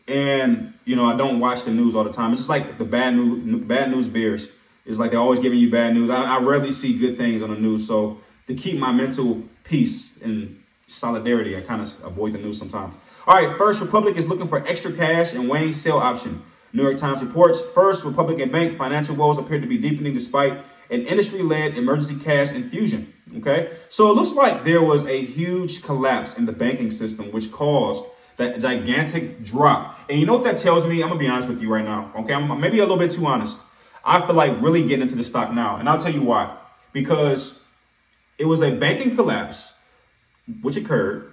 And, 0.06 0.74
you 0.84 0.94
know, 0.94 1.06
I 1.06 1.16
don't 1.16 1.40
watch 1.40 1.62
the 1.62 1.70
news 1.70 1.96
all 1.96 2.04
the 2.04 2.12
time. 2.12 2.32
It's 2.32 2.42
just 2.42 2.50
like 2.50 2.76
the 2.76 2.84
bad 2.84 3.14
news, 3.14 3.64
bad 3.64 3.90
news 3.90 4.08
bears. 4.08 4.52
It's 4.84 4.98
like 4.98 5.10
they're 5.10 5.20
always 5.20 5.40
giving 5.40 5.58
you 5.58 5.70
bad 5.70 5.94
news. 5.94 6.10
I, 6.10 6.36
I 6.36 6.40
rarely 6.40 6.70
see 6.70 6.98
good 6.98 7.16
things 7.16 7.40
on 7.40 7.48
the 7.48 7.58
news. 7.58 7.86
So 7.86 8.20
to 8.46 8.54
keep 8.54 8.78
my 8.78 8.92
mental 8.92 9.42
peace 9.64 10.20
and 10.20 10.62
solidarity, 10.86 11.56
I 11.56 11.62
kind 11.62 11.80
of 11.80 12.04
avoid 12.04 12.34
the 12.34 12.38
news 12.38 12.58
sometimes. 12.58 12.94
All 13.26 13.34
right, 13.34 13.56
First 13.56 13.80
Republic 13.80 14.18
is 14.18 14.28
looking 14.28 14.48
for 14.48 14.64
extra 14.68 14.92
cash 14.92 15.32
and 15.32 15.48
weighing 15.48 15.72
sale 15.72 15.96
option. 15.96 16.42
New 16.76 16.82
York 16.82 16.98
Times 16.98 17.22
reports 17.22 17.58
First 17.58 18.04
Republic 18.04 18.52
Bank 18.52 18.76
financial 18.76 19.16
woes 19.16 19.38
appear 19.38 19.58
to 19.58 19.66
be 19.66 19.78
deepening 19.78 20.12
despite 20.12 20.52
an 20.90 21.06
industry-led 21.06 21.74
emergency 21.74 22.22
cash 22.22 22.52
infusion. 22.52 23.14
Okay, 23.38 23.70
so 23.88 24.10
it 24.10 24.14
looks 24.14 24.32
like 24.32 24.62
there 24.62 24.82
was 24.82 25.06
a 25.06 25.24
huge 25.24 25.82
collapse 25.82 26.36
in 26.36 26.44
the 26.44 26.52
banking 26.52 26.90
system, 26.90 27.32
which 27.32 27.50
caused 27.50 28.04
that 28.36 28.60
gigantic 28.60 29.42
drop. 29.42 29.98
And 30.10 30.20
you 30.20 30.26
know 30.26 30.34
what 30.34 30.44
that 30.44 30.58
tells 30.58 30.84
me? 30.84 31.02
I'm 31.02 31.08
gonna 31.08 31.18
be 31.18 31.26
honest 31.26 31.48
with 31.48 31.62
you 31.62 31.72
right 31.72 31.84
now. 31.84 32.12
Okay, 32.14 32.34
I'm 32.34 32.60
maybe 32.60 32.78
a 32.78 32.82
little 32.82 32.98
bit 32.98 33.10
too 33.10 33.24
honest. 33.24 33.58
I 34.04 34.24
feel 34.26 34.34
like 34.34 34.60
really 34.60 34.82
getting 34.82 35.00
into 35.00 35.16
the 35.16 35.24
stock 35.24 35.54
now, 35.54 35.76
and 35.76 35.88
I'll 35.88 35.98
tell 35.98 36.12
you 36.12 36.22
why. 36.22 36.54
Because 36.92 37.64
it 38.38 38.44
was 38.44 38.60
a 38.60 38.70
banking 38.70 39.16
collapse, 39.16 39.72
which 40.60 40.76
occurred, 40.76 41.32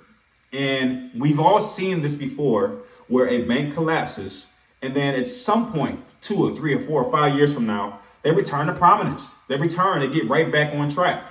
and 0.53 1.12
we've 1.13 1.39
all 1.39 1.60
seen 1.60 2.01
this 2.01 2.15
before, 2.15 2.77
where 3.10 3.27
a 3.27 3.43
bank 3.43 3.73
collapses, 3.73 4.47
and 4.84 4.96
then 4.96 5.15
at 5.15 5.26
some 5.26 5.72
point, 5.72 6.00
two 6.22 6.43
or 6.43 6.56
three 6.56 6.74
or 6.74 6.82
four 6.82 7.04
or 7.04 7.12
five 7.12 7.36
years 7.36 7.54
from 7.54 7.65
now, 7.65 8.00
they 8.22 8.32
return 8.32 8.67
to 8.67 8.74
prominence. 8.74 9.34
They 9.48 9.56
return, 9.56 10.02
they 10.02 10.08
get 10.08 10.30
right 10.30 10.52
back 10.52 10.74
on 10.74 10.89
track. 10.89 11.24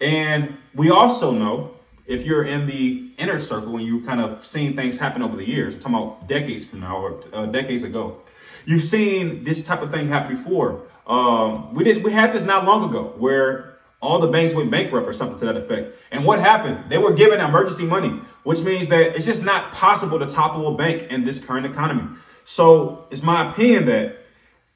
And 0.00 0.56
we 0.74 0.90
also 0.90 1.30
know 1.32 1.72
if 2.06 2.24
you're 2.24 2.44
in 2.44 2.66
the 2.66 3.10
inner 3.18 3.38
circle 3.38 3.76
and 3.76 3.84
you 3.84 4.00
kind 4.02 4.20
of 4.20 4.44
seen 4.44 4.74
things 4.74 4.96
happen 4.96 5.22
over 5.22 5.36
the 5.36 5.46
years, 5.46 5.74
I'm 5.74 5.80
talking 5.80 5.96
about 5.96 6.28
decades 6.28 6.64
from 6.64 6.80
now 6.80 6.96
or 6.96 7.22
uh, 7.32 7.46
decades 7.46 7.84
ago, 7.84 8.20
you've 8.64 8.82
seen 8.82 9.44
this 9.44 9.62
type 9.62 9.82
of 9.82 9.90
thing 9.90 10.08
happen 10.08 10.36
before. 10.36 10.82
Um, 11.06 11.74
we 11.74 11.84
did 11.84 12.04
we 12.04 12.12
had 12.12 12.32
this 12.32 12.44
not 12.44 12.64
long 12.64 12.88
ago 12.88 13.14
where 13.18 13.78
all 14.00 14.18
the 14.18 14.28
banks 14.28 14.54
went 14.54 14.70
bankrupt 14.70 15.06
or 15.06 15.12
something 15.12 15.38
to 15.38 15.44
that 15.46 15.56
effect. 15.56 15.96
And 16.10 16.24
what 16.24 16.40
happened? 16.40 16.90
They 16.90 16.98
were 16.98 17.12
given 17.12 17.40
emergency 17.40 17.84
money, 17.84 18.20
which 18.44 18.60
means 18.62 18.88
that 18.88 19.14
it's 19.14 19.26
just 19.26 19.44
not 19.44 19.72
possible 19.72 20.18
to 20.18 20.26
topple 20.26 20.74
a 20.74 20.76
bank 20.76 21.10
in 21.10 21.24
this 21.24 21.44
current 21.44 21.66
economy. 21.66 22.16
So 22.50 23.06
it's 23.12 23.22
my 23.22 23.48
opinion 23.48 23.84
that 23.84 24.16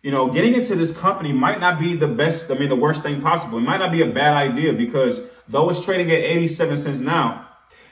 you 0.01 0.13
know, 0.13 0.31
getting 0.31 0.55
into 0.55 0.77
this 0.77 0.97
company 0.97 1.33
might 1.33 1.59
not 1.59 1.81
be 1.81 1.97
the 1.97 2.07
best, 2.07 2.49
I 2.49 2.55
mean, 2.55 2.69
the 2.69 2.77
worst 2.77 3.03
thing 3.03 3.21
possible. 3.21 3.59
It 3.59 3.63
might 3.63 3.79
not 3.79 3.91
be 3.91 4.01
a 4.01 4.07
bad 4.07 4.35
idea 4.35 4.75
because 4.75 5.23
though 5.49 5.69
it's 5.71 5.85
trading 5.85 6.09
at 6.13 6.19
87 6.19 6.77
cents 6.77 7.01
now, 7.01 7.49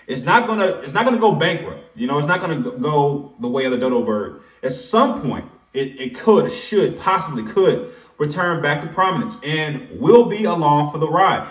it's 0.07 0.23
not 0.23 0.47
gonna, 0.47 0.67
it's 0.85 0.93
not 0.93 1.05
gonna 1.05 1.19
go 1.19 1.35
bankrupt. 1.35 1.81
You 1.97 2.07
know, 2.07 2.17
it's 2.19 2.29
not 2.29 2.41
gonna 2.41 2.61
go 2.61 3.35
the 3.41 3.49
way 3.49 3.65
of 3.65 3.73
the 3.73 3.79
dodo 3.79 4.05
bird. 4.05 4.43
At 4.63 4.73
some 4.73 5.21
point, 5.21 5.47
it, 5.73 5.99
it 5.99 6.15
could, 6.15 6.53
should, 6.53 6.97
possibly 7.01 7.43
could 7.43 7.93
return 8.19 8.63
back 8.63 8.83
to 8.83 8.87
prominence 8.87 9.43
and 9.43 9.89
will 9.99 10.27
be 10.27 10.45
along 10.45 10.93
for 10.93 10.99
the 10.99 11.09
ride. 11.09 11.49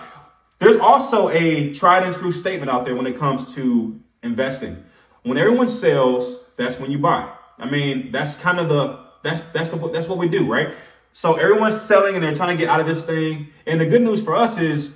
There's 0.59 0.77
also 0.77 1.27
a 1.29 1.73
tried 1.73 2.03
and 2.03 2.15
true 2.15 2.31
statement 2.31 2.71
out 2.71 2.85
there 2.85 2.95
when 2.95 3.07
it 3.07 3.17
comes 3.17 3.55
to 3.55 3.99
investing. 4.23 4.85
When 5.23 5.37
everyone 5.37 5.67
sells, 5.67 6.45
that's 6.55 6.79
when 6.79 6.91
you 6.91 6.99
buy. 6.99 7.29
I 7.61 7.69
mean, 7.69 8.11
that's 8.11 8.35
kind 8.35 8.59
of 8.59 8.67
the 8.69 8.99
that's 9.23 9.41
that's 9.41 9.69
the 9.69 9.77
that's 9.89 10.07
what 10.07 10.17
we 10.17 10.27
do, 10.27 10.51
right? 10.51 10.73
So 11.13 11.35
everyone's 11.35 11.79
selling 11.79 12.15
and 12.15 12.23
they're 12.23 12.33
trying 12.33 12.57
to 12.57 12.61
get 12.61 12.69
out 12.69 12.79
of 12.79 12.87
this 12.87 13.03
thing. 13.03 13.49
And 13.65 13.79
the 13.79 13.85
good 13.85 14.01
news 14.01 14.23
for 14.23 14.35
us 14.35 14.57
is 14.57 14.95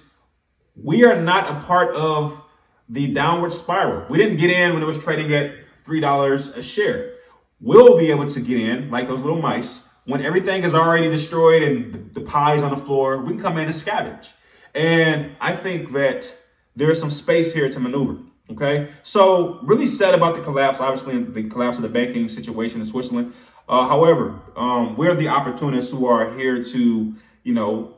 we 0.75 1.05
are 1.05 1.21
not 1.21 1.49
a 1.49 1.65
part 1.65 1.93
of 1.95 2.41
the 2.89 3.13
downward 3.13 3.51
spiral. 3.51 4.05
We 4.09 4.17
didn't 4.17 4.37
get 4.37 4.49
in 4.49 4.73
when 4.73 4.81
it 4.81 4.85
was 4.85 5.01
trading 5.01 5.33
at 5.33 5.53
three 5.85 5.99
dollars 5.99 6.49
a 6.57 6.61
share. 6.61 7.13
We'll 7.61 7.97
be 7.97 8.11
able 8.11 8.27
to 8.27 8.39
get 8.41 8.59
in 8.59 8.89
like 8.89 9.07
those 9.07 9.21
little 9.21 9.41
mice 9.41 9.87
when 10.05 10.23
everything 10.23 10.63
is 10.63 10.73
already 10.73 11.09
destroyed 11.09 11.63
and 11.63 12.13
the, 12.13 12.21
pie's 12.21 12.61
on 12.61 12.71
the 12.71 12.77
floor. 12.77 13.17
We 13.21 13.31
can 13.31 13.41
come 13.41 13.57
in 13.57 13.65
and 13.65 13.73
scavenge. 13.73 14.31
And 14.73 15.35
I 15.39 15.55
think 15.55 15.93
that 15.93 16.31
there 16.75 16.91
is 16.91 16.99
some 16.99 17.09
space 17.09 17.53
here 17.53 17.69
to 17.69 17.79
maneuver. 17.79 18.19
Okay, 18.51 18.89
so 19.01 19.59
really 19.63 19.87
sad 19.87 20.13
about 20.13 20.35
the 20.35 20.41
collapse. 20.41 20.79
Obviously, 20.79 21.21
the 21.23 21.49
collapse 21.49 21.77
of 21.77 21.83
the 21.83 21.89
banking 21.89 22.29
situation 22.29 22.79
in 22.79 22.85
Switzerland. 22.85 23.33
Uh, 23.67 23.87
however, 23.87 24.39
um, 24.55 24.95
we're 24.95 25.15
the 25.15 25.27
opportunists 25.27 25.91
who 25.91 26.05
are 26.05 26.37
here 26.37 26.63
to, 26.63 27.15
you 27.43 27.53
know, 27.53 27.95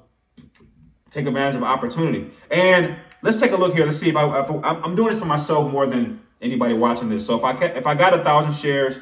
take 1.10 1.26
advantage 1.26 1.56
of 1.56 1.64
opportunity. 1.64 2.32
And 2.50 2.96
let's 3.22 3.38
take 3.38 3.52
a 3.52 3.58
look 3.58 3.74
here. 3.74 3.86
Let's 3.86 3.98
see 3.98 4.10
if 4.10 4.16
I, 4.16 4.40
if 4.40 4.50
I'm 4.64 4.96
doing 4.96 5.10
this 5.10 5.20
for 5.20 5.26
myself 5.26 5.70
more 5.70 5.86
than 5.86 6.22
anybody 6.42 6.74
watching 6.74 7.10
this. 7.10 7.26
So 7.26 7.38
if 7.38 7.44
I 7.44 7.54
can, 7.54 7.76
if 7.76 7.86
I 7.86 7.96
got 7.96 8.18
a 8.18 8.24
thousand 8.24 8.54
shares, 8.54 9.00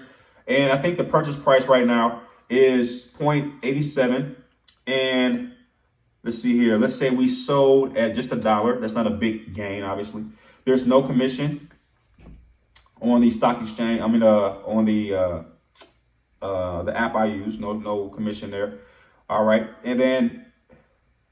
and 0.47 0.71
I 0.71 0.81
think 0.81 0.97
the 0.97 1.03
purchase 1.03 1.37
price 1.37 1.67
right 1.67 1.85
now 1.85 2.21
is 2.49 3.13
0.87, 3.17 4.35
and 4.87 5.51
let's 6.23 6.39
see 6.39 6.57
here. 6.57 6.77
Let's 6.77 6.95
say 6.95 7.09
we 7.09 7.29
sold 7.29 7.97
at 7.97 8.15
just 8.15 8.31
a 8.31 8.35
dollar. 8.35 8.79
That's 8.79 8.93
not 8.93 9.07
a 9.07 9.11
big 9.11 9.53
gain, 9.53 9.83
obviously. 9.83 10.23
There's 10.65 10.87
no 10.87 11.03
commission 11.03 11.69
on 12.99 13.21
the 13.21 13.29
stock 13.29 13.61
exchange. 13.61 14.01
I 14.01 14.07
mean, 14.07 14.23
uh, 14.23 14.57
on 14.65 14.85
the 14.85 15.13
uh, 15.13 15.43
uh, 16.41 16.83
the 16.83 16.97
app 16.97 17.15
I 17.15 17.25
use. 17.25 17.59
No, 17.59 17.73
no 17.73 18.09
commission 18.09 18.49
there. 18.49 18.79
All 19.29 19.43
right, 19.43 19.69
and 19.83 19.99
then 19.99 20.45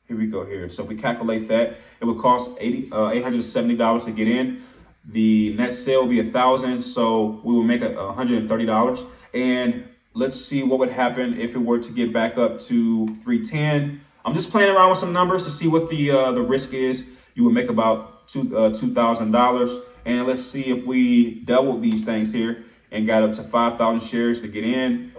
here 0.08 0.18
we 0.18 0.28
go 0.28 0.46
here. 0.46 0.70
So 0.70 0.84
if 0.84 0.90
we 0.90 0.96
calculate 0.96 1.48
that, 1.48 1.78
it 2.00 2.06
would 2.06 2.20
cost 2.20 2.52
80, 2.60 2.92
uh, 2.92 2.96
$870 3.12 4.06
to 4.06 4.12
get 4.12 4.28
in. 4.28 4.64
The 5.06 5.56
net 5.56 5.74
sale 5.74 6.02
will 6.02 6.10
be 6.10 6.20
a 6.20 6.32
thousand, 6.32 6.82
so 6.82 7.42
we 7.44 7.54
will 7.54 7.64
make 7.64 7.82
a 7.82 7.90
$130. 7.90 9.08
And 9.34 9.86
let's 10.14 10.40
see 10.40 10.64
what 10.64 10.80
would 10.80 10.92
happen 10.92 11.40
if 11.40 11.56
it 11.56 11.60
were 11.60 11.80
to 11.80 11.92
get 11.92 12.14
back 12.14 12.38
up 12.38 12.60
to 12.62 13.08
310. 13.08 14.02
I'm 14.26 14.34
just 14.34 14.52
playing 14.52 14.74
around 14.76 14.92
with 14.92 15.00
some 15.00 15.12
numbers 15.12 15.44
to 15.44 15.52
see 15.52 15.68
what 15.68 15.90
the 15.90 16.12
uh, 16.12 16.32
the 16.32 16.42
risk 16.42 16.74
is. 16.74 17.10
You 17.36 17.46
would 17.46 17.54
make 17.54 17.70
about 17.70 18.13
two 18.28 18.58
uh, 18.58 18.74
two 18.74 18.94
thousand 18.94 19.32
dollars, 19.32 19.76
and 20.06 20.28
let's 20.28 20.44
see 20.44 20.66
if 20.72 20.86
we 20.86 21.42
double 21.42 21.80
these 21.80 22.04
things 22.04 22.32
here 22.32 22.64
and 22.94 23.08
got 23.08 23.24
up 23.24 23.34
to 23.34 23.44
5,000 23.44 24.08
shares 24.08 24.40
to 24.42 24.48
get 24.48 24.64
in. 24.64 25.12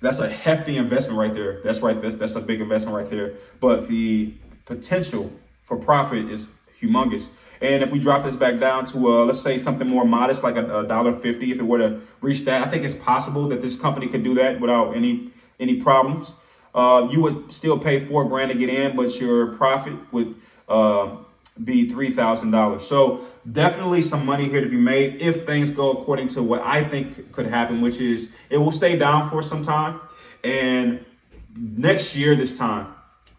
That's 0.00 0.18
a 0.18 0.28
hefty 0.28 0.76
investment 0.76 1.18
right 1.18 1.32
there. 1.32 1.60
That's 1.62 1.80
right. 1.80 2.00
That's, 2.00 2.16
that's 2.16 2.34
a 2.34 2.40
big 2.40 2.60
investment 2.60 2.96
right 2.96 3.10
there. 3.10 3.34
But 3.60 3.86
the 3.86 4.34
potential 4.64 5.30
for 5.62 5.76
profit 5.76 6.30
is 6.30 6.50
humongous. 6.80 7.30
And 7.60 7.82
if 7.82 7.90
we 7.90 7.98
drop 7.98 8.24
this 8.24 8.36
back 8.36 8.58
down 8.60 8.86
to, 8.86 9.08
uh, 9.08 9.24
let's 9.24 9.40
say 9.40 9.58
something 9.58 9.88
more 9.88 10.04
modest, 10.04 10.44
like 10.44 10.56
a 10.56 10.84
dollar 10.86 11.16
fifty, 11.16 11.50
if 11.50 11.58
it 11.58 11.64
were 11.64 11.78
to 11.78 12.00
reach 12.20 12.44
that, 12.44 12.64
I 12.64 12.70
think 12.70 12.84
it's 12.84 12.94
possible 12.94 13.48
that 13.48 13.62
this 13.62 13.76
company 13.76 14.06
could 14.06 14.22
do 14.22 14.34
that 14.34 14.60
without 14.60 14.96
any 14.96 15.32
any 15.58 15.80
problems. 15.80 16.34
Uh, 16.72 17.08
you 17.10 17.20
would 17.20 17.52
still 17.52 17.76
pay 17.76 18.04
four 18.04 18.28
grand 18.28 18.52
to 18.52 18.56
get 18.56 18.68
in, 18.68 18.94
but 18.94 19.20
your 19.20 19.56
profit 19.56 19.94
would 20.12 20.36
uh, 20.68 21.16
be 21.64 21.88
three 21.88 22.12
thousand 22.12 22.50
dollars. 22.50 22.86
So 22.86 23.26
definitely 23.50 24.02
some 24.02 24.24
money 24.24 24.48
here 24.48 24.60
to 24.60 24.68
be 24.68 24.76
made 24.76 25.20
if 25.20 25.46
things 25.46 25.70
go 25.70 25.92
according 25.92 26.28
to 26.28 26.42
what 26.42 26.62
I 26.62 26.84
think 26.84 27.32
could 27.32 27.46
happen, 27.46 27.80
which 27.80 27.98
is 27.98 28.34
it 28.50 28.58
will 28.58 28.72
stay 28.72 28.96
down 28.96 29.28
for 29.30 29.42
some 29.42 29.62
time. 29.62 30.00
And 30.44 31.04
next 31.56 32.16
year, 32.16 32.34
this 32.36 32.56
time, 32.56 32.94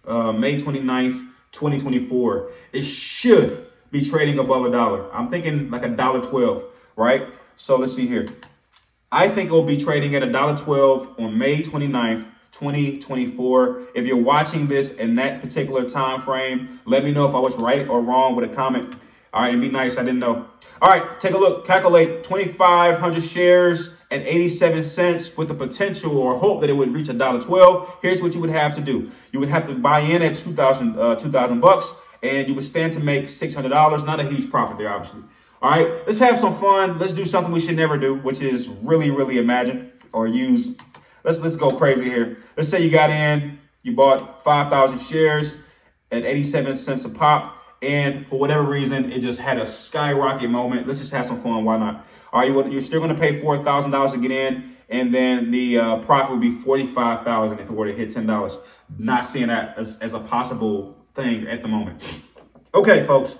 uh, 0.05 0.32
May 0.32 0.58
29th, 0.58 1.27
2024, 1.51 2.51
it 2.73 2.84
should 2.84 3.67
be 3.91 4.08
trading 4.08 4.39
above 4.39 4.65
a 4.65 4.71
dollar. 4.71 5.12
I'm 5.13 5.29
thinking 5.29 5.71
like 5.71 5.84
a 5.84 5.89
dollar 5.89 6.21
12, 6.21 6.63
right? 6.95 7.27
So 7.55 7.77
let's 7.77 7.95
see 7.95 8.08
here. 8.08 8.27
I 9.12 9.29
think 9.29 9.49
it 9.49 9.53
will 9.53 9.63
be 9.63 9.77
trading 9.77 10.15
at 10.15 10.21
a 10.21 10.32
dollar 10.32 10.56
12 10.56 11.19
on 11.19 11.37
May 11.37 11.63
29th, 11.63 12.27
2024. 12.52 13.87
If 13.93 14.06
you're 14.06 14.17
watching 14.17 14.67
this 14.67 14.93
in 14.95 15.15
that 15.15 15.41
particular 15.41 15.87
time 15.87 16.21
frame, 16.21 16.79
let 16.85 17.04
me 17.04 17.12
know 17.12 17.27
if 17.27 17.35
I 17.35 17.39
was 17.39 17.56
right 17.56 17.87
or 17.87 18.02
wrong 18.02 18.35
with 18.35 18.50
a 18.52 18.54
comment. 18.54 18.95
All 19.31 19.43
right, 19.43 19.54
and 19.54 19.62
be 19.62 19.69
nice. 19.69 19.97
I 19.97 20.02
didn't 20.02 20.19
know. 20.19 20.47
All 20.81 20.89
right, 20.89 21.19
take 21.19 21.33
a 21.33 21.37
look. 21.37 21.67
Calculate 21.67 22.23
2,500 22.23 23.23
shares 23.23 23.95
and 24.10 24.23
87 24.23 24.83
cents 24.83 25.37
with 25.37 25.50
the 25.50 25.54
potential 25.54 26.17
or 26.17 26.37
hope 26.37 26.62
that 26.62 26.69
it 26.69 26.73
would 26.73 26.91
reach 26.93 27.10
a 27.10 27.13
dollar 27.13 27.39
12. 27.39 27.97
Here's 28.02 28.23
what 28.23 28.33
you 28.33 28.41
would 28.41 28.50
have 28.50 28.73
to 28.75 28.81
do. 28.81 29.12
You 29.31 29.39
would 29.39 29.50
have 29.50 29.67
to 29.67 29.75
buy 29.75 30.00
in 30.00 30.23
at 30.23 30.35
2,000 30.35 30.97
uh, 30.97 31.15
2,000 31.15 31.60
bucks, 31.60 31.93
and 32.23 32.47
you 32.47 32.56
would 32.56 32.63
stand 32.63 32.93
to 32.93 33.00
make 33.00 33.25
$600. 33.25 34.06
Not 34.06 34.19
a 34.19 34.23
huge 34.23 34.50
profit 34.50 34.79
there, 34.79 34.89
obviously. 34.89 35.21
All 35.62 35.69
right, 35.69 36.08
let's 36.08 36.19
have 36.19 36.39
some 36.39 36.58
fun. 36.58 36.97
Let's 36.97 37.13
do 37.13 37.25
something 37.25 37.54
we 37.54 37.60
should 37.60 37.75
never 37.75 37.97
do, 37.97 38.15
which 38.15 38.41
is 38.41 38.67
really, 38.67 39.12
really 39.12 39.37
imagine 39.37 39.91
or 40.12 40.25
use. 40.25 40.77
Let's 41.24 41.40
let's 41.40 41.56
go 41.56 41.72
crazy 41.72 42.06
here. 42.06 42.38
Let's 42.56 42.70
say 42.70 42.84
you 42.84 42.92
got 42.92 43.10
in, 43.10 43.60
you 43.84 43.96
bought 43.96 44.44
5,000 44.44 45.00
shares 45.00 45.58
at 46.12 46.24
87 46.24 46.76
cents 46.76 47.06
a 47.06 47.10
pop 47.10 47.60
and 47.82 48.28
for 48.28 48.40
whatever 48.40 48.63
reason, 48.63 49.12
it 49.12 49.22
just 49.22 49.40
had 49.40 49.58
a 49.58 49.65
skyrocket 49.65 50.50
moment. 50.50 50.88
Let's 50.88 51.00
just 51.00 51.13
have 51.13 51.26
some 51.26 51.42
fun. 51.42 51.63
Why 51.63 51.78
not? 51.78 52.06
Are 52.34 52.46
you? 52.46 52.67
You're 52.70 52.82
still 52.82 53.00
going 53.00 53.13
to 53.13 53.20
pay 53.20 53.42
four 53.42 53.63
thousand 53.63 53.92
dollars 53.92 54.12
to 54.12 54.17
get 54.20 54.32
in, 54.32 54.76
and 54.90 55.13
then 55.13 55.52
the 55.52 55.80
uh, 55.80 55.98
profit 56.00 56.32
would 56.32 56.42
be 56.42 56.52
forty 56.52 56.94
five 56.94 57.24
thousand 57.24 57.60
if 57.60 57.70
it 57.70 57.72
were 57.72 57.88
to 57.88 57.94
hit 57.94 58.12
ten 58.12 58.26
dollars. 58.26 58.58
Not 58.98 59.26
seeing 59.26 59.48
that 59.48 59.78
as, 59.78 60.00
as 60.00 60.13
a 60.13 60.20
possible 60.20 60.98
thing 61.15 61.48
at 61.48 61.62
the 61.62 61.67
moment. 61.67 62.02
Okay, 62.74 63.06
folks. 63.06 63.36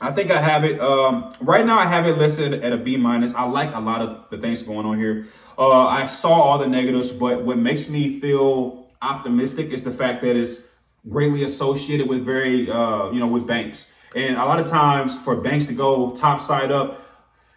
I 0.00 0.12
think 0.12 0.30
I 0.30 0.40
have 0.40 0.64
it. 0.64 0.80
Um, 0.80 1.34
right 1.40 1.64
now, 1.64 1.78
I 1.78 1.86
have 1.86 2.06
it 2.06 2.18
listed 2.18 2.52
at 2.52 2.72
a 2.72 2.76
B 2.76 2.96
minus. 2.96 3.34
I 3.34 3.44
like 3.44 3.74
a 3.74 3.80
lot 3.80 4.02
of 4.02 4.28
the 4.30 4.38
things 4.38 4.62
going 4.62 4.84
on 4.84 4.98
here. 4.98 5.26
Uh, 5.58 5.86
I 5.86 6.06
saw 6.06 6.32
all 6.32 6.58
the 6.58 6.66
negatives, 6.66 7.10
but 7.10 7.42
what 7.42 7.56
makes 7.56 7.88
me 7.88 8.20
feel 8.20 8.90
optimistic 9.00 9.70
is 9.70 9.82
the 9.82 9.90
fact 9.90 10.22
that 10.22 10.36
it's 10.36 10.68
greatly 11.08 11.44
associated 11.44 12.08
with 12.08 12.24
very, 12.24 12.70
uh, 12.70 13.10
you 13.10 13.20
know, 13.20 13.26
with 13.26 13.46
banks. 13.46 13.90
And 14.14 14.36
a 14.36 14.44
lot 14.44 14.60
of 14.60 14.66
times 14.66 15.16
for 15.16 15.36
banks 15.36 15.66
to 15.66 15.72
go 15.72 16.14
top 16.14 16.40
side 16.40 16.70
up, 16.70 17.02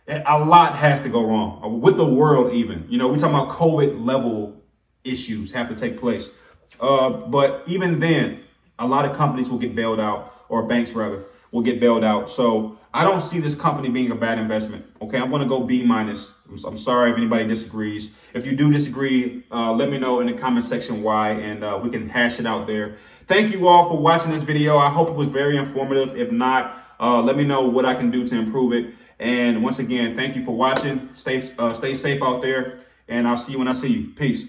a 0.08 0.40
lot 0.40 0.76
has 0.76 1.02
to 1.02 1.10
go 1.10 1.24
wrong 1.24 1.82
with 1.82 1.98
the 1.98 2.06
world. 2.06 2.54
Even 2.54 2.86
you 2.90 2.98
know, 2.98 3.10
we're 3.10 3.18
talking 3.18 3.36
about 3.36 3.50
COVID 3.50 4.06
level 4.06 4.62
issues 5.04 5.52
have 5.52 5.68
to 5.70 5.76
take 5.76 6.00
place. 6.00 6.38
Uh, 6.80 7.10
but 7.10 7.64
even 7.68 8.00
then, 8.00 8.42
a 8.78 8.88
lot 8.88 9.06
of 9.06 9.16
companies 9.16 9.50
will 9.50 9.60
get 9.60 9.76
bailed 9.76 10.00
out, 10.00 10.46
or 10.48 10.64
banks 10.64 10.94
rather 10.94 11.24
will 11.52 11.62
get 11.62 11.80
bailed 11.80 12.04
out. 12.04 12.30
So 12.30 12.78
I 12.94 13.04
don't 13.04 13.20
see 13.20 13.40
this 13.40 13.56
company 13.56 13.90
being 13.90 14.12
a 14.12 14.16
bad 14.16 14.40
investment. 14.40 14.86
Okay, 15.02 15.18
I'm 15.18 15.30
going 15.30 15.42
to 15.42 15.48
go 15.48 15.62
B 15.62 15.84
minus. 15.84 16.34
I'm, 16.66 16.78
sorry 16.78 17.12
if 17.12 17.18
anybody 17.18 17.48
disagrees. 17.48 18.12
If 18.34 18.46
you 18.46 18.56
do 18.56 18.72
disagree, 18.72 19.44
uh, 19.52 19.72
let 19.74 19.90
me 19.90 20.00
know 20.00 20.20
in 20.20 20.28
the 20.28 20.34
comment 20.34 20.66
section 20.66 21.04
why, 21.04 21.32
and 21.32 21.64
uh, 21.64 21.80
we 21.82 21.90
can 21.90 22.10
hash 22.10 22.40
it 22.40 22.46
out 22.46 22.68
there. 22.68 22.98
Thank 23.28 23.52
you 23.52 23.68
all 23.68 23.90
for 23.90 23.98
watching 24.00 24.32
this 24.32 24.42
video. 24.42 24.78
I 24.78 24.90
hope 24.90 25.10
it 25.10 25.16
was 25.16 25.28
very 25.28 25.58
informative. 25.58 26.18
If 26.18 26.32
not, 26.32 26.78
uh, 27.00 27.22
let 27.22 27.38
me 27.38 27.44
know 27.44 27.68
what 27.68 27.86
I 27.86 27.94
can 27.94 28.10
do 28.10 28.26
to 28.26 28.36
improve 28.36 28.74
it. 28.74 28.96
And 29.20 29.64
once 29.64 29.80
again, 29.80 30.16
thank 30.16 30.36
you 30.36 30.44
for 30.44 30.56
watching. 30.56 31.10
Stay 31.14 31.44
uh, 31.58 31.74
stay 31.74 31.94
safe 31.94 32.24
out 32.24 32.42
there, 32.42 32.80
and 33.08 33.28
I'll 33.28 33.38
see 33.38 33.52
you 33.52 33.60
when 33.60 33.68
I 33.68 33.74
see 33.74 33.94
you. 33.94 34.08
Peace. 34.16 34.46